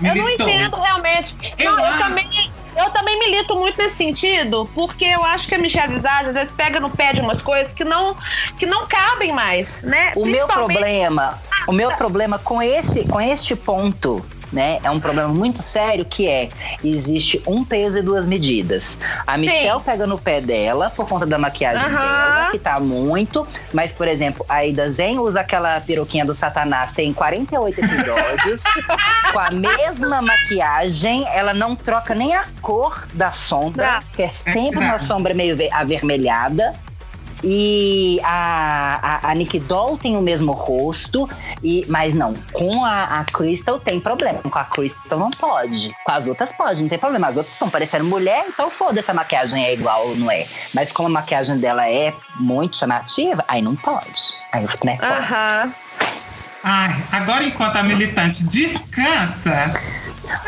[0.00, 1.36] Eu não entendo realmente.
[1.58, 5.58] Eu não, eu também, eu também milito muito nesse sentido, porque eu acho que a
[5.58, 8.16] Michelle Visage às vezes pega no pé de umas coisas que não,
[8.58, 10.12] que não cabem mais, né?
[10.14, 15.28] O meu problema, o meu problema com esse, com este ponto né, é um problema
[15.28, 16.48] muito sério que é
[16.82, 18.96] existe um peso e duas medidas.
[19.26, 21.90] A Michelle pega no pé dela por conta da maquiagem Aham.
[21.98, 26.92] dela, que tá muito, mas por exemplo, a Ida Zen usa aquela peruquinha do Satanás,
[26.92, 28.62] tem 48 episódios,
[29.32, 34.00] com a mesma maquiagem, ela não troca nem a cor da sombra, Não.
[34.14, 36.74] que é sempre uma sombra meio ve- avermelhada.
[37.42, 41.28] E a, a, a Nick Doll tem o mesmo rosto,
[41.62, 44.40] e, mas não, com a, a Crystal tem problema.
[44.40, 45.94] Com a Crystal não pode.
[46.04, 47.28] Com as outras pode, não tem problema.
[47.28, 50.46] As outras estão parecendo mulher, então foda-se a maquiagem é igual ou não é.
[50.74, 54.34] Mas como a maquiagem dela é muito chamativa, aí não pode.
[54.52, 55.12] Aí eu fico nervosa.
[55.12, 55.74] Aham.
[56.64, 59.80] Ai, agora enquanto a militante descansa,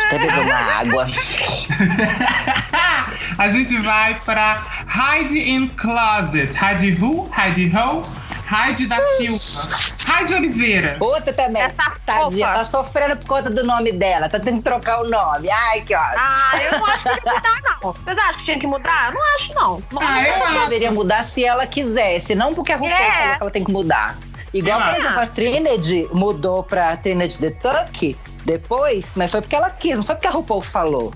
[0.07, 1.07] Até beber uma água.
[3.39, 6.53] a gente vai pra Hide in Closet.
[6.55, 7.29] Hide who?
[7.37, 8.03] Hide ho?
[8.51, 9.69] Hide da Silva.
[10.09, 10.97] Hide Oliveira.
[10.99, 11.63] Outra também.
[11.63, 12.59] Essa Tadinha, fofa.
[12.59, 14.29] tá sofrendo por conta do nome dela.
[14.29, 15.49] Tá tendo que trocar o nome.
[15.49, 16.17] Ai, que ótimo.
[16.19, 17.93] Ah, eu não acho que tinha que mudar, não.
[17.93, 19.13] Vocês acham que tinha que mudar?
[19.13, 19.83] Não acho, não.
[19.93, 20.59] não Ah, eu Ela acho.
[20.61, 23.13] deveria mudar se ela quisesse, não porque a RuPaul É.
[23.13, 24.17] falou que ela tem que mudar.
[24.53, 29.55] Igual, Eu por exemplo, a Trinity mudou pra Trinity the Tuck depois, mas foi porque
[29.57, 31.13] ela quis, não foi porque a RuPaul falou.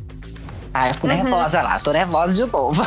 [0.77, 1.15] Ah, eu fico Uhum.
[1.15, 2.83] nervosa lá, tô nervosa de novo.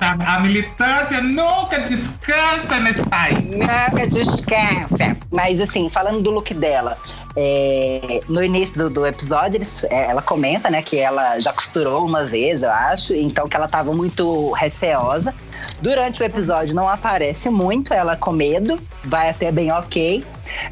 [0.00, 3.44] A, a militância nunca descansa nesse país.
[3.50, 5.16] Nada descansa.
[5.30, 6.96] Mas assim, falando do look dela,
[7.36, 12.06] é, no início do, do episódio, eles- é, ela comenta, né, que ela já costurou
[12.06, 15.34] uma vez, eu acho, então que ela tava muito receosa.
[15.82, 20.24] Durante o episódio não aparece muito ela com medo, vai até bem ok.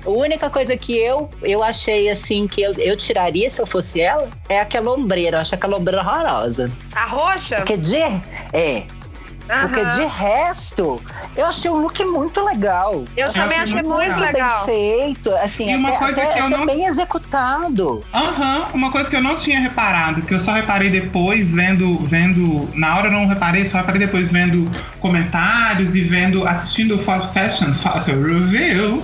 [0.06, 4.00] A única coisa que eu, eu achei assim que eu, eu tiraria se eu fosse
[4.00, 5.38] ela é aquela ombreira.
[5.38, 6.70] Eu acho aquela ombreira horrorosa.
[6.92, 7.56] A roxa?
[7.56, 7.96] Porque de.
[8.52, 8.84] É.
[9.62, 9.88] Porque Aham.
[9.88, 11.02] de resto,
[11.36, 13.04] eu achei o look muito legal.
[13.16, 14.32] Eu também achei achei muito muito legal.
[14.32, 14.66] legal.
[14.66, 14.74] Bem
[15.14, 18.00] feito, assim, E uma até, coisa até- que eu até não- bem executado.
[18.14, 22.68] Aham, uma coisa que eu não tinha reparado, que eu só reparei depois, vendo, vendo.
[22.74, 24.70] Na hora eu não reparei, só reparei depois vendo
[25.00, 29.02] comentários e vendo, assistindo o For Fashion Fashion Review,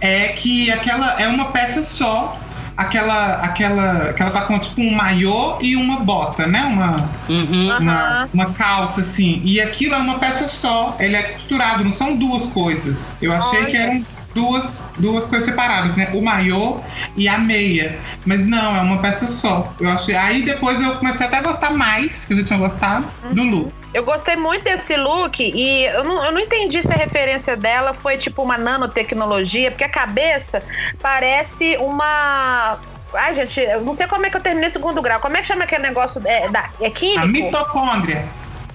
[0.00, 2.38] é que aquela é uma peça só.
[2.80, 6.62] Aquela, aquela, que ela tá com tipo um maiô e uma bota, né?
[6.64, 7.76] Uma, Uhum.
[7.78, 9.42] uma, uma calça, assim.
[9.44, 10.96] E aquilo é uma peça só.
[10.98, 13.16] Ele é costurado, não são duas coisas.
[13.20, 13.82] Eu achei que Olha.
[13.82, 16.10] eram duas, duas coisas separadas, né?
[16.14, 16.80] O maiô
[17.16, 17.98] e a meia.
[18.24, 19.72] Mas não, é uma peça só.
[19.80, 20.14] Eu achei.
[20.14, 23.72] Aí depois eu comecei até a gostar mais, que eu já tinha gostado, do look.
[23.92, 27.92] Eu gostei muito desse look e eu não, eu não entendi se a referência dela
[27.92, 30.62] foi tipo uma nanotecnologia, porque a cabeça
[31.00, 32.78] parece uma.
[33.12, 35.18] Ai, gente, eu não sei como é que eu terminei segundo grau.
[35.18, 36.22] Como é que chama aquele negócio?
[36.24, 37.26] É, da, é A químico?
[37.26, 38.24] mitocôndria.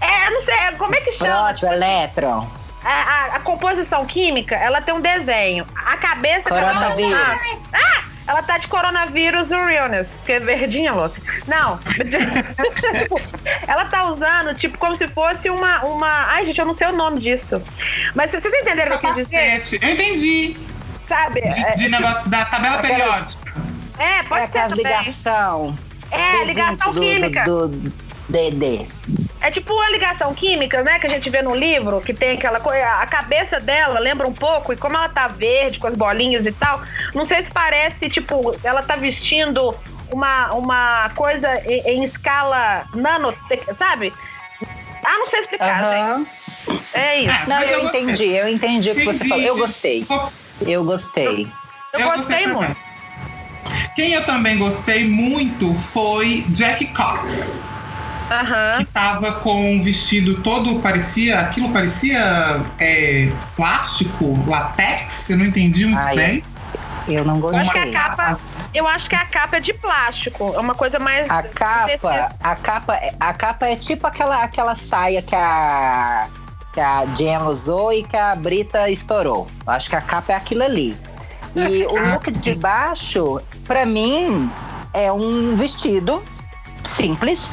[0.01, 0.55] É, eu não sei.
[0.77, 1.31] Como é que chama?
[1.31, 2.64] Prótron, elétron.
[2.85, 5.65] A, a- a composição química, ela tem um desenho.
[5.75, 7.39] A cabeça que ela tá Coronavírus.
[7.73, 8.03] Ah!
[8.27, 11.21] Ela tá de coronavírus realness, porque é verdinha, louca.
[11.47, 11.79] Não.
[13.67, 16.07] Ela tá usando, tipo, como se fosse uma, uma.
[16.29, 17.61] Ai, gente, eu não sei o nome disso.
[18.15, 19.79] Mas vocês entenderam o que eu quis dizer?
[19.81, 20.57] Eu entendi.
[21.07, 21.41] Sabe?
[21.41, 23.53] De, É, de negócio da tabela Aquela- periódica.
[23.99, 24.85] é, É pode ser aquela também.
[24.85, 25.77] ligação.
[26.11, 27.43] É, D20 ligação do, química.
[27.43, 27.93] Do, do
[28.29, 28.87] DD.
[29.45, 30.97] É tipo uma ligação química, né?
[30.97, 32.83] Que a gente vê no livro, que tem aquela coisa.
[32.93, 36.51] A cabeça dela lembra um pouco, e como ela tá verde, com as bolinhas e
[36.51, 36.81] tal,
[37.13, 39.75] não sei se parece, tipo, ela tá vestindo
[40.11, 43.35] uma, uma coisa em, em escala nano,
[43.77, 44.11] sabe?
[45.03, 46.01] Ah, não sei explicar, gente.
[46.01, 46.25] Aham.
[46.95, 47.29] É isso.
[47.29, 48.01] É, Não, eu gostei.
[48.01, 49.43] entendi, eu entendi o que você falou.
[49.43, 50.07] Eu gostei.
[50.65, 51.47] Eu gostei.
[51.93, 52.75] Eu, Eu gostei muito.
[53.95, 57.61] Quem eu também gostei muito foi Jack Cox.
[58.29, 58.77] Aham.
[58.79, 65.85] que tava com um vestido todo parecia aquilo parecia é, plástico latex eu não entendi
[65.85, 66.43] muito Ai, bem
[67.07, 67.61] Eu não gostei.
[67.61, 68.39] acho que a capa.
[68.73, 70.53] Eu acho que a capa é de plástico.
[70.55, 71.29] É uma coisa mais.
[71.29, 76.27] A capa, a capa, a capa é tipo aquela, aquela saia que a
[76.73, 79.47] que a Jen usou e que a Brita estourou.
[79.65, 80.97] Eu acho que a capa é aquilo ali.
[81.55, 84.51] E o look de baixo, pra mim,
[84.93, 86.21] é um vestido
[86.87, 87.49] simples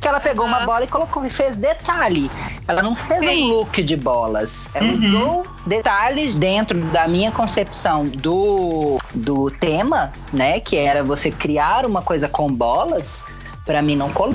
[0.00, 2.30] que ela pegou uma bola e colocou e fez detalhe.
[2.68, 3.44] Ela não fez Sim.
[3.44, 4.68] um look de bolas.
[4.74, 4.98] Ela Uhum.
[4.98, 10.60] usou detalhes dentro da minha concepção do, do tema, né?
[10.60, 13.24] Que era você criar uma coisa com bolas.
[13.66, 14.34] Pra mim não colou.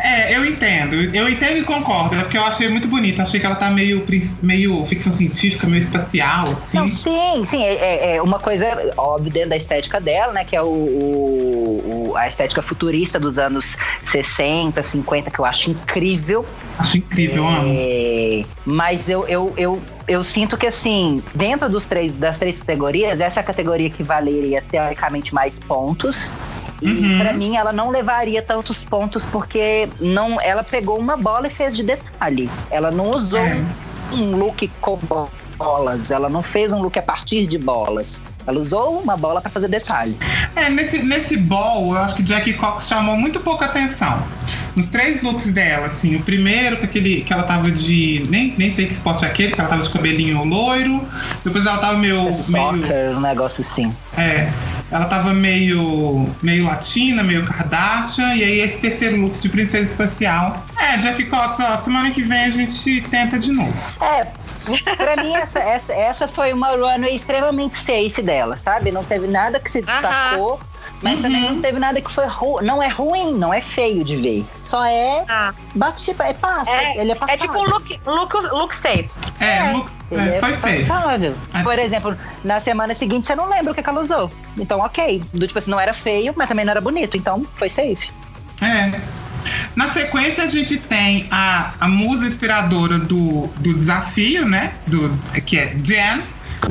[0.00, 3.46] é eu entendo eu entendo e concordo é porque eu achei muito bonita achei que
[3.46, 4.04] ela tá meio
[4.42, 7.62] meio ficção científica meio espacial assim Não, sim, sim.
[7.62, 10.44] É, é- é uma coisa óbvia dentro da estética dela, né?
[10.44, 16.44] Que é o, o- a estética futurista dos anos 60, 50, que eu acho incrível.
[16.78, 21.86] acho incrível eu amo É, mas eu, eu, eu, eu sinto que, assim, dentro dos
[21.86, 26.30] três, das três categorias, essa é a categoria que valeria teoricamente mais pontos.
[26.82, 27.18] E Uhum.
[27.18, 31.74] pra mim ela não levaria tantos pontos porque não, ela pegou uma bola e fez
[31.76, 32.50] de detalhe.
[32.70, 33.62] Ela não usou É.
[34.12, 34.98] um look com
[35.58, 38.22] bolas, ela não fez um look a partir de bolas.
[38.46, 40.14] Ela usou uma bola pra fazer detalhe.
[40.54, 44.22] É, nesse, nesse ball, eu acho que Jackie Cox chamou muito pouca atenção.
[44.76, 48.26] Nos três looks dela, assim, o primeiro, com aquele que ela tava de.
[48.28, 51.00] Nem, nem sei que esporte é aquele, que ela tava de cabelinho loiro.
[51.42, 52.16] Depois ela tava meio.
[52.16, 53.94] É meio soccer, um negócio assim.
[54.16, 54.50] É.
[54.90, 56.28] Ela tava meio.
[56.42, 58.34] meio latina, meio Kardashian.
[58.34, 60.64] E aí esse terceiro look de princesa espacial.
[60.78, 63.74] É, Jackie Cox, ó, semana que vem a gente tenta de novo.
[64.00, 64.24] É,
[64.96, 68.92] pra mim essa, essa, essa foi uma runway extremamente safe dela, sabe?
[68.92, 70.60] Não teve nada que se destacou,
[71.04, 72.64] mas também não teve nada que foi ruim.
[72.64, 74.44] Não é ruim, não é feio de ver.
[74.62, 75.52] Só é Ah.
[75.74, 76.70] bate, é passa.
[76.72, 77.38] É, ele é é passável.
[77.46, 79.08] tipo um look, look, look safe.
[79.38, 80.86] É, look, Ele é, é foi feio.
[80.86, 81.34] passável.
[81.52, 84.30] Ah, Por exemplo, na semana seguinte você não lembra o que que ela usou.
[84.56, 85.22] Então, ok.
[85.32, 87.16] Do tipo assim, não era feio, mas também não era bonito.
[87.16, 88.10] Então, foi safe.
[88.62, 88.98] É.
[89.76, 94.72] Na sequência, a gente tem a, a musa inspiradora do, do desafio, né?
[94.86, 95.10] Do,
[95.44, 96.22] que é Jen.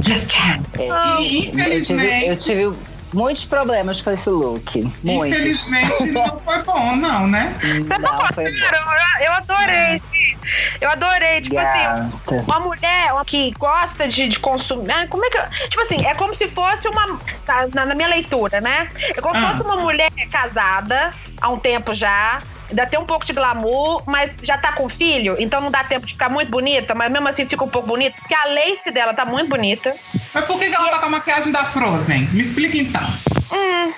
[0.02, 0.62] Just Jen.
[0.80, 1.22] É.
[1.22, 2.74] E, Eu tive, infelizmente, eu tive
[3.14, 4.82] muitos problemas com esse look.
[5.04, 5.40] Muitos.
[5.40, 7.56] infelizmente não foi bom, não, né?
[7.62, 8.60] Você não, Não, foi bom.
[8.60, 8.78] Cara,
[9.20, 10.02] eu, eu adorei.
[10.82, 12.44] Eu adorei, tipo assim, Gata.
[12.46, 14.92] uma mulher que gosta de, de consumir.
[14.92, 15.38] ah, Como é que.
[15.38, 17.20] eu- Tipo assim, é como se fosse uma.
[17.46, 18.90] tá, Na, na minha leitura, né?
[19.16, 19.52] É como se Ah.
[19.52, 22.42] fosse uma mulher casada há um tempo já.
[22.74, 26.08] Ainda tem um pouco de glamour, mas já tá com filho, então não dá tempo
[26.08, 29.14] de ficar muito bonita, mas mesmo assim fica um pouco bonita, porque a lace dela
[29.14, 29.96] tá muito bonita.
[30.34, 32.30] Mas por que, que ela tá com a maquiagem da Frozen?
[32.32, 33.08] Me explica então.
[33.52, 33.94] Hum.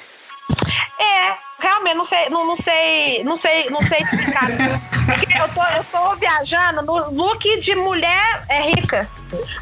[0.99, 1.35] É,
[1.65, 4.47] realmente não sei, não, não sei, não sei, não sei explicar.
[5.05, 9.07] Porque eu tô, eu tô viajando no look de mulher é rica.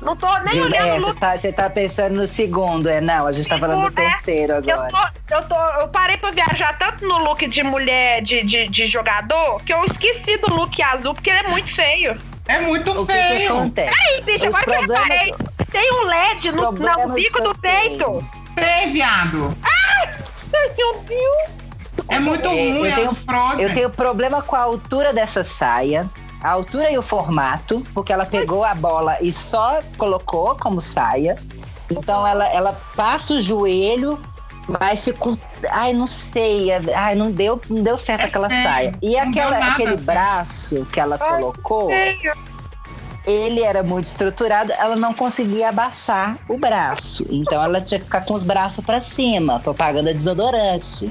[0.01, 1.19] Não tô nem Júlia, olhando é, o você look.
[1.19, 2.99] tá, você tá pensando no segundo, é?
[3.01, 4.09] Não, a gente tá falando do Segundo, é.
[4.11, 5.11] terceiro Eu, agora.
[5.27, 8.87] tô, eu, tô, eu parei pra viajar tanto no look de mulher de, de, de
[8.87, 12.21] jogador que eu esqueci do look azul, porque ele é muito feio.
[12.47, 13.53] É muito O que, que feio.
[13.53, 13.97] acontece?
[14.01, 15.35] Aí, bicho, Os agora que eu reparei,
[15.71, 18.29] tem um LED no, no bico que do eu peito.
[18.55, 19.57] Tem, viado.
[19.63, 20.13] Ai,
[20.73, 21.62] meu Deus.
[22.09, 23.61] É muito É, ruim eu tenho- a Frozen.
[23.61, 26.09] Eu tenho problema com a altura dessa saia,
[26.41, 31.37] a altura e o formato, porque ela pegou a bola e só colocou como saia.
[31.89, 34.19] Então ela, ela passa o joelho,
[34.67, 35.37] mas ficou.
[35.71, 36.69] Ai, não sei.
[36.93, 38.91] Ai, não deu, não deu certo É aquela feio, saia.
[39.01, 41.89] E aquela, nada aquele braço que ela Ai, colocou,
[43.25, 47.25] ele era muito estruturado, ela não conseguia abaixar o braço.
[47.29, 51.09] Então ela tinha que ficar com os braços pra cima, propaganda desodorante.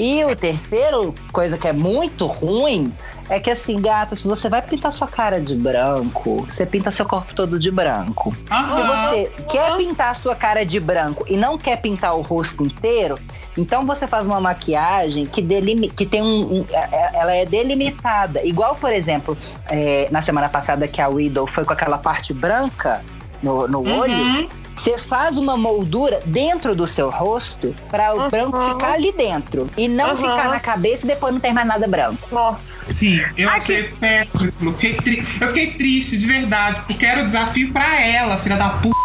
[0.00, 2.92] E o terceiro, coisa que é muito ruim,
[3.28, 7.04] é que assim, gata, se você vai pintar sua cara de branco, você pinta seu
[7.06, 8.34] corpo todo de branco.
[8.72, 13.18] Se você quer pintar sua cara de branco e não quer pintar o rosto inteiro,
[13.58, 18.42] então você faz uma maquiagem que, delimi que tem um, um- é- Ela é delimitada.
[18.42, 19.36] Igual, por exemplo,
[19.68, 23.02] é, na semana passada que a Widow foi com aquela parte branca
[23.42, 24.48] no, no olho.
[24.80, 28.30] Você faz uma moldura dentro do seu rosto para o Uhum.
[28.30, 29.68] branco ficar ali dentro.
[29.76, 30.16] E não Uhum.
[30.16, 32.26] ficar na cabeça e depois não ter mais nada branco.
[32.32, 32.64] Nossa.
[32.86, 34.50] Sim, eu Ai, achei péssimo.
[34.62, 38.56] Eu fiquei, tri- eu fiquei triste, de verdade, porque era o desafio pra ela, filha
[38.56, 38.96] da puta.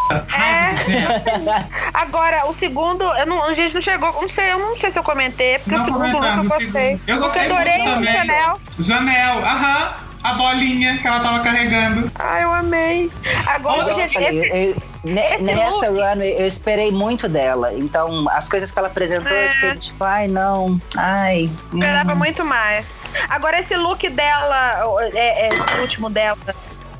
[0.85, 1.07] Jen.
[1.93, 4.13] Agora, o segundo, eu não, a gente não chegou.
[4.13, 6.65] Não sei, eu não sei se eu comentei, porque Não o segundo look eu gostei.
[6.67, 7.01] segundo.
[7.05, 8.13] Eu gostei Porque adorei muito o também.
[8.13, 8.59] Chanel.
[8.79, 10.04] Janel, aham.
[10.25, 12.11] A bolinha que ela tava carregando.
[12.15, 13.11] Ai, eu amei.
[13.45, 15.11] Agora, gente, Eu falei, eu-
[15.43, 17.71] nessa look- run eu esperei muito dela.
[17.75, 19.49] Então, as coisas que ela apresentou, eu É.
[19.49, 21.47] fiquei tipo, ai, não, ai.
[21.71, 22.15] esperava hum.
[22.15, 22.87] muito mais.
[23.29, 26.37] Agora, esse look dela, é, é, esse último dela.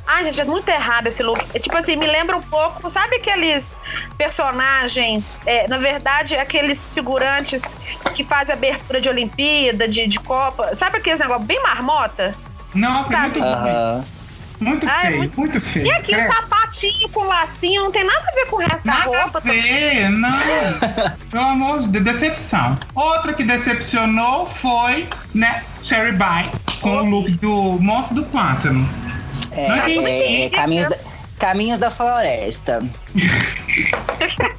[0.07, 1.43] Ai, gente, é muito errado esse look.
[1.52, 3.76] É, tipo assim, me lembra um pouco, sabe aqueles
[4.19, 7.64] personagens, é, na verdade, aqueles figurantes
[8.14, 10.76] que fazem abertura de Olimpíada, de, de Copa.
[10.76, 12.35] Sabe aqueles negócios bem marmota?
[12.76, 13.39] Nossa, Sabe?
[13.39, 13.69] muito ruim.
[13.72, 14.03] Aham.
[14.57, 15.85] Muito Ai, feio, muito- muito feio.
[15.88, 16.34] E aqui, Credo.
[16.34, 19.38] sapatinho com lacinho, não tem nada a ver com o resto da Nada roupa.
[19.39, 20.31] a ver, não.
[21.30, 22.80] Pelo amor de Deus, decepção.
[22.95, 28.88] Outra que decepcionou foi, né, Cherry Pie, com o look do Monstro do Pântano.
[29.52, 30.06] É, Não entendi.
[30.07, 30.97] é, é, caminhos, da,
[31.38, 32.84] caminhos da floresta.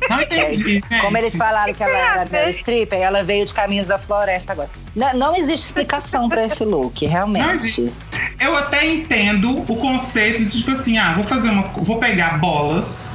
[0.09, 2.27] Não entendi, como eles falaram que ela era?
[2.31, 4.71] Meryl Streep, aí ela veio de Caminhos da Floresta agora.
[4.95, 7.93] Não, não existe explicação pra esse look, realmente.
[8.39, 11.63] Eu até entendo o conceito de tipo assim, ah, vou fazer uma.
[11.77, 13.09] Vou pegar bolas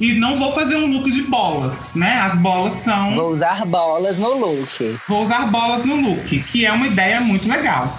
[0.00, 2.20] e não vou fazer um look de bolas, né?
[2.20, 3.14] As bolas são.
[3.14, 4.98] Vou usar bolas no look.
[5.08, 7.92] Vou usar bolas no look, que é uma ideia muito legal.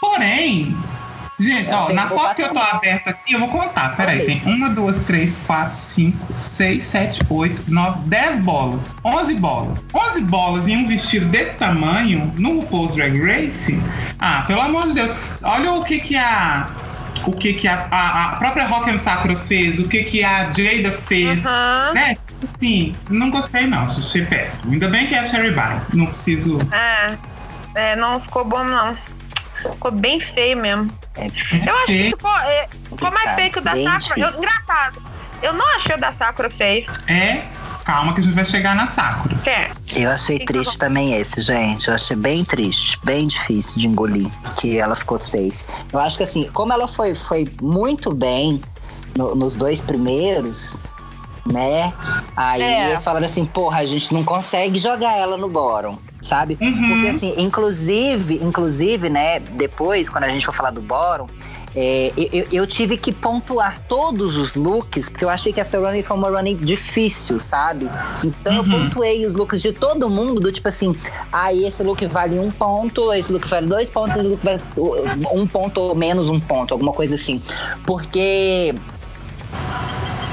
[0.00, 0.76] Porém,
[1.38, 3.94] Gente, ó, Tem na que foto que eu tô aberta aqui, eu vou contar.
[3.94, 8.94] Peraí, tem uma, duas, três, quatro, cinco, seis, sete, oito, nove, dez bolas.
[9.04, 9.78] Onze bolas.
[9.94, 13.78] Onze bolas em um vestido desse tamanho, no RuPaul's Drag Race?
[14.18, 15.16] Ah, pelo amor de Deus.
[15.42, 16.68] Olha o que que a...
[17.26, 20.92] O que que a, a, a própria Rock'em Sakura fez, o que que a Jada
[21.06, 21.42] fez,
[21.92, 22.16] né?
[22.60, 24.72] Sim, não gostei não, achei péssimo.
[24.72, 26.60] Ainda bem que é a Sherry Bye, não preciso...
[26.70, 27.16] É.
[27.74, 28.96] É, não ficou bom, não.
[29.62, 30.90] Ficou bem feio mesmo.
[31.16, 34.20] Eu acho que ficou, é, ficou mais feio que o da Bem Sakura.
[34.20, 35.02] Eu, engraçado.
[35.42, 36.86] Eu não achei o da Sakura feio.
[37.06, 37.42] É,
[37.84, 39.34] calma que a gente vai chegar na Sakura.
[39.48, 39.70] É.
[39.94, 41.88] Eu achei Que que triste também esse, gente.
[41.88, 45.56] Eu achei bem triste, bem difícil de engolir que ela ficou safe.
[45.92, 48.60] Eu acho que assim, como ela foi, foi muito bem
[49.16, 50.78] no- nos dois primeiros,
[51.46, 51.92] né?
[52.36, 52.90] Aí É.
[52.90, 55.98] eles falaram assim, porra, a gente não consegue jogar ela no bottom.
[56.22, 56.58] Sabe?
[56.60, 56.88] Uhum.
[56.88, 61.28] Porque assim, inclusive, inclusive, né, depois, quando a gente for falar do bottom,
[61.78, 65.78] é, eu, eu- eu tive que pontuar todos os looks, porque eu achei que essa
[65.78, 67.88] running foi uma running difícil, sabe?
[68.24, 68.70] Então eu Uhum.
[68.84, 70.96] pontuei os looks de todo mundo, do tipo assim,
[71.30, 74.60] aí esse look vale um ponto, esse look vale dois pontos, esse look vale
[75.32, 77.40] um ponto ou menos um ponto, alguma coisa assim.
[77.84, 78.74] Porque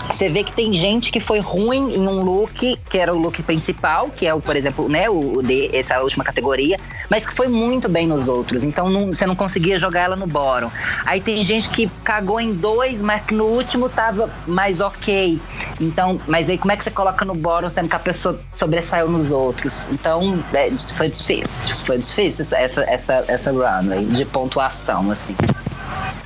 [0.10, 3.42] você vê que tem gente que foi ruim em um look, que era o look
[3.44, 7.48] principal, que é o, por exemplo, né, o, de essa última categoria, mas que foi
[7.48, 8.64] muito bem nos outros.
[8.64, 10.72] Então você não conseguia jogar ela no bottom.
[11.06, 15.40] Aí tem gente que cagou em dois, mas que no último tava mais ok.
[15.80, 19.08] Então, mas aí como é que você coloca no bottom sendo que a pessoa sobressaiu
[19.10, 19.86] nos outros?
[19.92, 21.86] Então, é, foi difícil.
[21.86, 25.36] Foi difícil essa, essa, essa runway de pontuação, assim.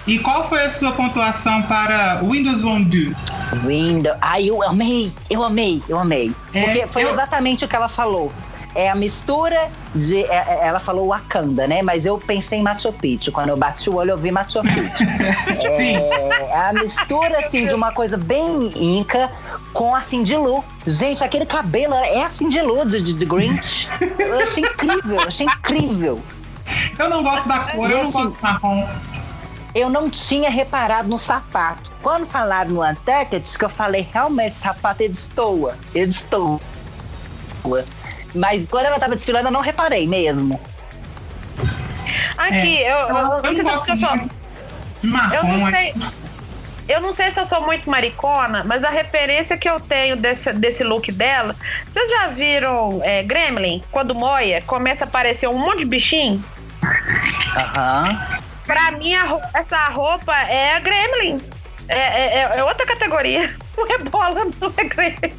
[0.06, 3.16] E qual foi a sua pontuação para Windows On Do?
[3.66, 4.16] Window.
[4.22, 6.34] Ai, eu amei, eu amei, eu amei.
[6.54, 8.32] É, Porque foi eu- exatamente o que ela falou.
[8.76, 9.58] É a mistura
[9.96, 10.24] de.
[10.24, 10.28] é-
[10.62, 11.82] é- ela falou Wakanda, né?
[11.82, 13.32] Mas eu pensei em Machu Picchu.
[13.32, 14.98] Quando eu bati o olho, eu vi Machu Picchu.
[15.78, 15.96] Sim.
[15.96, 19.32] é a mistura, assim, de uma coisa bem inca
[19.74, 20.64] com a Cindy Lou.
[20.86, 23.88] Gente, aquele cabelo é a Cindy Lou de, de, de Grinch.
[24.20, 26.22] Eu achei incrível, eu achei incrível.
[27.00, 28.86] Eu não gosto da cor, eu não gosto do marrom.
[29.78, 31.92] Eu não tinha reparado no sapato.
[32.02, 35.76] Quando falaram no Untucked, que eu falei, realmente, o sapato é destoa.
[35.94, 36.60] Ele destoa.
[38.34, 40.60] Mas quando ela tava desfilando, eu não reparei mesmo.
[42.36, 44.18] Aqui, eu, eu, não sei se é porque eu sou.
[44.18, 44.30] de.
[45.36, 45.94] Eu não é- sei.
[46.88, 50.52] Eu não sei se eu sou muito maricona, mas a referência que eu tenho desse,
[50.54, 51.56] desse look dela.
[51.88, 53.84] Vocês já viram é, Gremlin?
[53.92, 56.44] Quando moia, começa a aparecer um monte de bichinho?
[57.62, 58.47] Aham.
[58.68, 61.42] Pra mim, a essa roupa é a Gremlin.
[61.88, 63.56] É, é- é outra categoria.
[63.78, 65.38] Não é bola, não é Gremlin.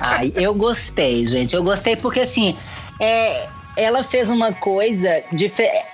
[0.00, 1.54] Ai, eu gostei, gente.
[1.54, 2.58] Eu gostei porque, assim,
[3.00, 3.46] é,
[3.76, 5.84] ela fez uma coisa diferente.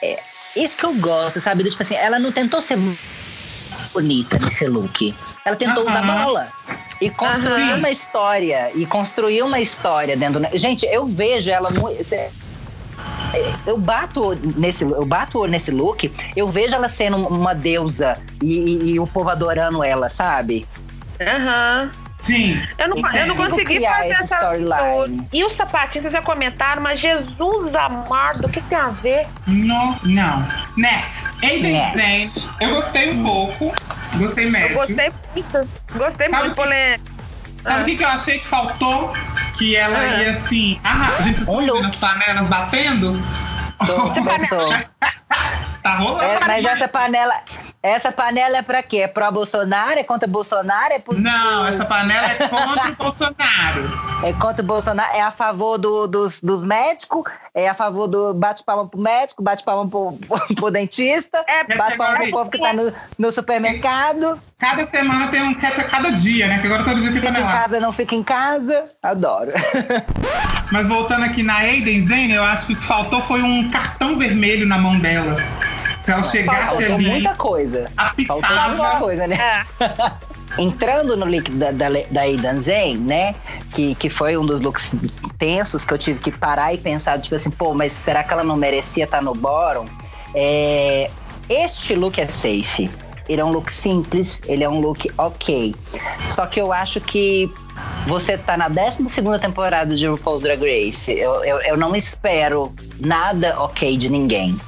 [0.57, 1.63] isso que eu gosto, sabe?
[1.63, 2.79] Do Tipo assim, ela não tentou ser
[3.93, 5.15] bonita nesse look.
[5.45, 6.25] Ela tentou usar Aham.
[6.25, 6.49] bola.
[7.01, 7.77] E construir Aham.
[7.77, 8.71] uma história.
[8.75, 10.41] E construir uma história dentro.
[10.57, 12.03] Gente, eu vejo ela muito.
[13.67, 18.95] Eu bato nesse, eu bato nesse look, eu vejo ela sendo uma deusa e, e-
[18.95, 20.67] e o povo adorando ela, sabe?
[21.21, 21.91] Aham.
[22.21, 22.59] Sim.
[22.79, 24.25] Eu não, eu não consegui criar fazer essa.
[24.37, 25.29] storyline.
[25.31, 29.27] E o sapatinho, vocês já comentaram, mas Jesus amado, o que tem a ver?
[29.47, 30.49] No, não.
[30.75, 31.27] Next.
[31.43, 32.49] Aiden Next.
[32.61, 33.75] Eu gostei um pouco.
[34.17, 34.71] Gostei médio.
[34.71, 35.69] Eu gostei muito.
[35.99, 37.14] Gostei Sabe muito, que- polêmico.
[37.65, 39.13] Sabe o que, que eu achei que faltou?
[39.57, 40.23] Que ela Ah.
[40.23, 40.79] ia assim.
[40.85, 41.83] Ah, a gente está Um look.
[42.67, 43.23] vendo
[43.87, 44.95] Tô, tô.
[45.83, 46.23] Tá rolando.
[46.23, 47.35] É, mas essa panela,
[47.83, 48.99] essa panela é pra quê?
[49.01, 49.99] É pró Bolsonaro?
[49.99, 50.95] É contra Bolsonaro?
[50.95, 54.01] É, Não, essa panela é contra o Bolsonaro.
[54.23, 55.15] é contra o Bolsonaro?
[55.15, 57.25] É a favor do- dos, dos médicos?
[57.55, 61.65] É a favor do bate palma pro médico, bate palma pro, pro, pro dentista, É,
[61.77, 65.53] bate palma pro povo que tá no, no supermercado, Cada semana tem um.
[65.55, 66.59] Cada dia, né?
[66.59, 67.53] Que agora todo dia tem fica em panela.
[67.53, 68.85] casa, não fica em casa.
[69.03, 69.51] Adoro.
[70.71, 74.19] Mas voltando aqui na Aiden Zane, eu acho que o que faltou foi um cartão
[74.19, 75.37] vermelho na mão dela.
[76.01, 77.91] Se ela chegasse Faltou ali, muita coisa.
[78.27, 78.99] Faltou muita apitava.
[78.99, 79.37] coisa, né?
[79.81, 80.35] É.
[80.59, 83.35] entrando no look da, da, da Aidan Zen, né?
[83.73, 84.93] Que, que foi um dos looks
[85.39, 88.45] tensos que eu tive que parar e pensar, tipo assim, pô, mas será que ela
[88.45, 89.87] não merecia estar no bottom?
[90.35, 91.11] É,
[91.49, 92.91] este look é safe.
[93.29, 95.75] Ele é um look simples, ele é um look ok.
[96.29, 97.51] Só que eu acho que
[98.07, 99.05] você tá na 12
[99.41, 101.11] temporada de RuPaul's Drag Race.
[101.11, 104.59] Eu, eu, eu não espero nada ok de ninguém,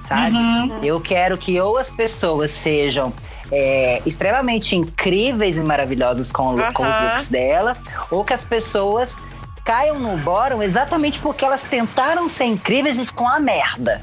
[0.00, 0.34] sabe?
[0.82, 3.12] Eu quero que ou as pessoas sejam
[3.52, 7.76] é, extremamente incríveis e maravilhosas com, o- com os looks dela,
[8.10, 9.16] ou que as pessoas
[9.64, 14.00] caiam no bottom exatamente porque elas tentaram ser incríveis e ficou uma merda.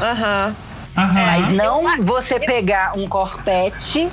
[0.00, 0.54] Aham.
[0.96, 1.26] Aham.
[1.26, 4.08] Mas não você pegar um corpete,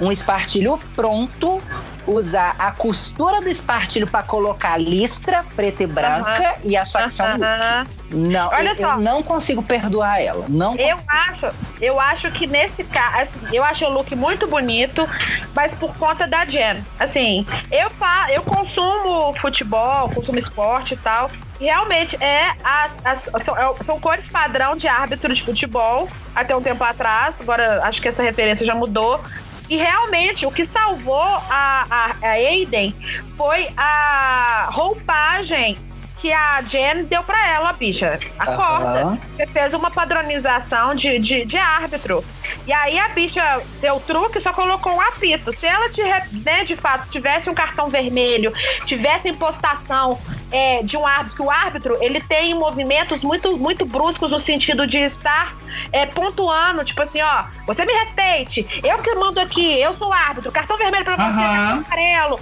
[0.00, 1.62] um espartilho pronto,
[2.06, 7.22] usar a costura do espartilho pra colocar listra preta e branca e achar que isso
[7.22, 7.88] é um look.
[8.10, 8.92] Não, Olha eu, só.
[8.92, 10.44] eu não consigo perdoar ela.
[10.48, 11.10] Não Eu consigo.
[11.12, 11.50] acho,
[11.80, 15.08] eu acho que nesse caso, assim, eu acho o look muito bonito,
[15.54, 16.84] mas por conta da Jen.
[16.98, 21.30] Assim, eu fa eu consumo futebol, consumo esporte e tal.
[21.60, 26.54] E realmente é as, as- são, é- são cores padrão de árbitro de futebol até
[26.54, 27.40] um tempo atrás.
[27.40, 29.20] Agora acho que essa referência já mudou.
[29.68, 32.94] E realmente o que salvou a, a, a Aiden
[33.36, 35.76] foi a roupagem
[36.24, 38.18] que a Jen deu pra ela, bicha.
[38.38, 39.02] Acorda.
[39.02, 39.18] Aham.
[39.36, 42.24] Você fez uma padronização de, de, de árbitro.
[42.66, 45.54] E aí a bicha deu truque e só colocou um apito.
[45.54, 46.02] Se ela de,
[46.42, 48.54] né, de fato tivesse um cartão vermelho,
[48.86, 50.18] tivesse impostação
[50.50, 54.86] é, de um árbitro, que o árbitro ele tem movimentos muito, muito bruscos no sentido
[54.86, 55.54] de estar
[55.92, 60.12] é, pontuando, tipo assim, ó, você me respeite, eu que mando aqui, eu sou o
[60.12, 61.34] árbitro, cartão vermelho pra você, Aham.
[61.34, 62.40] cartão amarelo.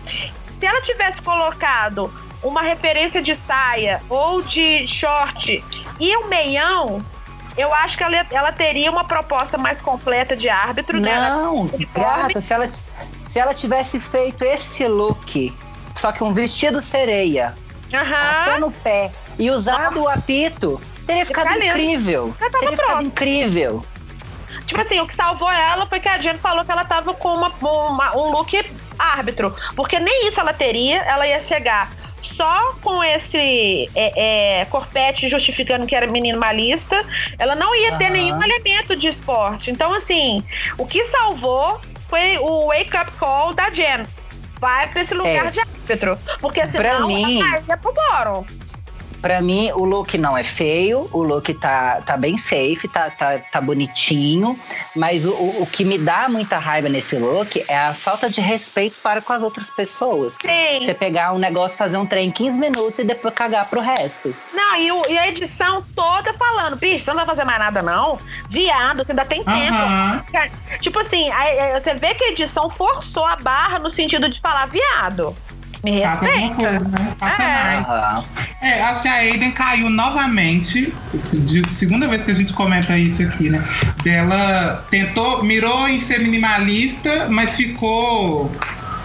[0.61, 2.13] Se ela tivesse colocado
[2.43, 5.65] uma referência de saia ou de short
[6.01, 7.05] e um meião,
[7.57, 11.15] eu acho que ela, ela teria uma proposta mais completa de árbitro, né?
[11.21, 12.69] Não, gata, se ela,
[13.29, 15.53] se ela tivesse feito esse look,
[15.95, 17.55] só que um vestido sereia,
[17.93, 17.97] até
[18.53, 18.59] Aham.
[18.61, 22.35] no pé, e usado o apito, teria ficado Fica incrível.
[22.39, 23.03] Teria ficado pronto.
[23.05, 23.85] incrível.
[24.67, 27.29] Tipo assim, o que salvou ela foi que a Jen falou que ela tava com
[27.35, 28.53] uma, uma- um look
[28.99, 29.55] árbitro.
[29.75, 31.91] Porque nem isso ela teria, ela ia chegar
[32.23, 37.05] só com esse é, é, corpete justificando que era minimalista.
[37.39, 38.13] Ela não ia ter Aham.
[38.15, 39.71] nenhum elemento de esporte.
[39.71, 40.43] Então, assim,
[40.79, 44.07] o que salvou foi o wake up call da Jen.
[44.61, 45.51] Vai pra esse lugar É.
[45.51, 46.19] de árbitro.
[46.41, 48.45] Porque senão Pra mim- ela ia pro bórum.
[49.23, 53.39] Pra mim, o look não é feio, o look tá, tá bem safe, tá, tá,
[53.39, 54.59] tá bonitinho,
[54.97, 58.97] mas o, o, que me dá muita raiva nesse look é a falta de respeito
[59.01, 60.33] para com as outras pessoas.
[60.43, 60.85] Sim.
[60.85, 64.35] Você pegar um negócio, fazer um trem em 15 minutos e depois cagar pro resto.
[64.53, 67.81] Não, e, o- e a edição toda falando, bicho, você não vai fazer mais nada,
[67.81, 68.19] não.
[68.51, 69.73] Viado, você ainda tem tempo.
[69.73, 70.25] Aham.
[70.81, 74.41] Tipo assim, aí, aí você vê que a edição forçou a barra no sentido de
[74.41, 75.37] falar, viado.
[75.85, 76.71] Me Faça alguma respeita.
[76.79, 77.13] coisa, né?
[77.19, 77.81] Faça É.
[77.81, 78.25] mais.
[78.61, 80.95] É, acho que a Aiden caiu novamente.
[81.13, 83.63] De segunda vez que a gente comenta isso aqui, né?
[84.05, 88.51] Dela tentou, mirou em ser minimalista, mas ficou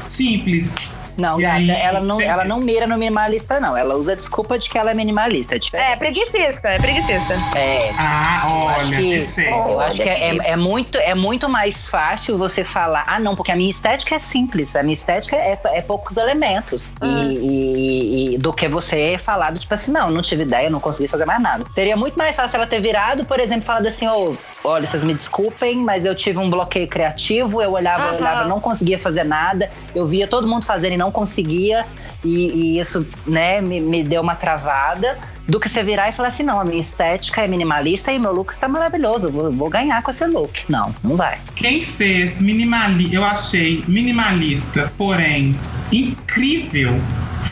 [0.06, 0.76] simples.
[1.18, 3.76] Não, E gata, aí, ela, não, ela não mira no minimalista, não.
[3.76, 5.56] Ela usa a desculpa de que ela é minimalista.
[5.56, 5.92] É diferente.
[5.92, 7.34] É, preguicista, é preguicista.
[7.56, 9.46] É, Ah, acho olha, que-.
[9.48, 13.20] Eu acho que é, Olha é- é muito, é muito mais fácil você falar, ah,
[13.20, 16.90] não, porque a minha estética é simples, a minha estética é, é poucos elementos.
[17.02, 17.06] Ah.
[17.06, 20.80] E, e- e do que você falar do tipo assim, não, não tive ideia, não
[20.80, 21.66] consegui fazer mais nada.
[21.72, 25.14] Seria muito mais fácil ela ter virado, por exemplo, falado assim, ô, olha, vocês me
[25.14, 29.72] desculpem, mas eu tive um bloqueio criativo, eu olhava, eu olhava, não conseguia fazer nada,
[29.96, 31.86] eu via todo mundo fazendo e não conseguia,
[32.24, 35.18] e, e isso, né, me, me deu uma travada
[35.48, 38.34] do que você virar e falar assim, não, a minha estética é minimalista e meu
[38.34, 40.64] look está maravilhoso, vou, vou ganhar com esse look.
[40.68, 41.38] Não, não vai.
[41.56, 45.56] Quem fez minimalista, eu achei minimalista, porém
[45.92, 47.00] incrível,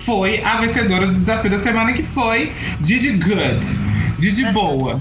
[0.02, 2.52] foi a vencedora do desafio da semana, que foi
[2.82, 3.65] Didi Good.
[4.19, 4.99] Didi Boa.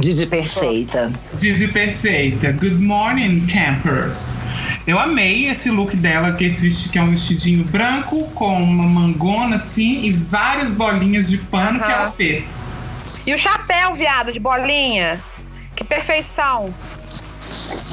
[0.00, 1.12] Didi perfeita.
[1.32, 2.52] Didi Perfeita.
[2.52, 4.36] Good morning, campers.
[4.86, 8.84] Eu amei esse look dela, que, esse vesti- que é um vestidinho branco com uma
[8.86, 12.02] mangona assim e várias bolinhas de pano que Aham.
[12.02, 12.46] ela fez.
[13.26, 15.20] E o chapéu, viado, de bolinha.
[15.74, 16.72] Que perfeição.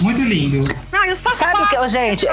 [0.01, 0.59] Muito lindo.
[0.91, 1.37] Não, e o sapato.
[1.37, 2.25] Sabe o que, gente?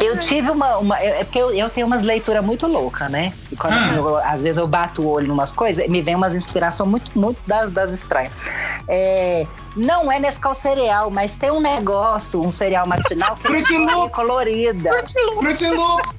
[0.00, 0.78] Eu tive uma.
[0.78, 3.32] uma é porque eu, eu tenho umas leituras muito loucas, né?
[3.50, 3.94] E quando Ah.
[3.96, 7.16] eu- às vezes eu bato o olho em umas coisas, me vem umas inspirações muito,
[7.18, 8.50] muito das, das estranhas.
[8.88, 14.08] É, não é Nescau cereal, mas tem um negócio, um cereal matinal que Fruit é
[14.08, 14.90] colorida.
[15.38, 16.16] Fruit Loops.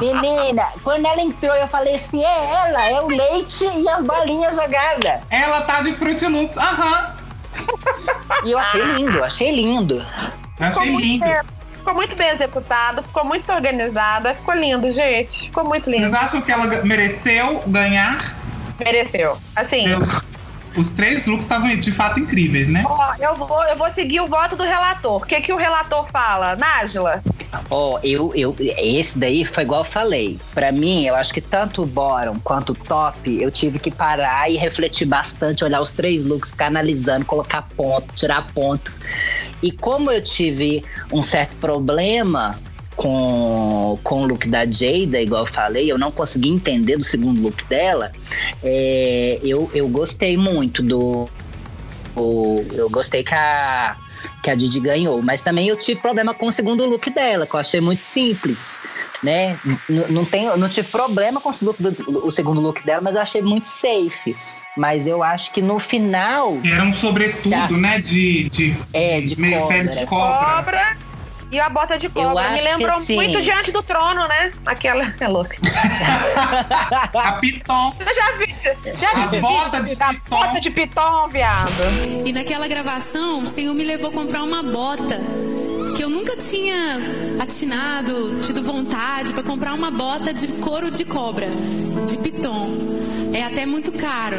[0.00, 4.54] Menina, quando ela entrou, eu falei assim: é ela, é o leite e as bolinhas
[4.54, 5.20] jogadas.
[5.30, 6.56] Ela tá de Fruit Loops.
[6.56, 7.14] Aham.
[8.44, 10.06] E eu achei lindo, achei lindo.
[10.58, 11.24] Achei lindo.
[11.88, 15.44] Ficou muito bem executado, ficou muito organizado, ficou lindo, gente.
[15.44, 16.02] Ficou muito lindo.
[16.02, 18.36] Vocês acham que ela mereceu ganhar?
[18.78, 19.38] Mereceu.
[19.56, 19.86] Assim,
[20.76, 22.84] Os três looks estavam de fato incríveis, né?
[22.86, 25.22] ó, eu vou, eu vou seguir o voto do relator.
[25.22, 26.56] O que, que o relator fala?
[26.56, 27.22] Nájila?
[27.70, 30.38] Ó, eu, eu, esse daí foi igual eu falei.
[30.54, 34.50] Pra mim, eu acho que tanto o bottom quanto o top, eu tive que parar
[34.50, 38.92] e refletir bastante, olhar os três looks, ficar analisando, colocar ponto, tirar ponto.
[39.62, 42.56] E como eu tive um certo problema
[42.98, 47.40] com, com o look da Jada, igual eu falei, eu não consegui entender do segundo
[47.40, 48.10] look dela,
[48.62, 51.28] é, eu, eu gostei muito do,
[52.74, 53.96] eu gostei que a,
[54.42, 55.22] que a Didi ganhou.
[55.22, 58.78] Mas também eu tive problema com o segundo look dela, que eu achei muito simples.
[59.22, 59.56] Né?
[59.88, 63.14] N- não, tenho, não tive problema com o, look do- o segundo look dela, mas
[63.14, 64.36] eu achei muito safe.
[64.76, 66.56] Mas eu acho que no final.
[66.64, 67.68] Era um sobretudo, Tá.
[67.70, 68.00] né?
[68.00, 70.00] De, de, É, de meio pele cobra.
[70.00, 70.56] de cobra.
[70.56, 71.07] Cobra
[71.50, 72.50] e a bota de cobra.
[72.50, 74.52] Me lembrou assim- muito Diante do Trono, né?
[74.66, 75.12] Aquela.
[75.20, 75.56] É louca.
[77.14, 77.94] A Piton.
[78.00, 78.54] Eu já vi.
[78.98, 80.20] Já vi A bota de da piton.
[80.28, 81.72] bota de piton, viado.
[82.24, 85.20] E naquela gravação, o Senhor me levou a comprar uma bota
[85.96, 86.96] que eu nunca tinha
[87.40, 91.48] atinado, tido vontade para comprar uma bota de couro de cobra,
[92.06, 92.68] de piton.
[93.32, 94.36] É até muito caro.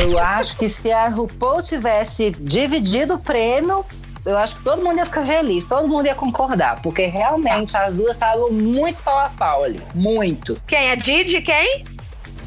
[0.00, 3.84] Eu acho que se a RuPaul tivesse dividido o prêmio,
[4.26, 7.94] eu acho que todo mundo ia ficar feliz, todo mundo ia concordar, porque realmente as
[7.94, 9.80] duas estavam muito pau a pau ali.
[9.94, 10.56] Muito.
[10.66, 10.90] Quem?
[10.90, 11.40] A Didi?
[11.42, 11.84] Quem?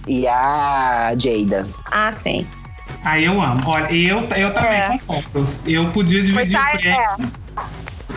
[0.08, 1.68] E a Jada.
[1.92, 2.48] Ah, sim.
[3.04, 3.62] Aí eu amo.
[3.66, 5.00] Olha, eu, eu também É.
[5.06, 5.46] concordo.
[5.66, 7.32] Eu podia dividir o Foi, prêmio.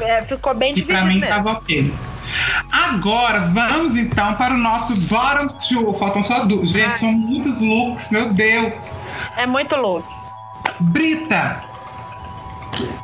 [0.01, 1.35] É, ficou bem E pra dividido mim mesmo.
[1.45, 1.93] tava ok.
[2.73, 5.93] Agora, vamos então para o nosso bottom two.
[5.99, 6.69] Faltam só duas.
[6.71, 6.95] Gente, Ai.
[6.95, 8.77] são muitos looks, meu Deus.
[9.37, 10.09] É muito louco.
[10.81, 11.61] Brita.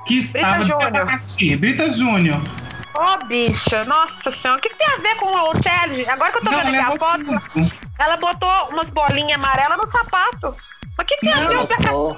[0.07, 0.87] Que estava de Júnior.
[0.87, 1.57] abacaxi.
[1.57, 2.41] Brita Júnior.
[2.95, 4.59] Ô, bicha, nossa senhora.
[4.59, 6.09] O que, que tem a ver com o challenge?
[6.09, 7.73] Agora que eu tô Não, vendo aqui a foto, tudo.
[7.99, 10.55] ela botou umas bolinhas amarelas no sapato.
[10.97, 11.77] Mas o que, que tem a Não, ver botou.
[11.77, 12.17] com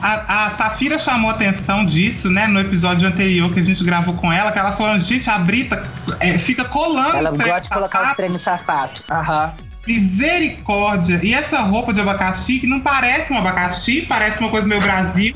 [0.00, 4.14] a A, a Safira chamou atenção disso, né, no episódio anterior que a gente gravou
[4.14, 5.86] com ela, que ela falou, gente, a Brita
[6.18, 8.16] é, fica colando Ela os trem gosta de colocar os sapato.
[8.16, 9.02] trem no sapato.
[9.10, 9.52] Aham.
[9.86, 11.20] Misericórdia!
[11.22, 15.34] E essa roupa de abacaxi, que não parece um abacaxi, parece uma coisa meio Brasil,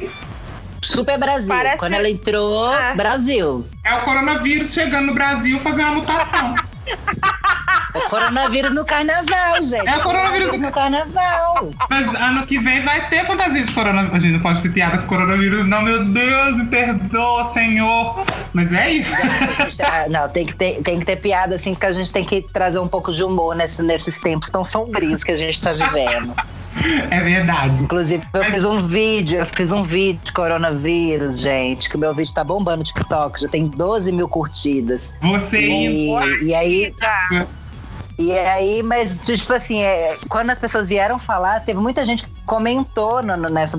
[0.82, 1.48] Super Brasil.
[1.48, 2.94] Parece- Quando ela entrou, É.
[2.94, 3.66] Brasil.
[3.82, 6.54] é o coronavírus chegando no Brasil fazendo uma mutação.
[7.94, 9.88] É coronavírus no carnaval, gente.
[9.88, 11.70] É o coronavírus no carnaval.
[11.88, 14.16] Mas ano que vem vai ter fantasia de coronavírus.
[14.16, 18.24] A gente não pode ser piada com coronavírus, não, meu Deus, me perdoa, Senhor.
[18.52, 19.12] Mas é isso.
[19.84, 22.42] Ah, Não, tem que, ter, tem que ter piada, assim, porque a gente tem que
[22.42, 26.34] trazer um pouco de humor nesse- nesses tempos tão sombrios que a gente tá vivendo.
[27.10, 27.84] É verdade.
[27.84, 32.14] Inclusive, eu fiz um vídeo, eu fiz um vídeo de coronavírus, gente, que o meu
[32.14, 35.12] vídeo tá bombando no TikTok, já tem 12 mil curtidas.
[35.22, 36.26] Você indo.
[36.42, 36.94] E, e aí,
[38.18, 42.30] E aí, mas, tipo assim, é, quando as pessoas vieram falar, teve muita gente que
[42.46, 43.78] comentou no- no- nessa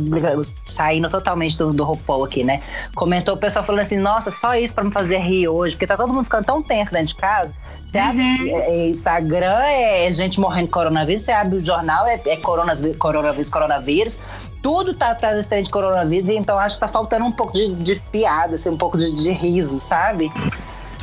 [0.67, 2.61] saindo totalmente do, do RuPaul aqui, né?
[2.93, 5.97] Comentou o pessoal falando assim, nossa, só isso pra me fazer rir hoje, porque tá
[5.97, 7.51] todo mundo ficando tão tenso dentro de casa.
[7.91, 12.19] Você abre é, é, Instagram, é gente morrendo de coronavírus, você abre o jornal, é,
[12.25, 14.19] é coronas- coronavírus, coronavírus.
[14.61, 17.73] Tudo tá trazendo trem de coronavírus, e então acho que tá faltando um pouco de,
[17.75, 20.29] de piada, assim, um pouco de, de riso, sabe?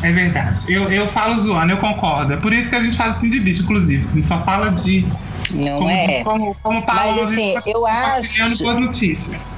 [0.02, 0.61] É verdade.
[0.69, 2.35] Eu, eu falo zoando, eu concordo.
[2.35, 4.06] É por isso que a gente faz assim de bicho, inclusive.
[4.11, 5.06] A gente só fala de.
[5.51, 6.24] Não como, é?
[6.24, 9.56] como, como Paloma Mas, assim, a gente tá eu acho- notícias.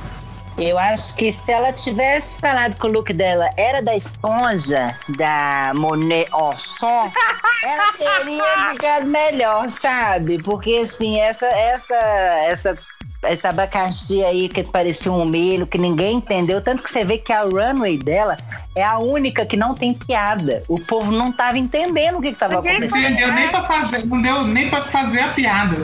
[0.58, 5.72] Eu acho que se ela tivesse falado que o look dela era da esponja da
[5.74, 7.12] Monet Orson,
[7.62, 10.42] ela teria ficado melhor, sabe?
[10.42, 12.74] Porque assim, essa essa essa
[13.22, 17.32] essa abacaxi aí que parecia um milho, que ninguém entendeu, tanto que você vê que
[17.32, 18.36] a runway dela
[18.74, 20.62] é a única que não tem piada.
[20.68, 23.12] O povo não tava entendendo o que, que tava Ninguém acontecendo.
[23.12, 23.32] Entendeu?
[23.34, 25.76] Nem pra fazer, não deu nem pra fazer a piada.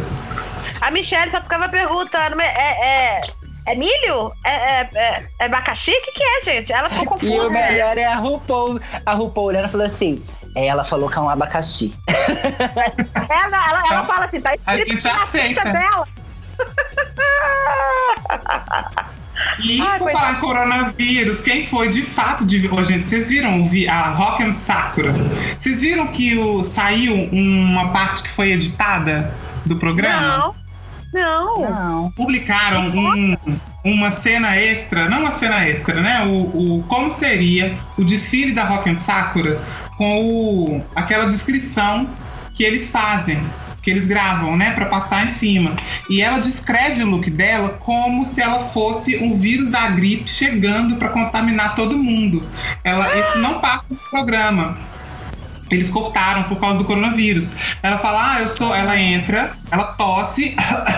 [0.81, 3.23] A Michelle só ficava perguntando, mas é, é,
[3.67, 4.33] é milho?
[4.45, 5.91] É, é, é, é abacaxi?
[5.91, 6.73] O que, que é, gente?
[6.73, 7.51] Ela ficou E o confusa.
[7.51, 8.81] melhor é a RuPaul.
[9.07, 10.23] A RuPaul olhando e falou assim:
[10.57, 11.95] é, ela falou que é um abacaxi.
[12.09, 15.65] Ela, ela, ela fala assim, tá A escrito gente na ficha aceita.
[15.73, 16.09] dela.
[19.65, 22.69] E Ai, por falar coronavírus, quem foi de fato de.
[22.69, 25.13] Ô, gente, vocês viram vi- a Rock'em Sakura?
[25.59, 29.33] Vocês viram que o, saiu uma parte que foi editada
[29.65, 30.39] do programa?
[30.39, 30.55] Não,
[31.13, 31.61] não.
[31.61, 32.11] Não.
[32.13, 33.37] publicaram um-
[33.85, 36.25] uma cena extra, não uma cena extra, né?
[36.25, 39.61] O, o- como seria o desfile da Rock Sakura
[39.97, 42.09] com o, aquela descrição
[42.55, 43.41] que eles fazem,
[43.83, 45.75] que eles gravam, né, Pra passar em cima.
[46.09, 50.97] E ela descreve o look dela como se ela fosse um vírus da gripe chegando
[50.97, 52.43] pra contaminar todo mundo.
[52.85, 54.79] Ela, isso não passa no programa.
[55.75, 57.53] Eles cortaram por causa do coronavírus.
[57.83, 58.75] Ela fala, ah, eu sou.
[58.75, 60.55] Ela entra, ela tosse,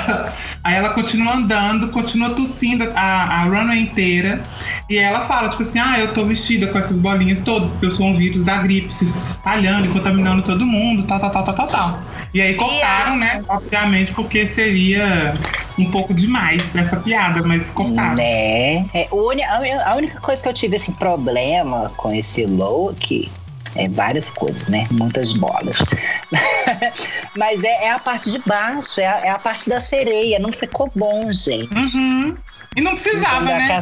[0.63, 4.43] aí ela continua andando, continua tossindo a, a runway inteira.
[4.89, 7.91] E ela fala, tipo assim, ah, eu tô vestida com essas bolinhas todas, porque eu
[7.91, 11.45] sou um vírus da gripe, se, se espalhando e contaminando todo mundo, tal, tal, tal,
[11.45, 12.03] tal, tal, tal.
[12.35, 13.43] E aí cortaram, né?
[13.49, 15.35] Obviamente, porque seria
[15.79, 18.17] um pouco demais essa piada, mas cortaram.
[18.17, 18.87] Né?
[18.93, 19.09] É,
[19.85, 23.31] a única coisa que eu tive esse problema com esse look
[23.77, 24.87] É, várias coisas, né?
[24.91, 25.77] Muitas bolas.
[27.37, 30.39] Mas é, é, a parte de baixo, é a, é a, parte da sereia.
[30.39, 31.75] Não ficou bom, gente.
[31.75, 32.35] Uhum.
[32.77, 33.81] E não precisava, né?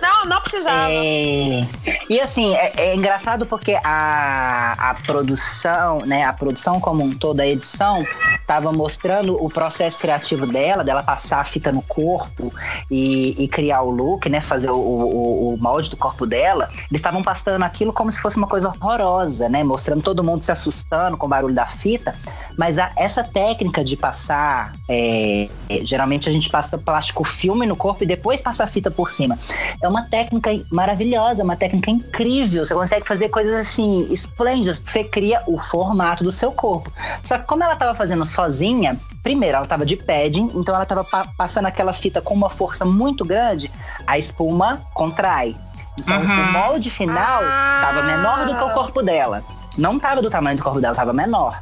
[0.00, 0.90] Não, não precisava.
[0.90, 1.66] É...
[2.08, 6.24] E assim, é, é, engraçado porque a, a produção, né?
[6.24, 8.04] A produção como um todo, a edição,
[8.46, 12.52] tava mostrando o processo criativo dela, dela passar a fita no corpo
[12.90, 14.40] e, e criar o look, né?
[14.40, 16.68] Fazer o, o, o molde do corpo dela.
[16.90, 19.62] Eles estavam passando aquilo como se fosse uma coisa horrorosa, né?
[19.64, 22.14] Mostrando todo mundo se assustando com o barulho da fita.
[22.56, 25.48] Mas a, essa técnica de passar, é,
[25.82, 29.38] geralmente a gente passa plástico filme no corpo e depois passa a fita por cima.
[29.80, 32.64] É uma técnica maravilhosa, uma técnica incrível.
[32.64, 34.82] Você consegue fazer coisas assim esplêndidas.
[34.84, 36.92] Você cria o formato do seu corpo.
[37.22, 41.04] Só que como ela estava fazendo sozinha, primeiro ela estava de padding, então ela estava
[41.04, 43.70] pa passando aquela fita com uma força muito grande,
[44.06, 45.56] a espuma contrai.
[45.98, 46.24] Então uhum.
[46.24, 49.42] o molde final estava menor do que o corpo dela.
[49.78, 51.60] Não estava do tamanho do corpo dela, estava menor.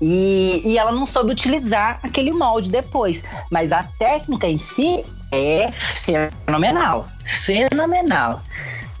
[0.00, 3.22] E, e ela não soube utilizar aquele molde depois.
[3.50, 5.04] Mas a técnica em si
[5.34, 5.72] é
[6.04, 7.06] fenomenal.
[7.24, 8.42] Fenomenal.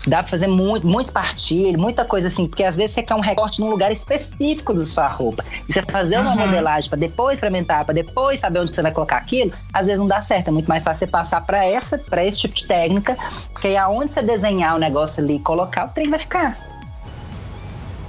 [0.06, 3.20] Dá pra fazer muito, muitos partilhos, muita coisa assim, porque às vezes você quer um
[3.20, 5.42] recorte num lugar específico da sua roupa.
[5.66, 6.40] E você fazer uma uhum.
[6.40, 10.06] modelagem para depois experimentar, para depois saber onde você vai colocar aquilo, às vezes não
[10.06, 10.48] dá certo.
[10.48, 13.16] É muito mais fácil você passar para essa, para esse tipo de técnica,
[13.52, 16.58] porque aí aonde você desenhar o negócio ali e colocar, o trem vai ficar.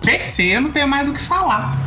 [0.01, 1.77] Perfeito, não tenho mais o que falar.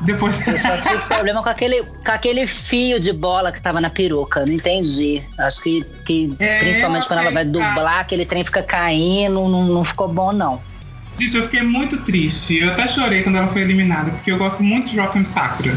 [0.00, 0.36] Depois...
[0.46, 4.44] Eu só tive problema com aquele, com aquele fio de bola que tava na peruca.
[4.46, 5.22] Não entendi.
[5.38, 9.84] Acho que, que é, principalmente quando ela vai dublar, aquele trem fica caindo, não, não
[9.84, 10.60] ficou bom, não.
[11.18, 12.58] Gente, eu fiquei muito triste.
[12.58, 15.76] Eu até chorei quando ela foi eliminada, porque eu gosto muito de Rock'em Sakura.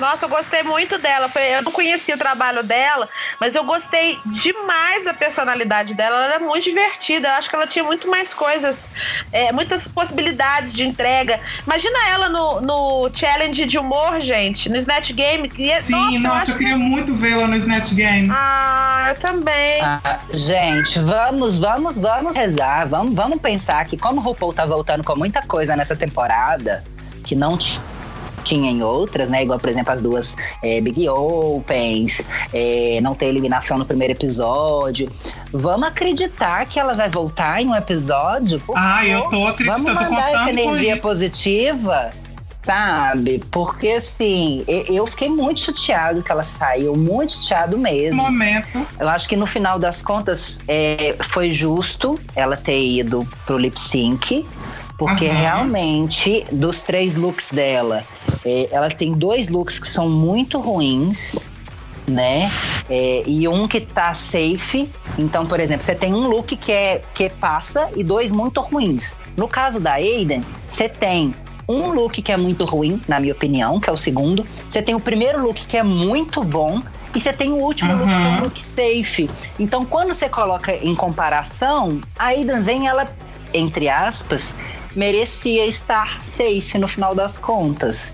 [0.00, 1.30] Nossa, eu gostei muito dela.
[1.36, 3.06] Eu não conhecia o trabalho dela,
[3.38, 6.16] mas eu gostei demais da personalidade dela.
[6.16, 7.28] Ela era muito divertida.
[7.28, 8.88] Eu acho que ela tinha muito mais coisas,
[9.30, 11.38] é, muitas possibilidades de entrega.
[11.66, 15.48] Imagina ela no, no challenge de humor, gente, no Snatch Game.
[15.48, 16.80] Que, é, Sim, nossa, nossa, eu, eu queria que...
[16.80, 18.28] muito vê-la no Snatch Game.
[18.32, 19.82] Ah, eu também.
[19.82, 22.88] Ah, gente, vamos, vamos, vamos rezar.
[22.88, 26.82] Vamos, vamos pensar que como o RuPaul tá voltando com muita coisa nessa temporada,
[27.22, 27.99] que não tinha
[28.50, 29.44] tinha em outras, né?
[29.44, 32.22] Igual, por exemplo, as duas é, Big Opens,
[32.52, 35.10] é, não ter eliminação no primeiro episódio.
[35.52, 38.60] Vamos acreditar que ela vai voltar em um episódio?
[38.74, 39.84] ah, eu tô acreditando.
[39.84, 42.10] Vamos mandar essa energia positiva
[42.62, 43.42] sabe?
[43.50, 48.22] Porque assim, eu fiquei muito chateado que ela saiu, muito chateado mesmo.
[48.22, 48.86] Momento.
[48.98, 53.80] Eu acho que no final das contas é, foi justo ela ter ido pro lip
[53.80, 54.46] sync.
[55.00, 55.34] Porque uhum.
[55.34, 58.04] realmente, dos três looks dela,
[58.44, 61.42] é, ela tem dois looks que são muito ruins,
[62.06, 62.52] né?
[62.86, 64.90] É, e um que tá safe.
[65.18, 69.16] Então, por exemplo, você tem um look que é que passa e dois muito ruins.
[69.38, 71.34] No caso da Aiden, você tem
[71.66, 74.46] um look que é muito ruim, na minha opinião, que é o segundo.
[74.68, 76.82] Você tem o primeiro look que é muito bom.
[77.14, 78.00] E você tem o último uhum.
[78.00, 79.30] look, que é um look safe.
[79.58, 83.08] Então, quando você coloca em comparação, a Aiden Zen, ela,
[83.54, 84.54] entre aspas,
[84.94, 88.10] merecia estar safe no final das contas.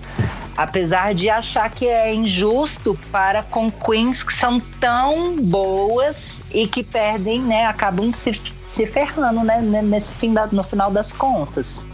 [0.55, 6.83] Apesar de achar que é injusto para com queens que são tão boas e que
[6.83, 7.65] perdem, né?
[7.65, 9.61] Acabam se, se ferrando, né?
[9.61, 11.85] Nesse fim da, no final das contas.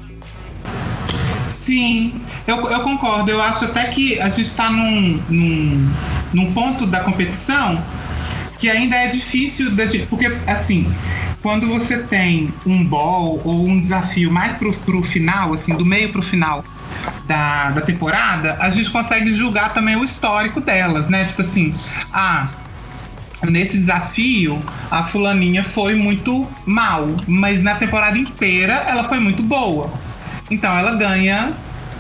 [1.49, 3.31] Sim, eu, eu concordo.
[3.31, 5.93] Eu acho até que a gente está num, num,
[6.33, 7.83] num ponto da competição
[8.63, 9.73] que ainda é difícil,
[10.09, 10.89] porque assim,
[11.41, 16.13] quando você tem um ball ou um desafio mais pro, pro final, assim, do meio
[16.13, 16.63] pro final
[17.27, 21.25] da, da temporada, a gente consegue julgar também o histórico delas, né?
[21.25, 21.69] Tipo assim,
[22.13, 22.45] ah,
[23.49, 29.91] nesse desafio, a fulaninha foi muito mal, mas na temporada inteira ela foi muito boa.
[30.49, 31.51] Então ela ganha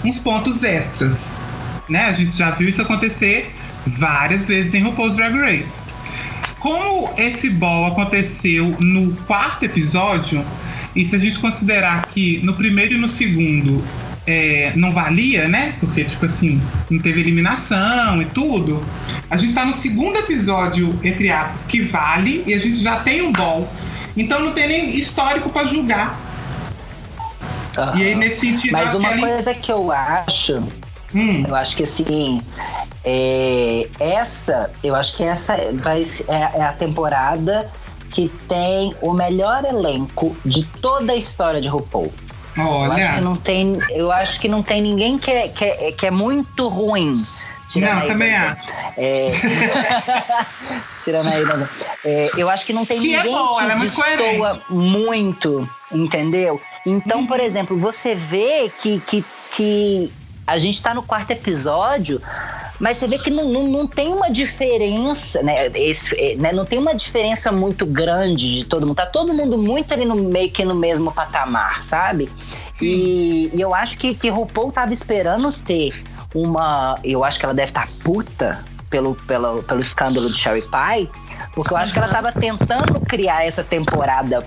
[0.01, 1.41] uns pontos extras,
[1.89, 2.05] né?
[2.05, 3.53] A gente já viu isso acontecer
[3.85, 5.92] várias vezes em RuPaul's Drag Race.
[6.63, 10.45] Como esse ball aconteceu no quarto episódio,
[10.95, 13.83] e se a gente considerar que no primeiro e no segundo
[14.25, 15.75] é, não valia, né?
[15.81, 18.81] Porque, tipo assim, não teve eliminação e tudo.
[19.29, 23.21] A gente tá no segundo episódio, entre aspas, que vale, e a gente já tem
[23.21, 23.69] um ball.
[24.15, 26.17] Então não tem nem histórico para julgar.
[27.77, 27.97] Uhum.
[27.97, 28.71] E aí, nesse sentido.
[28.71, 30.63] Mas uma que coisa que eu acho.
[31.13, 31.45] Hum.
[31.47, 32.41] Eu acho que assim.
[33.05, 37.69] É, essa, eu acho que essa vai, é, é a temporada
[38.11, 42.13] que tem o melhor elenco de toda a história de RuPaul.
[42.57, 42.85] Olha.
[42.85, 45.91] Eu acho que não tem, eu acho que não tem ninguém que é, que é,
[45.91, 47.13] que é muito ruim.
[47.71, 48.69] Tirando Não, também acho.
[48.95, 49.31] É...
[51.03, 51.67] Tirando aí, né?
[52.05, 54.61] É, eu acho que não tem Que é ninguém boa, que ela é muito destoa
[54.69, 56.61] muito, entendeu?
[56.85, 57.27] Então, Uhum.
[57.27, 59.25] por exemplo, você vê que, que,
[59.55, 60.13] que
[60.45, 62.21] a gente tá no quarto episódio,
[62.79, 65.55] mas você vê que não, não, não tem uma diferença, né?
[65.73, 66.51] Esse, é, né?
[66.51, 68.95] Não tem uma diferença muito grande de todo mundo.
[68.95, 72.29] Tá todo mundo muito ali no meio que no mesmo patamar, sabe?
[72.81, 76.03] E, e eu acho que, que RuPaul tava esperando ter
[76.33, 76.99] uma.
[77.03, 81.09] Eu acho que ela deve estar puta pelo, pelo, pelo escândalo de Sherry Pie,
[81.53, 84.45] porque eu acho que ela tava tentando criar essa temporada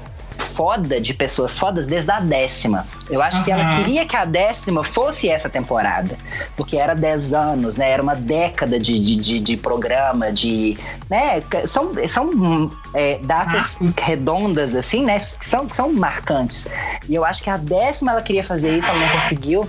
[0.56, 2.86] foda de pessoas fodas desde a décima.
[3.10, 6.16] Eu acho que ela queria que a décima fosse essa temporada.
[6.56, 7.90] Porque era 10 anos, né?
[7.90, 10.78] Era uma década de, de, de, de programa, de.
[11.10, 11.42] Né?
[11.66, 13.94] São, são é, datas Marcos.
[14.02, 15.18] redondas, assim, né?
[15.18, 16.66] Que são, que são marcantes.
[17.06, 19.68] E eu acho que a décima ela queria fazer isso, ela não conseguiu.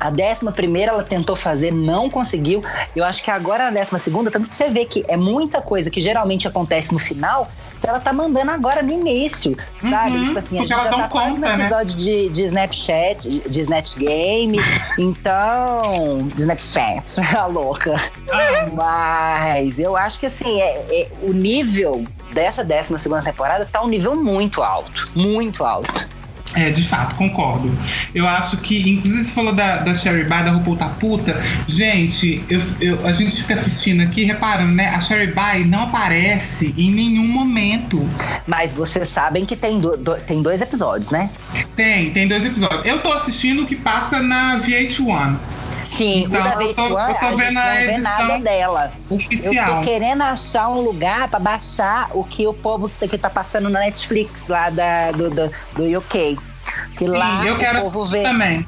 [0.00, 2.64] A décima primeira ela tentou fazer, não conseguiu.
[2.96, 5.90] Eu acho que agora a décima segunda, tanto que você vê que é muita coisa
[5.90, 7.50] que geralmente acontece no final,
[7.80, 9.56] que ela tá mandando agora no início,
[9.88, 10.12] sabe?
[10.12, 11.64] Uhum, tipo assim, a gente já tá quase no conta, né?
[11.64, 14.58] episódio de, de Snapchat, de- Snatch Game,
[14.98, 16.28] então...
[16.34, 17.96] De Snapchat, a louca.
[18.72, 23.88] Mas eu acho que assim, é, é- o nível dessa décima segunda temporada tá um
[23.88, 26.19] nível muito alto, muito alto.
[26.54, 27.70] É, de fato, concordo.
[28.14, 31.40] Eu acho que, inclusive, você falou da, da Sherry By, da RuPaul tá puta.
[31.68, 34.88] Gente, eu, eu- a gente fica assistindo aqui, reparando, né?
[34.88, 38.04] A Sherry By não aparece em nenhum momento.
[38.46, 41.30] Mas vocês sabem que tem, do- do- tem dois episódios, né?
[41.76, 42.84] Tem, tem dois episódios.
[42.84, 45.36] Eu tô assistindo o que passa na VH1
[45.92, 48.92] Sim, Então, o da eu tô- VH1, eu tô a gente não vê nada dela.
[49.10, 49.76] Eu oficial.
[49.76, 53.80] tô querendo achar um lugar pra baixar o que o povo que tá passando na
[53.80, 56.38] Netflix lá da, do, do, do UK.
[56.96, 58.66] Que lá Sim, eu o quero povo vê também.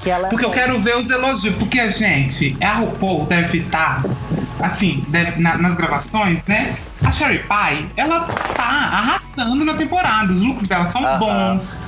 [0.00, 1.54] que ela Porque eu quero ver os elogios.
[1.56, 4.02] Porque, gente, a RuPaul deve estar,
[4.60, 6.74] assim, deve- na- nas gravações, né?
[7.04, 8.64] A Sherry Pie, ela tá
[9.36, 10.32] arrasando na temporada.
[10.32, 11.18] Os looks dela são Aham.
[11.18, 11.78] bons.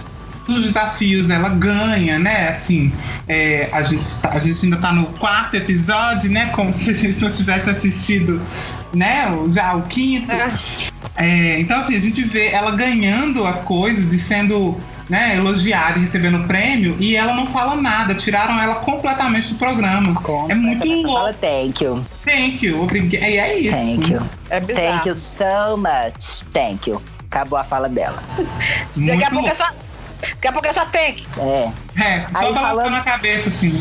[0.49, 2.51] Nos desafios ela ganha, né?
[2.51, 2.93] Assim,
[3.29, 6.51] é, a, gente tá- a gente ainda tá no quarto episódio, né?
[6.53, 8.41] Como se a gente não tivesse assistido,
[8.95, 9.29] né?
[9.31, 10.31] o- Já o quinto.
[11.17, 14.77] É, então, assim, a gente vê ela ganhando as coisas e sendo
[15.09, 20.13] né, elogiada e recebendo prêmio, e ela não fala nada, tiraram ela completamente do programa.
[20.49, 21.13] É muito louco.
[21.13, 23.25] Fala thank you, Thank you, obrigada.
[23.29, 23.77] E é isso.
[23.77, 24.23] thank you.
[24.51, 24.89] É bizarro.
[25.03, 26.43] Thank you so much.
[26.53, 27.01] Thank you.
[27.31, 28.21] Acabou a fala dela.
[28.97, 29.69] Muito Daqui a pouco é só.
[30.35, 31.25] Daqui a pouco só tank.
[31.39, 31.71] É.
[32.03, 33.73] É, só Aí balançando falando- a cabeça, assim.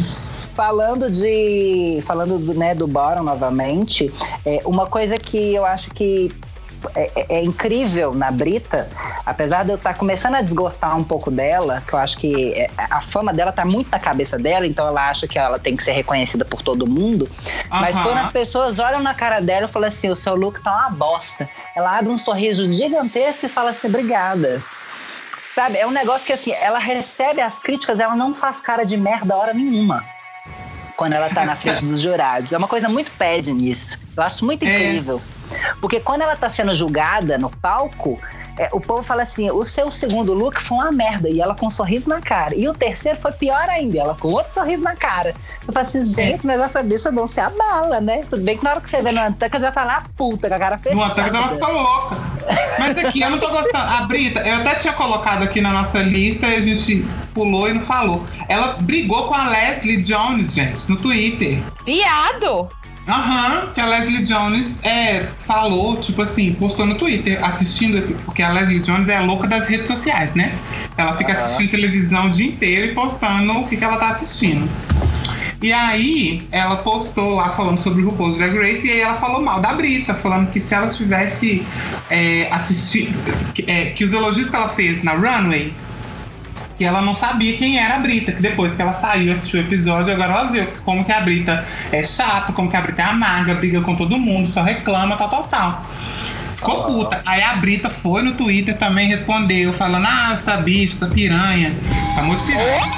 [0.55, 1.99] Falando de.
[2.05, 4.11] Falando do, né, do Boron novamente,
[4.45, 6.33] é, uma coisa que eu acho que
[6.95, 8.87] é, é- é incrível na Brita,
[9.25, 12.69] apesar de eu estar começando a desgostar um pouco dela, que eu acho que é,
[12.77, 15.83] a fama dela tá muito na cabeça dela, então ela acha que ela tem que
[15.83, 17.27] ser reconhecida por todo mundo.
[17.69, 18.03] Mas Aham.
[18.03, 20.89] quando as pessoas olham na cara dela e falam assim: o seu look tá uma
[20.91, 24.61] bosta, ela abre um sorriso gigantesco e fala assim: obrigada.
[25.55, 28.97] Sabe, é um negócio que assim, ela recebe as críticas, ela não faz cara de
[28.97, 30.03] merda hora nenhuma.
[30.97, 32.51] Quando ela tá na frente dos jurados.
[32.51, 33.97] É uma coisa muito pede nisso.
[34.15, 34.67] Eu acho muito É.
[34.67, 35.21] incrível.
[35.79, 38.19] Porque quando ela tá sendo julgada no palco,
[38.57, 41.29] é, o povo fala assim: o seu segundo look foi uma merda.
[41.29, 42.55] E ela com um sorriso na cara.
[42.55, 45.35] E o terceiro foi pior ainda, ela com outro sorriso na cara.
[45.67, 48.23] Eu falo assim, gente, mas essa bicha não se abala, né?
[48.29, 50.55] Tudo bem que na hora que você vê no Antanca já tá lá puta, com
[50.55, 50.95] a cara fechada.
[50.95, 52.17] No ataque ela fica louca.
[52.77, 53.77] Mas aqui, eu não tô gostando.
[53.77, 57.73] A Brita, eu até tinha colocado aqui na nossa lista e a gente pulou e
[57.73, 58.25] não falou.
[58.47, 61.59] Ela brigou com a Leslie Jones, gente, no Twitter.
[61.85, 62.69] Viado!
[63.07, 68.51] Aham, que a Leslie Jones é, falou, tipo assim, postou no Twitter, assistindo, porque a
[68.51, 70.55] Leslie Jones é a louca das redes sociais, né?
[70.97, 74.67] Ela fica assistindo televisão o dia inteiro e postando o que, que ela tá assistindo.
[75.61, 79.41] E aí, ela postou lá falando sobre o RuPaul's Drag Race e aí ela falou
[79.41, 81.65] mal da Brita, falando que se ela tivesse
[82.09, 83.17] é, assistido,
[83.67, 85.73] é, que os elogios que ela fez na Runway,
[86.77, 89.63] que ela não sabia quem era a Brita, que depois que ela saiu, assistiu o
[89.63, 93.05] episódio, agora ela viu como que a Brita é chata, como que a Brita é
[93.05, 95.85] amarga, briga com todo mundo, só reclama, tal, tal, tal.
[96.53, 97.21] Ficou puta.
[97.25, 101.73] Aí a Brita foi no Twitter também, respondeu, falando, ah, essa bicha, essa piranha.
[102.15, 102.91] Famoso piranha.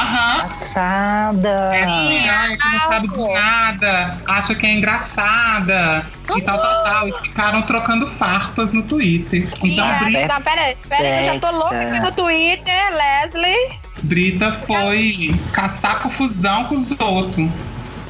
[0.00, 0.48] Aham.
[0.48, 1.74] Passada.
[1.74, 6.06] É piranha que não sabe de nada, acha que é engraçada
[6.36, 7.08] e tal, tal, tal.
[7.08, 9.48] E ficaram trocando farpas no Twitter.
[9.62, 10.04] Então Viado.
[10.04, 13.80] Brita, Não, pera aí, pera aí, que eu já tô louca aqui no Twitter, Leslie.
[14.02, 17.50] Brita foi caçar confusão com os outros.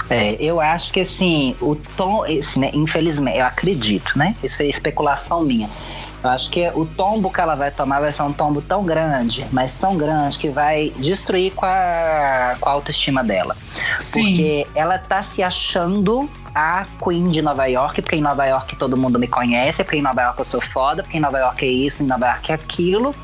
[0.08, 4.34] É, eu acho que assim, o tom, esse, né, infelizmente, eu acredito, né?
[4.42, 5.70] Isso é especulação minha.
[6.22, 9.46] Eu acho que o tombo que ela vai tomar vai ser um tombo tão grande,
[9.50, 13.56] mas tão grande, que vai destruir com a, com a autoestima dela.
[13.98, 14.26] Sim.
[14.26, 18.96] Porque ela tá se achando a Queen de Nova York, porque em Nova York todo
[18.96, 21.68] mundo me conhece, porque em Nova York eu sou foda, porque em Nova York é
[21.68, 23.14] isso, em Nova York é aquilo.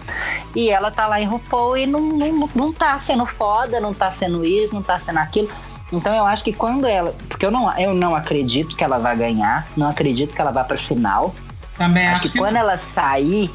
[0.54, 4.10] E ela tá lá em RuPaul e não, não, não tá sendo foda, não tá
[4.10, 5.50] sendo isso, não tá sendo aquilo.
[5.92, 7.14] Então eu acho que quando ela.
[7.28, 10.64] Porque eu não, eu não acredito que ela vai ganhar, não acredito que ela vá
[10.64, 11.34] pra final.
[11.76, 12.38] Também Acho acho que que.
[12.38, 13.50] quando ela sair,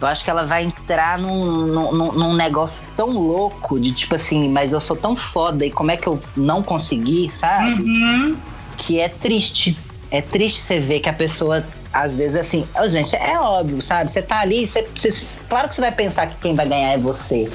[0.00, 4.48] eu acho que ela vai entrar num, num, num negócio tão louco de tipo assim,
[4.50, 7.82] mas eu sou tão foda e como é que eu não consegui, sabe?
[7.82, 8.36] Uhum.
[8.76, 9.76] Que é triste.
[10.10, 14.10] É triste você ver que a pessoa, às vezes, assim, Ô, gente, é óbvio, sabe?
[14.12, 16.98] Você tá ali, você, você- claro que você vai pensar que quem vai ganhar é
[16.98, 17.50] você.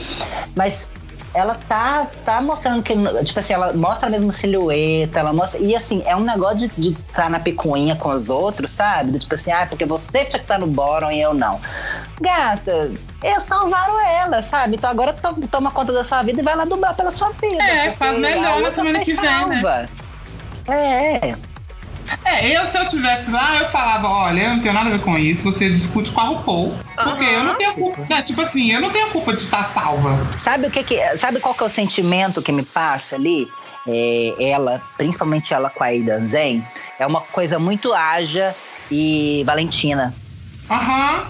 [0.56, 0.92] Mas
[1.34, 2.94] ela tá, tá mostrando que,
[3.24, 5.60] tipo assim, ela mostra a mesma silhueta, ela mostra.
[5.62, 9.12] E assim, é um negócio de estar na picuinha com os outros, sabe?
[9.12, 11.60] Do tipo assim, ah, porque você tinha que estar no bottom e eu não.
[12.20, 12.92] Gata,
[13.24, 14.76] eles salvaram ela, sabe?
[14.76, 17.64] Então agora to- toma conta da sua vida e vai lá dublar pela sua vida.
[17.64, 19.62] É, faz melhor na semana que vem, né?
[19.62, 19.90] salva.
[20.68, 21.36] É,
[22.26, 25.02] É, eu se eu tivesse lá, eu falava, olha, eu não tenho nada a ver
[25.02, 26.76] com isso, você discute com a RuPaul.
[27.04, 28.06] Porque eu não tenho culpa.
[28.10, 30.16] né, Tipo assim, eu não tenho culpa de estar salva.
[30.44, 33.48] Sabe o que que, sabe qual que é o sentimento que me passa ali?
[33.88, 36.64] É, ela, principalmente ela com a Aidan Zen,
[37.00, 38.52] é uma coisa muito ágil
[38.92, 40.14] e Valentina,
[40.70, 41.26] Aham.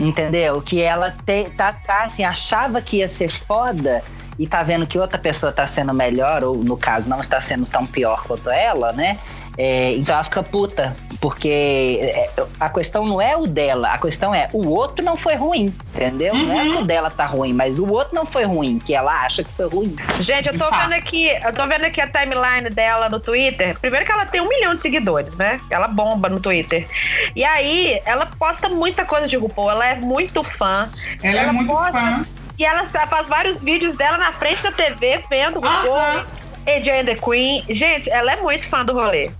[0.00, 0.60] entendeu?
[0.62, 4.02] Que ela te, tá, tá assim, achava que ia ser foda
[4.38, 7.66] e tá vendo que outra pessoa tá sendo melhor, ou no caso, não está sendo
[7.66, 9.18] tão pior quanto ela, né?
[9.60, 12.30] É, então ela fica puta, porque é,
[12.60, 16.32] a questão não é o dela, a questão é o outro não foi ruim, entendeu?
[16.32, 19.12] Não é que o dela tá ruim, mas o outro não foi ruim, que ela
[19.24, 19.96] acha que foi ruim.
[20.20, 23.76] Gente, eu tô vendo aqui, eu tô vendo aqui a timeline dela no Twitter.
[23.80, 25.60] Primeiro que ela tem um milhão de seguidores, né?
[25.70, 26.86] Ela bomba no Twitter.
[27.34, 29.72] E aí, ela posta muita coisa de RuPaul.
[29.72, 30.88] Ela é muito fã.
[31.20, 32.26] Ela, é Ela muito posta- fã.
[32.56, 36.26] E ela faz vários vídeos dela na frente da TV, vendo RuPaul, Aham.
[36.66, 37.64] AJ and the Queen.
[37.68, 39.30] Gente, ela é muito fã do rolê.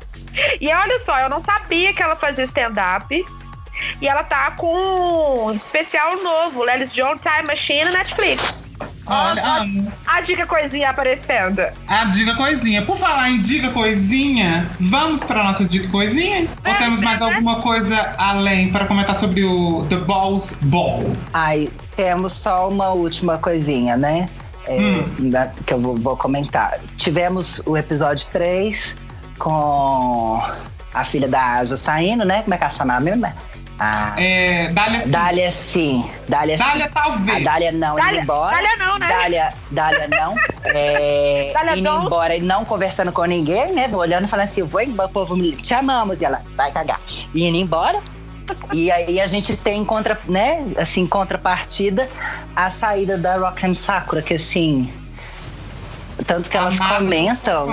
[0.61, 3.25] E olha só, eu não sabia que ela fazia stand-up.
[4.03, 8.69] E ela tá com um especial novo, Lelis John Time Machine na Netflix.
[9.07, 9.91] Olha, amo.
[10.05, 11.63] A dica coisinha aparecendo.
[11.87, 12.83] A dica coisinha.
[12.85, 16.49] Por falar em dica coisinha, vamos para nossa dica coisinha?
[16.67, 21.17] Ou temos mais alguma coisa além para comentar sobre o The Balls Ball?
[21.33, 24.29] Aí temos só uma última coisinha, né?
[24.67, 26.79] É, da- que eu vou, vou comentar.
[26.99, 28.95] Tivemos o episódio 3
[29.39, 30.43] com
[30.93, 32.43] a filha da Aja saindo, né?
[32.43, 33.27] Como é que ela chama mesmo?
[33.81, 36.05] A É, Dália, Dália, sim.
[36.29, 36.65] Dália, sim.
[36.65, 37.37] Dália talvez.
[37.47, 38.57] A Dália não Dália- indo embora.
[38.57, 39.09] Dália não, né?
[39.09, 40.35] Dália, Dália não.
[40.65, 42.05] É, Dália indo não.
[42.07, 43.89] embora e não conversando com ninguém, né?
[43.93, 46.21] Olhando e falando assim, vou embora, povo, me- te amamos.
[46.21, 46.99] E ela, vai cagar.
[47.33, 48.01] E indo embora.
[48.73, 52.09] E aí a gente tem contra, né, assim, contrapartida,
[52.57, 54.93] a saída da Rock and Sakura, que assim.
[56.27, 57.05] Tanto que elas Amado.
[57.05, 57.69] comentam,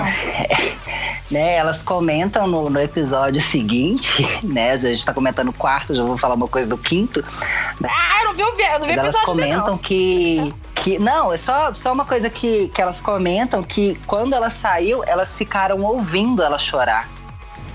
[1.30, 1.56] né?
[1.56, 4.72] Elas comentam no, no episódio seguinte, né?
[4.72, 7.24] A gente tá comentando o quarto, já vou falar uma coisa do quinto.
[7.84, 9.78] Ah, eu não vi eu não vi elas episódio ainda, comentam não.
[9.78, 10.54] que.
[10.74, 15.02] que não, é só, só uma coisa que, que elas comentam que quando ela saiu,
[15.04, 17.08] elas ficaram ouvindo ela chorar.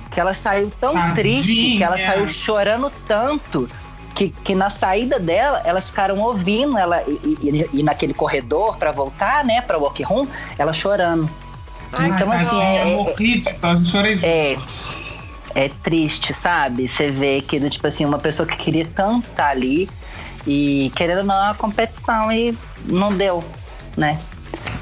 [0.10, 1.16] Que ela saiu tão Tadinha.
[1.16, 3.70] triste, que ela saiu chorando tanto.
[4.16, 8.92] Que, que na saída dela, elas ficaram ouvindo ela e, e- e naquele corredor pra
[8.92, 10.28] voltar, né, pra walk room,
[10.58, 11.30] ela chorando.
[11.94, 14.20] então, Ai, assim, tadinha, é, é, eu chorei.
[14.22, 14.58] é,
[15.56, 16.88] é triste, sabe?
[16.88, 19.90] Você vê que, tipo assim, uma pessoa que queria tanto estar ali
[20.46, 23.44] e querendo ou não, é uma competição e não deu,
[23.98, 24.20] né?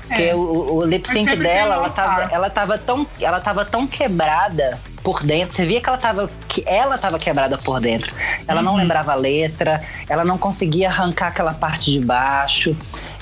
[0.07, 0.35] Porque É.
[0.35, 4.79] o, o lip sync dela, ela tava, ela, tava tão, ela tava tão quebrada
[5.09, 5.55] por dentro.
[5.55, 8.13] Você via que ela tava, que ela tava quebrada por dentro.
[8.47, 8.65] Ela Uhum.
[8.65, 12.77] não lembrava a letra, ela não conseguia arrancar aquela parte de baixo.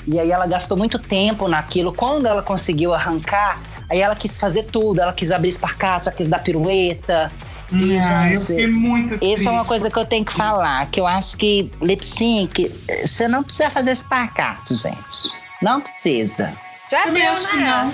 [0.06, 1.92] E aí ela gastou muito tempo naquilo.
[1.92, 3.58] Quando ela conseguiu arrancar,
[3.90, 5.00] aí ela quis fazer tudo.
[5.00, 7.32] Ela quis abrir espacate, ela quis dar pirueta.
[7.72, 9.40] E, Ah, eu gente, fiquei muito triste.
[9.40, 12.70] isso é uma coisa que eu tenho que falar, que eu acho que lip sync,
[13.06, 15.32] você não precisa fazer espacate, gente.
[15.62, 16.52] Não precisa.
[16.90, 17.66] Já Também deu, acho que né?
[17.66, 17.92] não.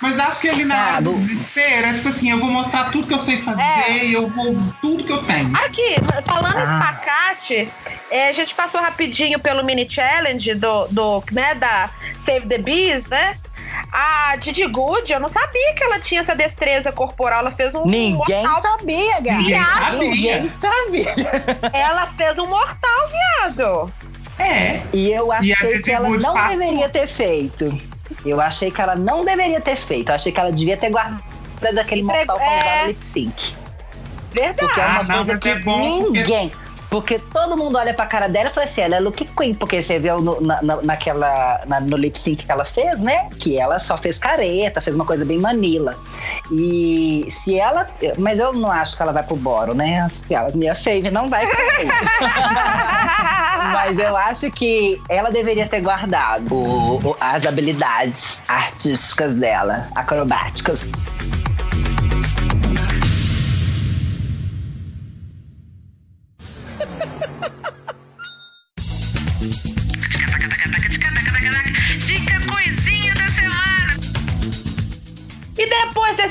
[0.00, 1.22] Mas acho que ali na hora do Sabe?
[1.24, 4.04] desespero, é tipo assim, eu vou mostrar tudo que eu sei fazer, É.
[4.14, 5.56] eu vou tudo que eu tenho.
[5.56, 6.64] Aqui, falando Ah.
[6.64, 7.68] espacate,
[8.10, 13.06] é, a gente passou rapidinho pelo mini challenge do, do né, da Save the Bees,
[13.06, 13.36] né?
[13.92, 17.40] A Didi Good, eu não sabia que ela tinha essa destreza corporal.
[17.40, 18.62] Ela fez um Ninguém mortal.
[18.62, 19.38] sabia, gata.
[19.38, 19.98] Ninguém sabia.
[20.00, 21.70] Ninguém sabia.
[21.72, 23.92] Ela fez um mortal, viado.
[24.38, 24.80] É.
[24.92, 26.56] E eu E achei Didi que ela Good não passou.
[26.58, 27.95] deveria ter feito.
[28.28, 30.10] Eu achei que ela não deveria ter feito.
[30.10, 31.22] Eu achei que ela devia ter guardado
[31.74, 32.86] daquele mortal usar é.
[32.88, 33.54] lip sync.
[34.32, 34.56] Verdade.
[34.58, 36.52] Porque é uma Ah, coisa que é bom porque- ninguém.
[36.88, 39.82] Porque todo mundo olha pra cara dela e fala assim: ela é Look Queen, porque
[39.82, 41.60] você viu no, na, na- naquela.
[41.66, 43.28] na- no lip sync que ela fez, né?
[43.40, 45.96] Que ela só fez careta, fez uma coisa bem manila.
[46.50, 47.86] E se ela.
[48.18, 50.00] Mas eu não acho que ela vai pro boro, né?
[50.00, 51.56] As, as minha fave não vai pro
[53.72, 60.80] Mas eu acho que ela deveria ter guardado o- o- as habilidades artísticas dela, acrobáticas.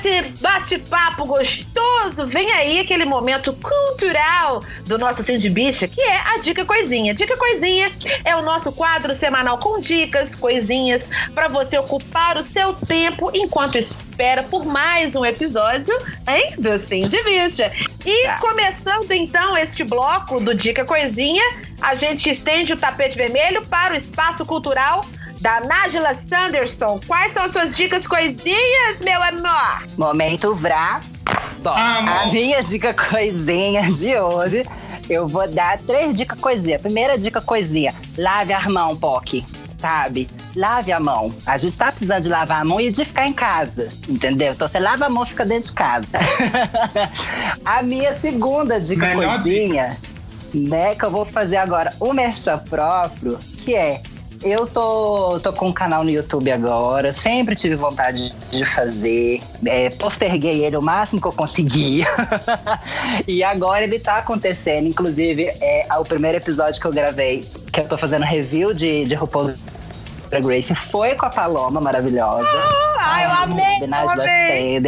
[0.05, 6.37] Desse bate-papo gostoso, vem aí aquele momento cultural do nosso Cindy Bicha, que é a
[6.37, 7.13] Dica Coisinha.
[7.15, 7.91] Dica Coisinha
[8.23, 13.79] é o nosso quadro semanal com dicas, coisinhas, para você ocupar o seu tempo enquanto
[13.79, 17.71] espera por mais um episódio, hein, do Cindy Bicha.
[18.05, 18.37] E Tá.
[18.39, 21.43] começando então este bloco do Dica Coisinha,
[21.81, 25.03] a gente estende o tapete vermelho para o espaço cultural
[25.45, 26.99] da Nájila Sanderson.
[27.05, 29.85] Quais são as suas dicas coisinhas, meu amor?
[29.95, 31.01] Momento Vrá.
[31.59, 34.65] Bom, a minha dica coisinha de hoje,
[35.07, 36.79] eu vou dar três dicas coisinha.
[36.79, 39.45] Primeira dica coisinha, lave a mão, POC,
[39.77, 40.27] sabe?
[40.55, 41.31] Lave a mão.
[41.45, 44.51] A gente tá precisando de lavar a mão e de ficar em casa, entendeu?
[44.51, 46.07] Então você lava a mão e fica dentro de casa.
[47.63, 49.95] a minha segunda dica Melhor coisinha,
[50.51, 54.01] né, que eu vou fazer agora o merchan próprio, que é
[54.45, 59.89] eu tô, tô com um canal no YouTube agora, sempre tive vontade de fazer, é,
[59.89, 62.03] posterguei ele o máximo que eu consegui.
[63.27, 64.87] e agora ele tá acontecendo.
[64.87, 67.43] Inclusive, é o primeiro episódio que eu gravei,
[67.73, 69.57] que eu tô fazendo review de, de RuPaul's
[70.29, 72.47] Drag Race, foi com a Paloma maravilhosa.
[72.99, 74.79] Ah, eu amei, eu Nájila amei.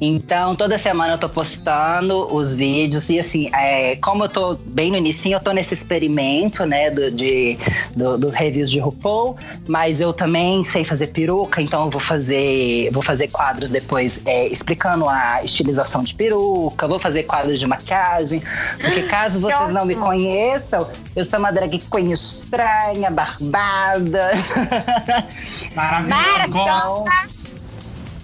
[0.00, 4.90] Então, toda semana eu tô postando os vídeos e assim, é, como eu tô bem
[4.90, 7.58] no início, eu tô nesse experimento, né, do, de,
[7.94, 9.36] do- dos reviews de RuPaul,
[9.68, 14.46] mas eu também sei fazer peruca, então eu vou fazer, vou fazer quadros depois é,
[14.48, 18.42] explicando a estilização de peruca, vou fazer quadros de maquiagem,
[18.80, 24.30] porque caso vocês não me conheçam, eu sou uma drag queen estranha, barbada.
[25.74, 27.04] Maravilhoso.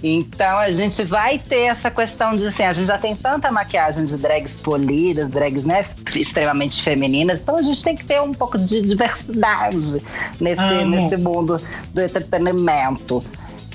[0.02, 4.04] Então a gente vai ter essa questão de assim, a gente já tem tanta maquiagem
[4.04, 8.58] de drags polidas, drags né, extremamente femininas, então a gente tem que ter um pouco
[8.58, 10.02] de diversidade
[10.40, 10.96] nesse, Amo.
[10.96, 11.60] nesse mundo
[11.94, 13.24] do entretenimento.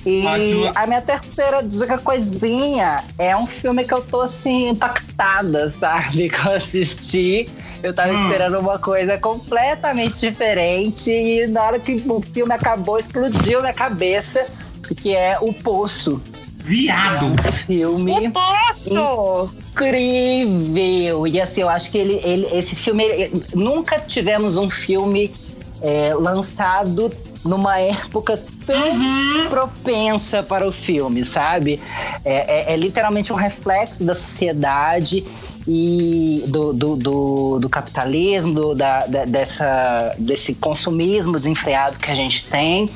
[0.03, 0.25] E
[0.73, 6.27] a minha terceira dica coisinha é um filme que eu tô assim impactada, sabe?
[6.31, 7.47] Que eu assisti.
[7.83, 8.23] Eu tava Hum.
[8.25, 14.47] esperando uma coisa completamente diferente e na hora que o filme acabou, explodiu minha cabeça,
[14.95, 16.21] que é O Poço.
[16.63, 17.25] Viado.
[17.65, 19.55] Filme O poço!
[19.71, 21.25] incrível!
[21.27, 23.03] E assim, eu acho que ele, ele esse filme.
[23.03, 25.33] ele- nunca tivemos um filme
[25.81, 27.11] é, lançado
[27.43, 31.81] numa época tão propensa para o filme, sabe?
[32.23, 35.23] É, é- é literalmente um reflexo da sociedade
[35.67, 42.15] e do, do, do- do capitalismo, do- da, da- dessa, desse consumismo desenfreado que a
[42.15, 42.89] gente tem.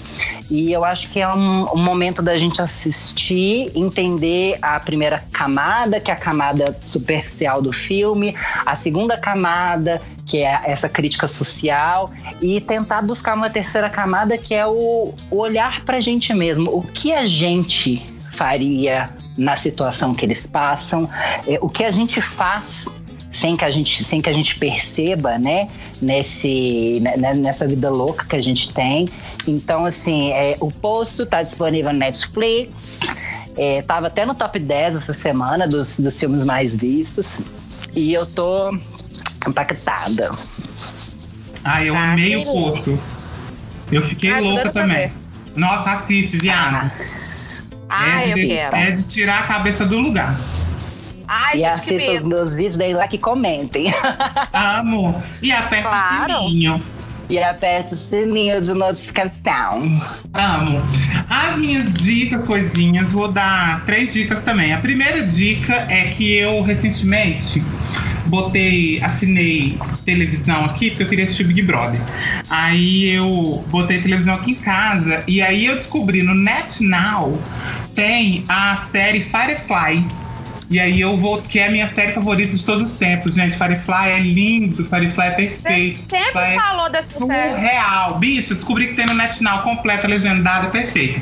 [0.49, 5.99] E eu acho que é um, um momento da gente assistir, entender a primeira camada,
[5.99, 8.35] que é a camada superficial do filme,
[8.65, 12.11] a segunda camada, que é essa crítica social,
[12.41, 16.75] e tentar buscar uma terceira camada, que é o, olhar pra gente mesmo.
[16.75, 21.09] O que a gente faria na situação que eles passam,
[21.47, 22.85] é, o que a gente faz
[23.31, 25.67] sem que a gente, sem que a gente perceba, né,
[26.01, 29.09] nesse, né, nessa vida louca que a gente tem.
[29.45, 32.97] Então, assim, é, o posto tá disponível no Netflix.
[33.57, 37.41] É, tava até no top 10 essa semana dos, dos filmes mais vistos.
[37.93, 38.71] E eu tô
[39.49, 40.31] impactada.
[41.63, 42.97] Ai, eu Ah, amei o poço.
[43.91, 45.11] Eu fiquei Ah, louca também.
[45.55, 46.91] Nossa, assiste, viado.
[47.89, 48.75] Ai, é, eu de, quero.
[48.75, 50.35] é de tirar a cabeça do lugar.
[51.27, 53.87] Ai, e assista os meus vídeos daí lá que comentem.
[54.53, 55.23] Amo.
[55.41, 56.33] E aperte Claro.
[56.33, 56.83] o sininho.
[57.27, 59.81] e aperte o sininho de notificação.
[60.33, 60.81] Amo.
[61.27, 64.73] As minhas dicas, coisinhas, vou dar três dicas também.
[64.73, 67.63] A primeira dica é que eu recentemente
[68.25, 71.99] botei, assinei televisão aqui, porque eu queria assistir Big Brother.
[72.49, 77.41] Aí eu botei televisão aqui em casa e aí eu descobri no NetNow
[77.93, 80.05] tem a série Firefly.
[80.69, 83.55] E aí eu vou, que é a minha série favorita de todos os tempos, gente.
[83.55, 85.99] Firefly é lindo, Firefly é perfeito.
[85.99, 87.49] Sempre Firefly é falou dessa série.
[87.51, 88.17] Surreal.
[88.17, 91.21] Bicho, descobri que tem no NetNow completa, legendada, perfeita.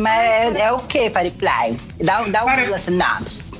[0.00, 1.78] Mas é, é o que, Firefly?
[2.02, 2.72] Dá, dá um Fire-.
[2.72, 3.51] Ó,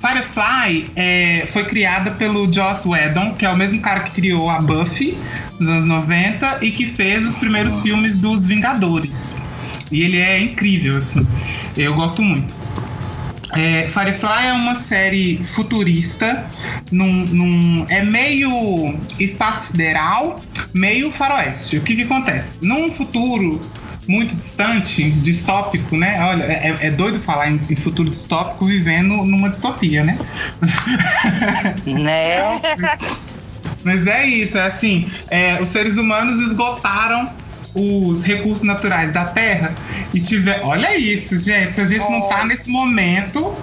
[0.00, 4.58] Firefly é, foi criada pelo Joss Whedon, que é o mesmo cara que criou a
[4.60, 5.16] Buffy
[5.58, 9.36] nos anos 90 e que fez os primeiros filmes dos Vingadores.
[9.90, 11.26] E ele é incrível, assim.
[11.76, 12.54] Eu gosto muito.
[13.56, 16.44] É, Firefly é uma série futurista,
[16.92, 20.42] num, num- é meio espaço sideral,
[20.74, 21.78] meio faroeste.
[21.78, 22.58] O que, que acontece?
[22.60, 23.58] Num futuro
[24.08, 26.18] muito distante, distópico, né?
[26.22, 30.18] Olha, é, é doido falar em, em futuro distópico vivendo numa distopia, né?
[31.84, 32.38] Né?
[33.84, 37.30] Mas é isso, é assim, é, os seres humanos esgotaram
[37.74, 39.74] os recursos naturais da Terra
[40.12, 40.60] e tiver.
[40.64, 41.74] Olha isso, gente.
[41.74, 43.54] Se a gente não tá nesse momento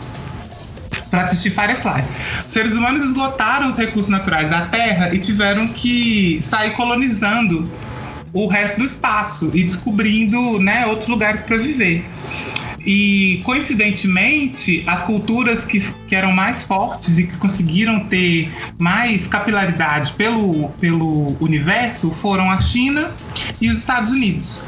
[1.09, 2.03] para assistir Firefly.
[2.45, 7.69] Os seres humanos esgotaram os recursos naturais da Terra e tiveram que sair colonizando
[8.36, 12.03] o resto do espaço e descobrindo né, outros lugares para viver.
[12.86, 20.14] E, coincidentemente, as culturas que, que eram mais fortes e que conseguiram ter mais capilaridade
[20.14, 23.10] pelo, pelo universo foram a China
[23.60, 24.62] e os Estados Unidos.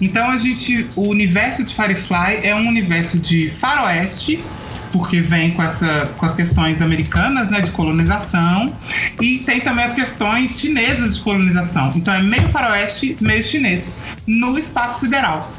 [0.00, 4.38] Então, a gente, o universo de Firefly é um universo de faroeste,
[4.92, 8.72] porque vem com, essa, com as questões americanas, né, de colonização,
[9.20, 11.92] e tem também as questões chinesas de colonização.
[11.96, 13.92] Então, é meio faroeste, meio chinês,
[14.26, 15.50] no espaço sideral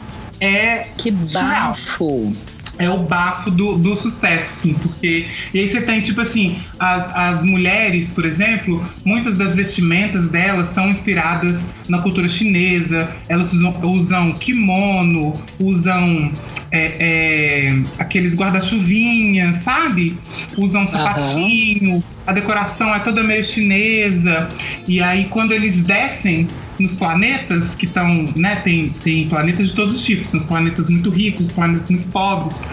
[0.44, 2.34] é Que bafo.
[2.80, 5.28] É o bafo do, do sucesso, sim, porque.
[5.54, 10.70] E aí você tem, tipo assim, as, as mulheres, por exemplo, muitas das vestimentas delas
[10.70, 16.32] são inspiradas na cultura chinesa, elas usam, usam kimono, usam
[16.74, 20.18] é, é, aqueles guarda-chuvinhas, sabe?
[20.58, 24.50] Usam sapatinho, a decoração é toda meio chinesa,
[24.88, 26.48] e aí quando eles descem
[26.80, 30.90] nos planetas que estão, né, tem, tem planetas de todos os tipos, são os planetas
[30.90, 32.66] muito ricos, planetas muito pobres,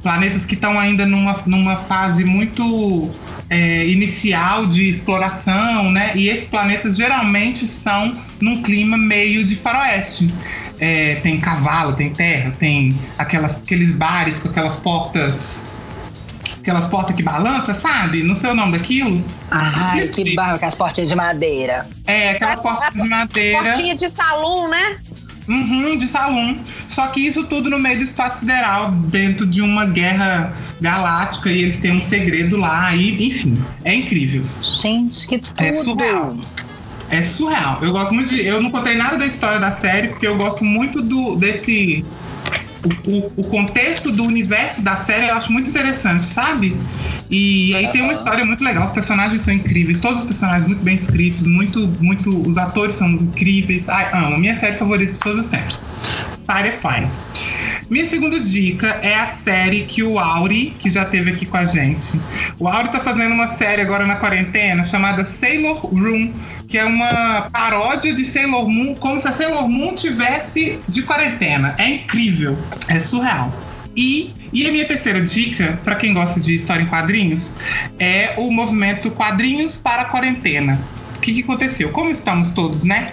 [0.00, 3.10] planetas que estão ainda numa, numa fase muito
[3.48, 10.32] é, inicial de exploração, né, e esses planetas geralmente são num clima meio de faroeste.
[10.80, 15.62] É, tem cavalo, tem terra, tem aquelas, aqueles bares com aquelas portas
[16.60, 18.22] aquelas portas que balançam, sabe?
[18.22, 19.22] Não sei o nome daquilo.
[19.50, 21.88] Ai, que barro com as portinhas de madeira.
[22.06, 23.62] É, aquelas portas de madeira.
[23.62, 24.98] Portinha de salão, né?
[25.48, 26.56] Uhum, de salão.
[26.86, 31.62] Só que isso tudo no meio do espaço sideral, dentro de uma guerra galáctica, e
[31.62, 34.44] eles têm um segredo lá, e enfim, é incrível.
[34.62, 35.60] Gente, que tudo.
[35.60, 36.36] É surreal.
[37.10, 37.78] É surreal.
[37.82, 38.44] Eu gosto muito de.
[38.46, 42.04] Eu não contei nada da história da série, porque eu gosto muito do desse.
[42.82, 46.74] O, o- o contexto do universo da série eu acho muito interessante, sabe?
[47.30, 50.82] E aí tem uma história muito legal, os personagens são incríveis, todos os personagens muito
[50.82, 52.30] bem escritos, muito, muito.
[52.48, 53.86] Os atores são incríveis.
[53.88, 54.38] Ai, amo.
[54.38, 55.76] Minha série favorita de todos os tempos.
[56.46, 57.06] Firefly.
[57.90, 61.64] Minha segunda dica é a série que o Auri, que já esteve aqui com a
[61.64, 62.20] gente.
[62.56, 66.32] O Auri tá fazendo uma série agora na quarentena chamada Sailor Room,
[66.68, 71.74] que é uma paródia de Sailor Moon, como se a Sailor Moon tivesse de quarentena.
[71.78, 72.56] É incrível,
[72.86, 73.52] é surreal.
[73.96, 77.52] E, e a minha terceira dica, para quem gosta de história em quadrinhos,
[77.98, 80.78] é o movimento Quadrinhos para a Quarentena.
[81.30, 81.90] Que, que aconteceu?
[81.90, 83.12] Como estamos todos, né?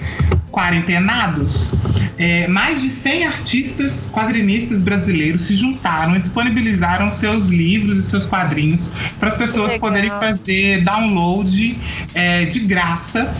[0.51, 1.71] Quarentenados,
[2.17, 8.25] é, mais de 100 artistas quadrinistas brasileiros se juntaram e disponibilizaram seus livros e seus
[8.25, 8.89] quadrinhos
[9.19, 11.77] para as pessoas poderem fazer download
[12.15, 13.31] é, de graça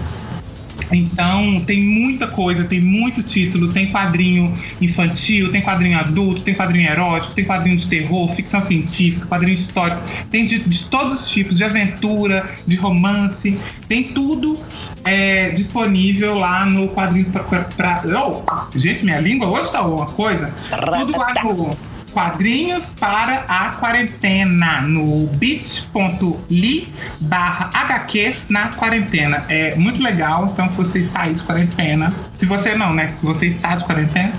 [0.92, 6.90] então, tem muita coisa, tem muito título, tem quadrinho infantil, tem quadrinho adulto, tem quadrinho
[6.90, 11.58] erótico, tem quadrinho de terror, ficção científica, quadrinho histórico, tem de, de todos os tipos,
[11.58, 13.58] de aventura, de romance,
[13.88, 14.58] tem tudo
[15.04, 17.44] é, disponível lá no Quadrinhos pra.
[17.44, 20.54] pra oh, gente, minha língua hoje tá uma coisa.
[20.70, 21.78] Tudo lá no
[22.18, 29.46] Quadrinhos para a Quarentena, no bit.ly barra HQs na quarentena.
[29.48, 33.14] É muito legal, então se você está aí de quarentena, se você não, né?
[33.20, 34.34] Se você está de quarentena,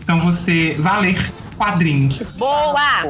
[0.00, 2.22] então você vai ler quadrinhos.
[2.36, 3.02] Boa!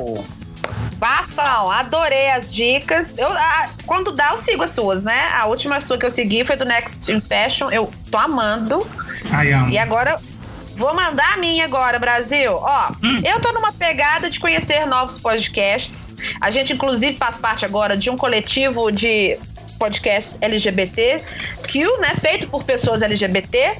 [0.97, 3.13] Bafão, adorei as dicas.
[3.19, 5.29] Eu, ah, quando dá, eu sigo as suas, né?
[5.35, 7.69] A última sua que eu segui foi do Next in Fashion.
[7.71, 8.87] Eu tô amando.
[9.31, 9.69] Ai, amo.
[9.69, 10.17] E agora,
[10.77, 12.53] vou mandar a minha agora, Brasil.
[12.55, 12.91] Ó,
[13.25, 16.15] eu tô numa pegada de conhecer novos podcasts.
[16.41, 19.39] A gente, inclusive, faz parte agora de um coletivo de
[19.79, 21.23] podcast LGBT,
[21.69, 23.79] que, né, feito por pessoas LGBT.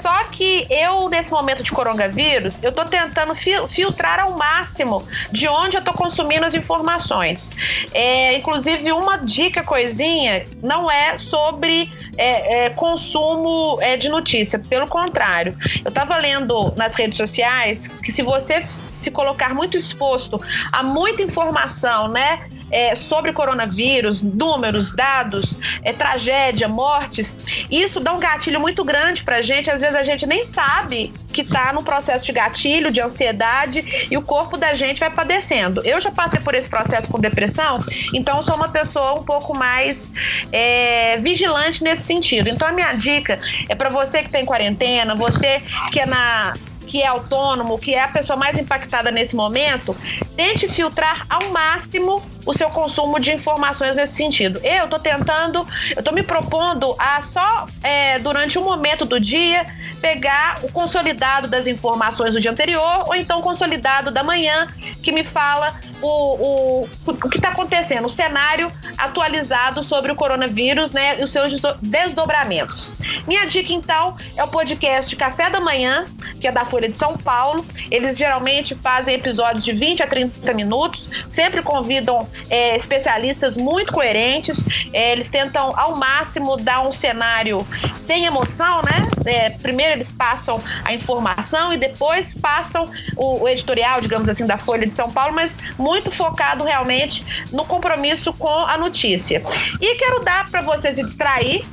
[0.00, 5.46] Só que eu, nesse momento de coronavírus, eu tô tentando fil- filtrar ao máximo de
[5.48, 7.50] onde eu tô consumindo as informações.
[7.92, 14.58] É, inclusive, uma dica, coisinha, não é sobre é, é, consumo é, de notícia.
[14.58, 20.40] Pelo contrário, eu tava lendo nas redes sociais que se você se colocar muito exposto
[20.70, 22.38] a muita informação, né?
[22.72, 27.36] É, sobre coronavírus, números, dados, é, tragédia, mortes,
[27.70, 29.70] isso dá um gatilho muito grande pra gente.
[29.70, 34.16] Às vezes a gente nem sabe que tá no processo de gatilho, de ansiedade, e
[34.16, 35.82] o corpo da gente vai padecendo.
[35.84, 37.78] Eu já passei por esse processo com depressão,
[38.14, 40.12] então sou uma pessoa um pouco mais
[40.50, 42.48] é, vigilante nesse sentido.
[42.48, 43.38] Então a minha dica
[43.68, 46.54] é para você que tem quarentena, você que é na
[46.86, 49.96] que é autônomo, que é a pessoa mais impactada nesse momento,
[50.36, 54.60] tente filtrar ao máximo o seu consumo de informações nesse sentido.
[54.62, 59.66] Eu estou tentando, eu estou me propondo a só é, durante um momento do dia
[60.00, 64.66] pegar o consolidado das informações do dia anterior ou então o consolidado da manhã
[65.02, 70.92] que me fala o, o, o que está acontecendo, o cenário atualizado sobre o coronavírus,
[70.92, 72.94] né, e os seus desdobramentos.
[73.26, 76.04] Minha dica então é o podcast Café da Manhã,
[76.40, 77.62] que é da Folha de São Paulo.
[77.90, 84.64] Eles geralmente fazem episódios de 20 a 30 minutos, sempre convidam é, especialistas muito coerentes.
[84.94, 87.66] É, eles tentam ao máximo dar um cenário
[88.06, 89.06] sem emoção, né?
[89.26, 94.56] É, primeiro eles passam a informação e depois passam o, o, editorial, digamos assim, da
[94.56, 99.42] Folha de São Paulo, mas muito focado realmente no compromisso com a notícia.
[99.78, 101.66] E quero dar para você se distrair,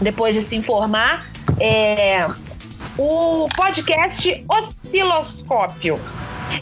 [0.00, 1.26] depois de se informar,
[1.58, 2.28] é,
[2.98, 6.00] o podcast Osciloscópio.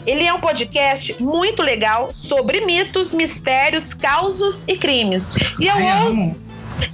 [0.05, 5.33] Ele é um podcast muito legal sobre mitos, mistérios, causos e crimes.
[5.59, 6.35] E eu Ai, ouso,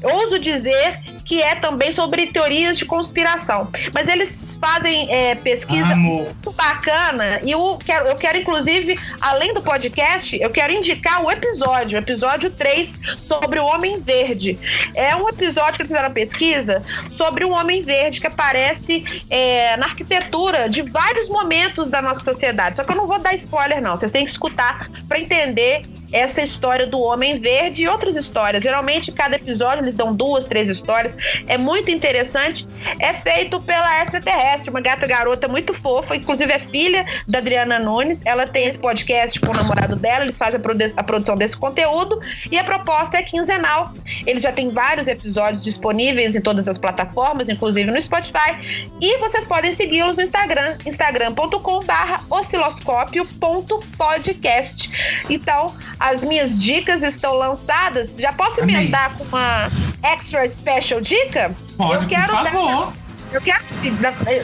[0.04, 3.70] ouso dizer que é também sobre teorias de conspiração.
[3.94, 9.62] Mas eles fazem é, pesquisa muito bacana e eu quero, eu quero, inclusive, além do
[9.62, 14.58] podcast, eu quero indicar o episódio, o episódio 3, sobre o Homem Verde.
[14.96, 16.82] É um episódio que eles fizeram pesquisa
[17.12, 22.76] sobre um Homem Verde que aparece é, na arquitetura de vários momentos da nossa sociedade.
[22.76, 23.96] Só que eu não vou dar spoiler, não.
[23.96, 25.82] Vocês têm que escutar para entender
[26.12, 28.64] essa história do Homem Verde e outras histórias.
[28.64, 31.11] Geralmente, cada episódio eles dão duas, três histórias.
[31.48, 32.68] É muito interessante.
[33.00, 38.22] É feito pela extraterrestre, uma gata garota muito fofa, inclusive é filha da Adriana Nunes.
[38.26, 41.58] Ela tem esse podcast com o namorado dela, eles fazem a, produ a produção desse
[41.58, 42.20] conteúdo
[42.50, 43.94] e a proposta é quinzenal.
[44.26, 48.90] Ele já tem vários episódios disponíveis em todas as plataformas, inclusive no Spotify.
[49.00, 54.90] E vocês podem segui-los no Instagram, instagram.com/barra osciloscópio.podcast.
[55.30, 58.16] Então, as minhas dicas estão lançadas.
[58.18, 58.76] Já posso Amém.
[58.76, 59.68] emendar com uma
[60.04, 61.52] extra special dica?
[61.78, 62.94] Pode, Eu quero por dar- favor.
[63.32, 63.64] Eu quero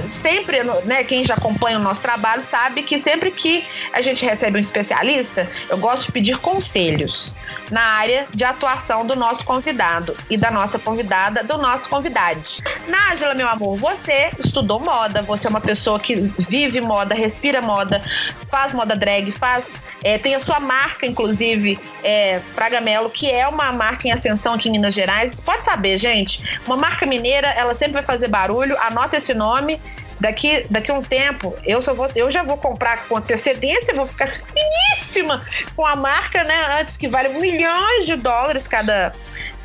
[0.07, 4.57] sempre, né, quem já acompanha o nosso trabalho sabe que sempre que a gente recebe
[4.57, 7.35] um especialista, eu gosto de pedir conselhos
[7.69, 12.61] na área de atuação do nosso convidado e da nossa convidada, do nosso convidade.
[12.87, 18.01] Nájila, meu amor, você estudou moda, você é uma pessoa que vive moda, respira moda,
[18.49, 19.73] faz moda drag, faz,
[20.03, 24.69] é, tem a sua marca, inclusive, é, Pragamelo, que é uma marca em ascensão aqui
[24.69, 25.39] em Minas Gerais.
[25.41, 29.79] Pode saber, gente, uma marca mineira, ela sempre vai fazer barulho, anota esse nome.
[30.19, 34.07] Daqui, daqui a um tempo, eu, só vou, eu já vou comprar com antecedência, vou
[34.07, 35.45] ficar finíssima
[35.75, 36.79] com a marca, né?
[36.81, 39.13] Antes que vale milhões de dólares cada,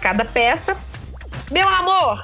[0.03, 0.77] cada peça.
[1.51, 2.23] Meu amor,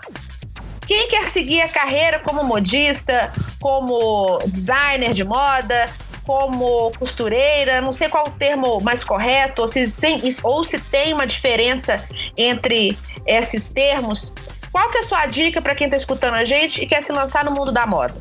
[0.87, 5.89] quem quer seguir a carreira como modista, como designer de moda,
[6.29, 9.83] como costureira, não sei qual o termo mais correto, ou se,
[10.43, 12.07] ou se tem uma diferença
[12.37, 14.31] entre esses termos.
[14.79, 17.11] Qual que é a sua dica para quem está escutando a gente e quer se
[17.11, 18.15] lançar no mundo da moda?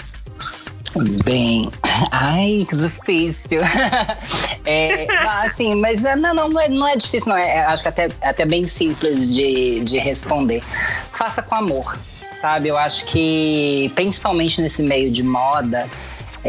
[1.24, 1.70] Bem,
[2.12, 3.62] ai, que difícil.
[4.70, 5.08] É,
[5.46, 7.38] assim, mas é, não, não, não é, não é difícil, não.
[7.38, 10.62] É, acho que até, até bem simples de, de responder.
[11.14, 11.98] Faça com amor,
[12.42, 12.68] sabe?
[12.68, 15.88] Eu acho que, principalmente nesse meio de moda,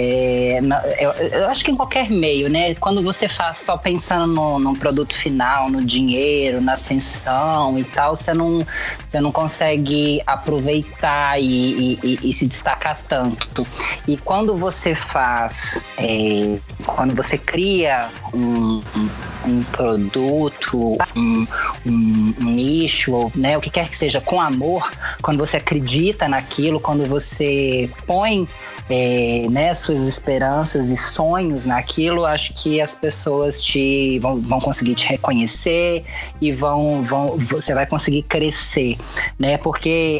[0.00, 0.60] é,
[1.00, 2.72] eu, eu acho que em qualquer meio, né?
[2.76, 8.14] Quando você faz só pensando no, no produto final, no dinheiro, na ascensão e tal,
[8.14, 8.64] você não,
[9.08, 13.66] você não consegue aproveitar e, e- e- se destacar tanto.
[14.06, 19.10] E quando você faz, é, quando você cria um, um-
[19.46, 21.46] um produto, um,
[21.84, 24.88] um- nicho, né, o que quer que seja, com amor,
[25.22, 28.46] quando você acredita naquilo, quando você põe
[28.90, 34.94] é, né, suas esperanças e sonhos naquilo, acho que as pessoas te vão, vão conseguir
[34.94, 36.04] te reconhecer
[36.40, 38.96] e vão, vão você vai conseguir crescer,
[39.38, 39.56] né?
[39.58, 40.18] Porque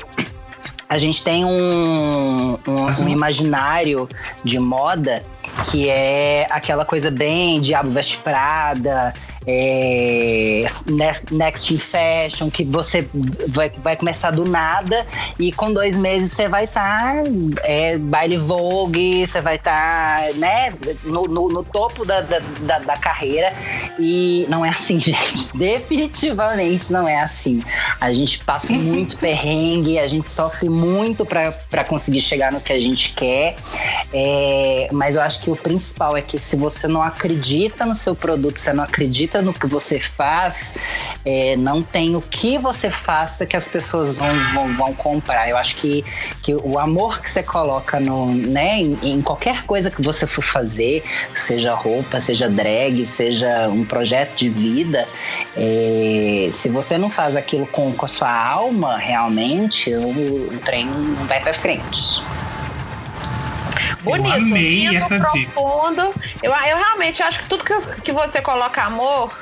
[0.88, 4.08] a gente tem um, um, um imaginário
[4.42, 5.22] de moda
[5.70, 9.14] que é aquela coisa bem Diabo Veste Prada,
[9.50, 10.66] é,
[11.30, 13.08] Next in Fashion, que você
[13.48, 15.06] vai, vai começar do nada
[15.38, 17.22] e com dois meses você vai estar tá,
[17.62, 22.96] é, baile Vogue, você vai estar tá, né, no, no, no topo da, da, da,
[22.98, 23.54] carreira.
[23.98, 25.56] E não é assim, gente.
[25.56, 27.60] Definitivamente não é assim.
[27.98, 32.80] A gente passa muito perrengue, a gente sofre muito para conseguir chegar no que a
[32.80, 33.56] gente quer.
[34.12, 38.14] É, mas eu acho que o principal é que se você não acredita no seu
[38.14, 40.74] produto, você não acredita acredita no que você faz,
[41.24, 45.48] é, não tem o que você faça que as pessoas vão, vão, vão, comprar.
[45.48, 46.04] Eu acho que,
[46.42, 50.42] que o amor que você coloca no, né, em, em qualquer coisa que você for
[50.42, 51.02] fazer,
[51.34, 55.06] seja roupa, seja drag, seja um projeto de vida,
[55.56, 60.86] é, se você não faz aquilo com, com a sua alma realmente, o, o trem
[60.86, 62.22] não vai para frente.
[64.02, 66.14] Bonito, eu amei essa profundo.
[66.42, 69.36] Eu, eu realmente acho que tudo que, que você coloca amor,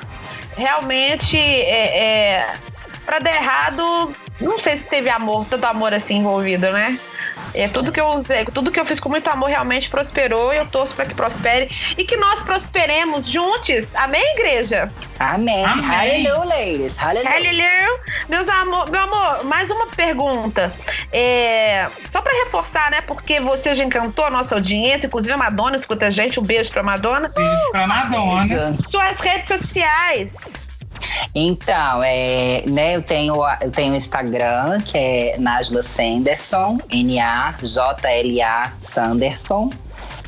[0.55, 2.55] realmente é, é
[3.05, 6.99] para dar errado, não sei se teve amor, tanto amor assim envolvido, né?
[7.53, 10.57] É, tudo que eu usei, tudo que eu fiz com muito amor realmente prosperou e
[10.57, 13.95] eu torço para que prospere e que nós prosperemos juntos.
[13.95, 14.91] Amém, igreja?
[15.19, 15.65] Amém.
[15.65, 15.85] Amém.
[15.85, 16.97] Hallelujah, ladies.
[16.97, 17.87] Hallelujah.
[18.29, 20.71] Meus amor, meu amor, mais uma pergunta.
[21.11, 23.01] É, só para reforçar, né?
[23.01, 26.39] Porque você já encantou a nossa audiência, inclusive a Madonna escuta a gente.
[26.39, 27.29] Um beijo pra Madonna.
[27.29, 28.75] Beijo pra Madonna.
[28.89, 30.66] Suas redes sociais.
[31.33, 39.69] Então, é, né, eu tenho eu tenho Instagram, que é Najla Sanderson, N-A-J-L-A Sanderson.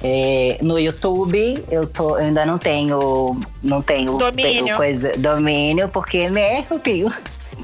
[0.01, 4.77] É, no YouTube eu, tô, eu ainda não tenho não tenho domínio.
[4.77, 7.11] coisa domínio porque né eu tenho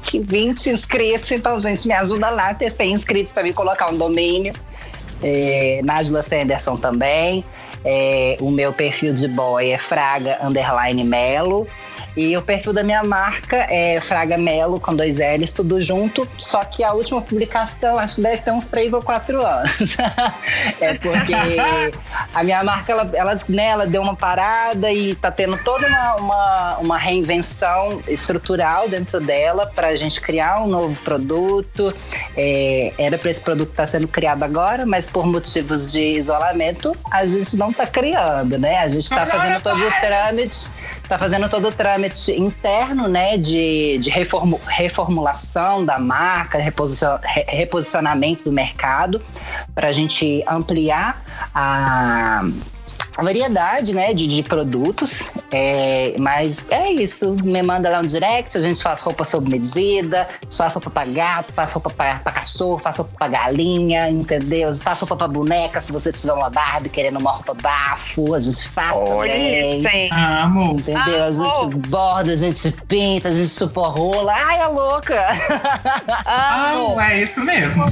[0.04, 3.88] que 20 inscritos então gente me ajuda lá a ter 100 inscritos para me colocar
[3.88, 4.52] um domínio
[5.22, 7.42] é, Najla Sanderson também
[7.82, 11.66] é, o meu perfil de boy é Fraga Underline Melo
[12.16, 16.26] e o perfil da minha marca é Fraga Melo, com dois L's, tudo junto.
[16.38, 19.96] Só que a última publicação, acho que deve ter uns três ou quatro anos.
[20.80, 21.34] é porque
[22.34, 26.14] a minha marca, ela, ela, né, ela deu uma parada e tá tendo toda uma,
[26.16, 31.94] uma, uma reinvenção estrutural dentro dela para a gente criar um novo produto.
[32.36, 36.96] É, era para esse produto estar tá sendo criado agora, mas por motivos de isolamento,
[37.10, 38.78] a gente não tá criando, né?
[38.78, 40.70] A gente está fazendo todo o trâmite,
[41.08, 46.58] tá fazendo todo o trâmite interno, né, de, de reformu, reformulação da marca,
[47.48, 49.22] reposicionamento do mercado,
[49.74, 51.22] para a gente ampliar
[51.54, 52.44] a
[53.22, 55.30] variedade, né, de, de produtos.
[55.52, 57.36] É, mas é isso.
[57.42, 61.52] Me manda lá um direct, a gente faz roupa sob medida, faz roupa pra gato,
[61.52, 64.74] faz roupa pra, pra cachorro, faz roupa pra galinha, entendeu?
[64.74, 68.68] Faz roupa pra boneca, se você tiver uma Barbie querendo uma roupa bafo, a gente
[68.68, 69.80] faz Olha também.
[69.80, 70.10] Isso, hein?
[70.12, 70.72] Amo.
[70.72, 71.24] Entendeu?
[71.24, 74.32] A gente borda, a gente pinta, a gente suporrola.
[74.32, 75.26] Ai, é louca!
[76.74, 77.00] Amo.
[77.00, 77.84] É isso mesmo.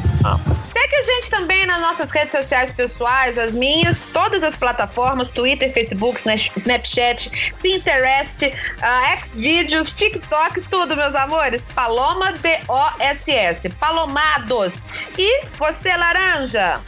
[0.84, 5.72] Segue a gente também nas nossas redes sociais pessoais, as minhas, todas as plataformas, Twitter,
[5.72, 6.20] Facebook,
[6.56, 7.30] Snapchat,
[7.62, 11.66] Pinterest, uh, Xvideos, TikTok, tudo, meus amores.
[11.74, 13.70] Paloma D-O-S-S.
[13.80, 14.74] Palomados.
[15.16, 16.78] E você, Laranja?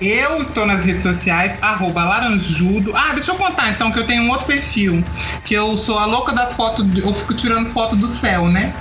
[0.00, 2.96] Eu estou nas redes sociais, laranjudo.
[2.96, 5.04] Ah, deixa eu contar então que eu tenho um outro perfil.
[5.44, 8.74] Que eu sou a louca das fotos, eu fico tirando foto do céu, né?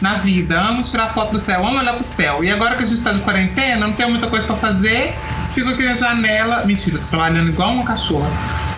[0.00, 0.60] Na vida.
[0.60, 2.44] Amo tirar foto do céu, amo olhar pro céu.
[2.44, 5.14] E agora que a gente tá de quarentena, não tenho muita coisa pra fazer.
[5.52, 6.64] Fico aqui na janela.
[6.64, 8.30] Mentira, tô trabalhando igual uma cachorra.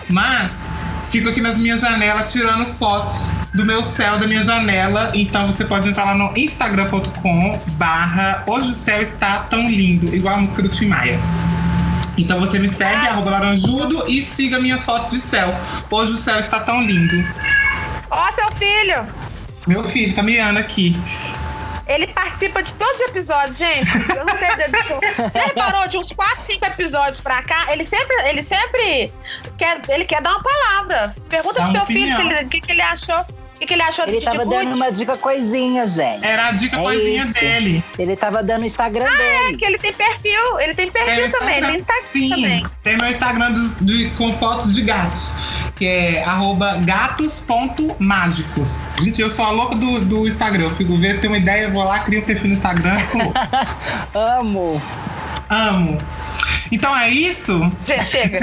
[0.09, 0.51] Mas
[1.09, 5.11] fico aqui nas minhas janelas tirando fotos do meu céu, da minha janela.
[5.13, 10.35] Então você pode entrar lá no instagram.com barra Hoje o céu está tão lindo, igual
[10.35, 11.19] a música do Tim Maia.
[12.17, 15.53] Então você me segue, arroba laranjudo, e siga minhas fotos de céu.
[15.89, 17.15] Hoje o céu está tão lindo.
[18.09, 19.05] Ó, oh, seu filho!
[19.65, 20.93] Meu filho, tá miando aqui.
[21.87, 23.91] Ele participa de todos os episódios, gente.
[24.15, 24.49] Eu não sei.
[25.17, 27.67] Você reparou de uns 4, 5 episódios pra cá?
[27.71, 29.11] Ele sempre, ele sempre
[29.57, 31.15] quer, ele quer dar uma palavra.
[31.27, 32.21] Pergunta Dá pro seu opinião.
[32.21, 33.25] filho o que, que ele achou
[33.63, 36.23] que, que ele achou Ele tava dando uma dica coisinha, gente.
[36.23, 37.33] Era a dica é coisinha isso.
[37.33, 37.83] dele.
[37.97, 39.53] Ele tava dando o Instagram ah, dele.
[39.53, 40.59] É, que ele tem perfil.
[40.59, 41.61] Ele tem perfil tem também.
[41.61, 42.65] Tem Instagram Sim, também.
[42.83, 45.35] Tem meu Instagram dos, de, com fotos de gatos.
[45.75, 46.25] Que é
[46.85, 48.81] gatos.mágicos.
[49.01, 50.65] Gente, eu sou a louca do, do Instagram.
[50.65, 52.97] Eu fico vendo, tenho uma ideia, vou lá, crio um perfil no Instagram.
[54.13, 54.81] Amo.
[55.49, 55.97] Amo.
[56.71, 57.59] Então é isso?
[57.85, 58.39] Gente, chega.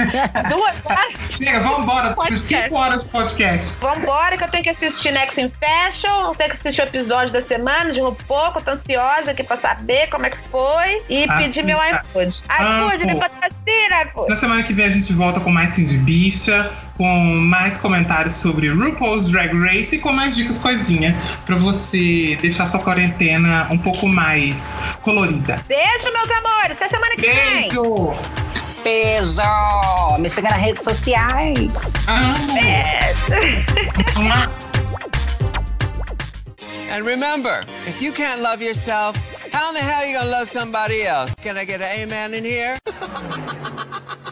[0.49, 1.13] Duas horas.
[1.37, 2.13] Chega, vambora.
[2.13, 2.47] Podcast.
[2.63, 3.77] Cinco horas de podcast.
[3.79, 7.31] Vambora, que eu tenho que assistir Next in Fashion, eu tenho que assistir o episódio
[7.33, 11.01] da semana de RuPaul, que eu tô ansiosa aqui pra saber como é que foi.
[11.09, 12.01] E Ah, pedir meu tá.
[12.03, 12.43] iFood.
[12.59, 14.29] iFood, me patrocina, iFood.
[14.29, 16.71] Na semana que vem a gente volta com mais Sim de Bicha,
[17.01, 21.17] com mais comentários sobre RuPaul's Drag Race e com mais dicas coisinha
[21.47, 25.59] pra você deixar sua quarentena um pouco mais colorida.
[25.67, 26.77] Beijo, meus amores.
[26.77, 27.69] Até semana que vem.
[27.69, 28.13] Beijo!
[28.83, 30.19] Beijo!
[30.19, 31.71] Me siga nas redes sociais.
[32.05, 32.51] Amo!
[36.91, 39.17] And remember, if you can't love yourself,
[39.51, 41.33] how in the hell are you gonna love somebody else?
[41.41, 42.77] Can I get an amen in here?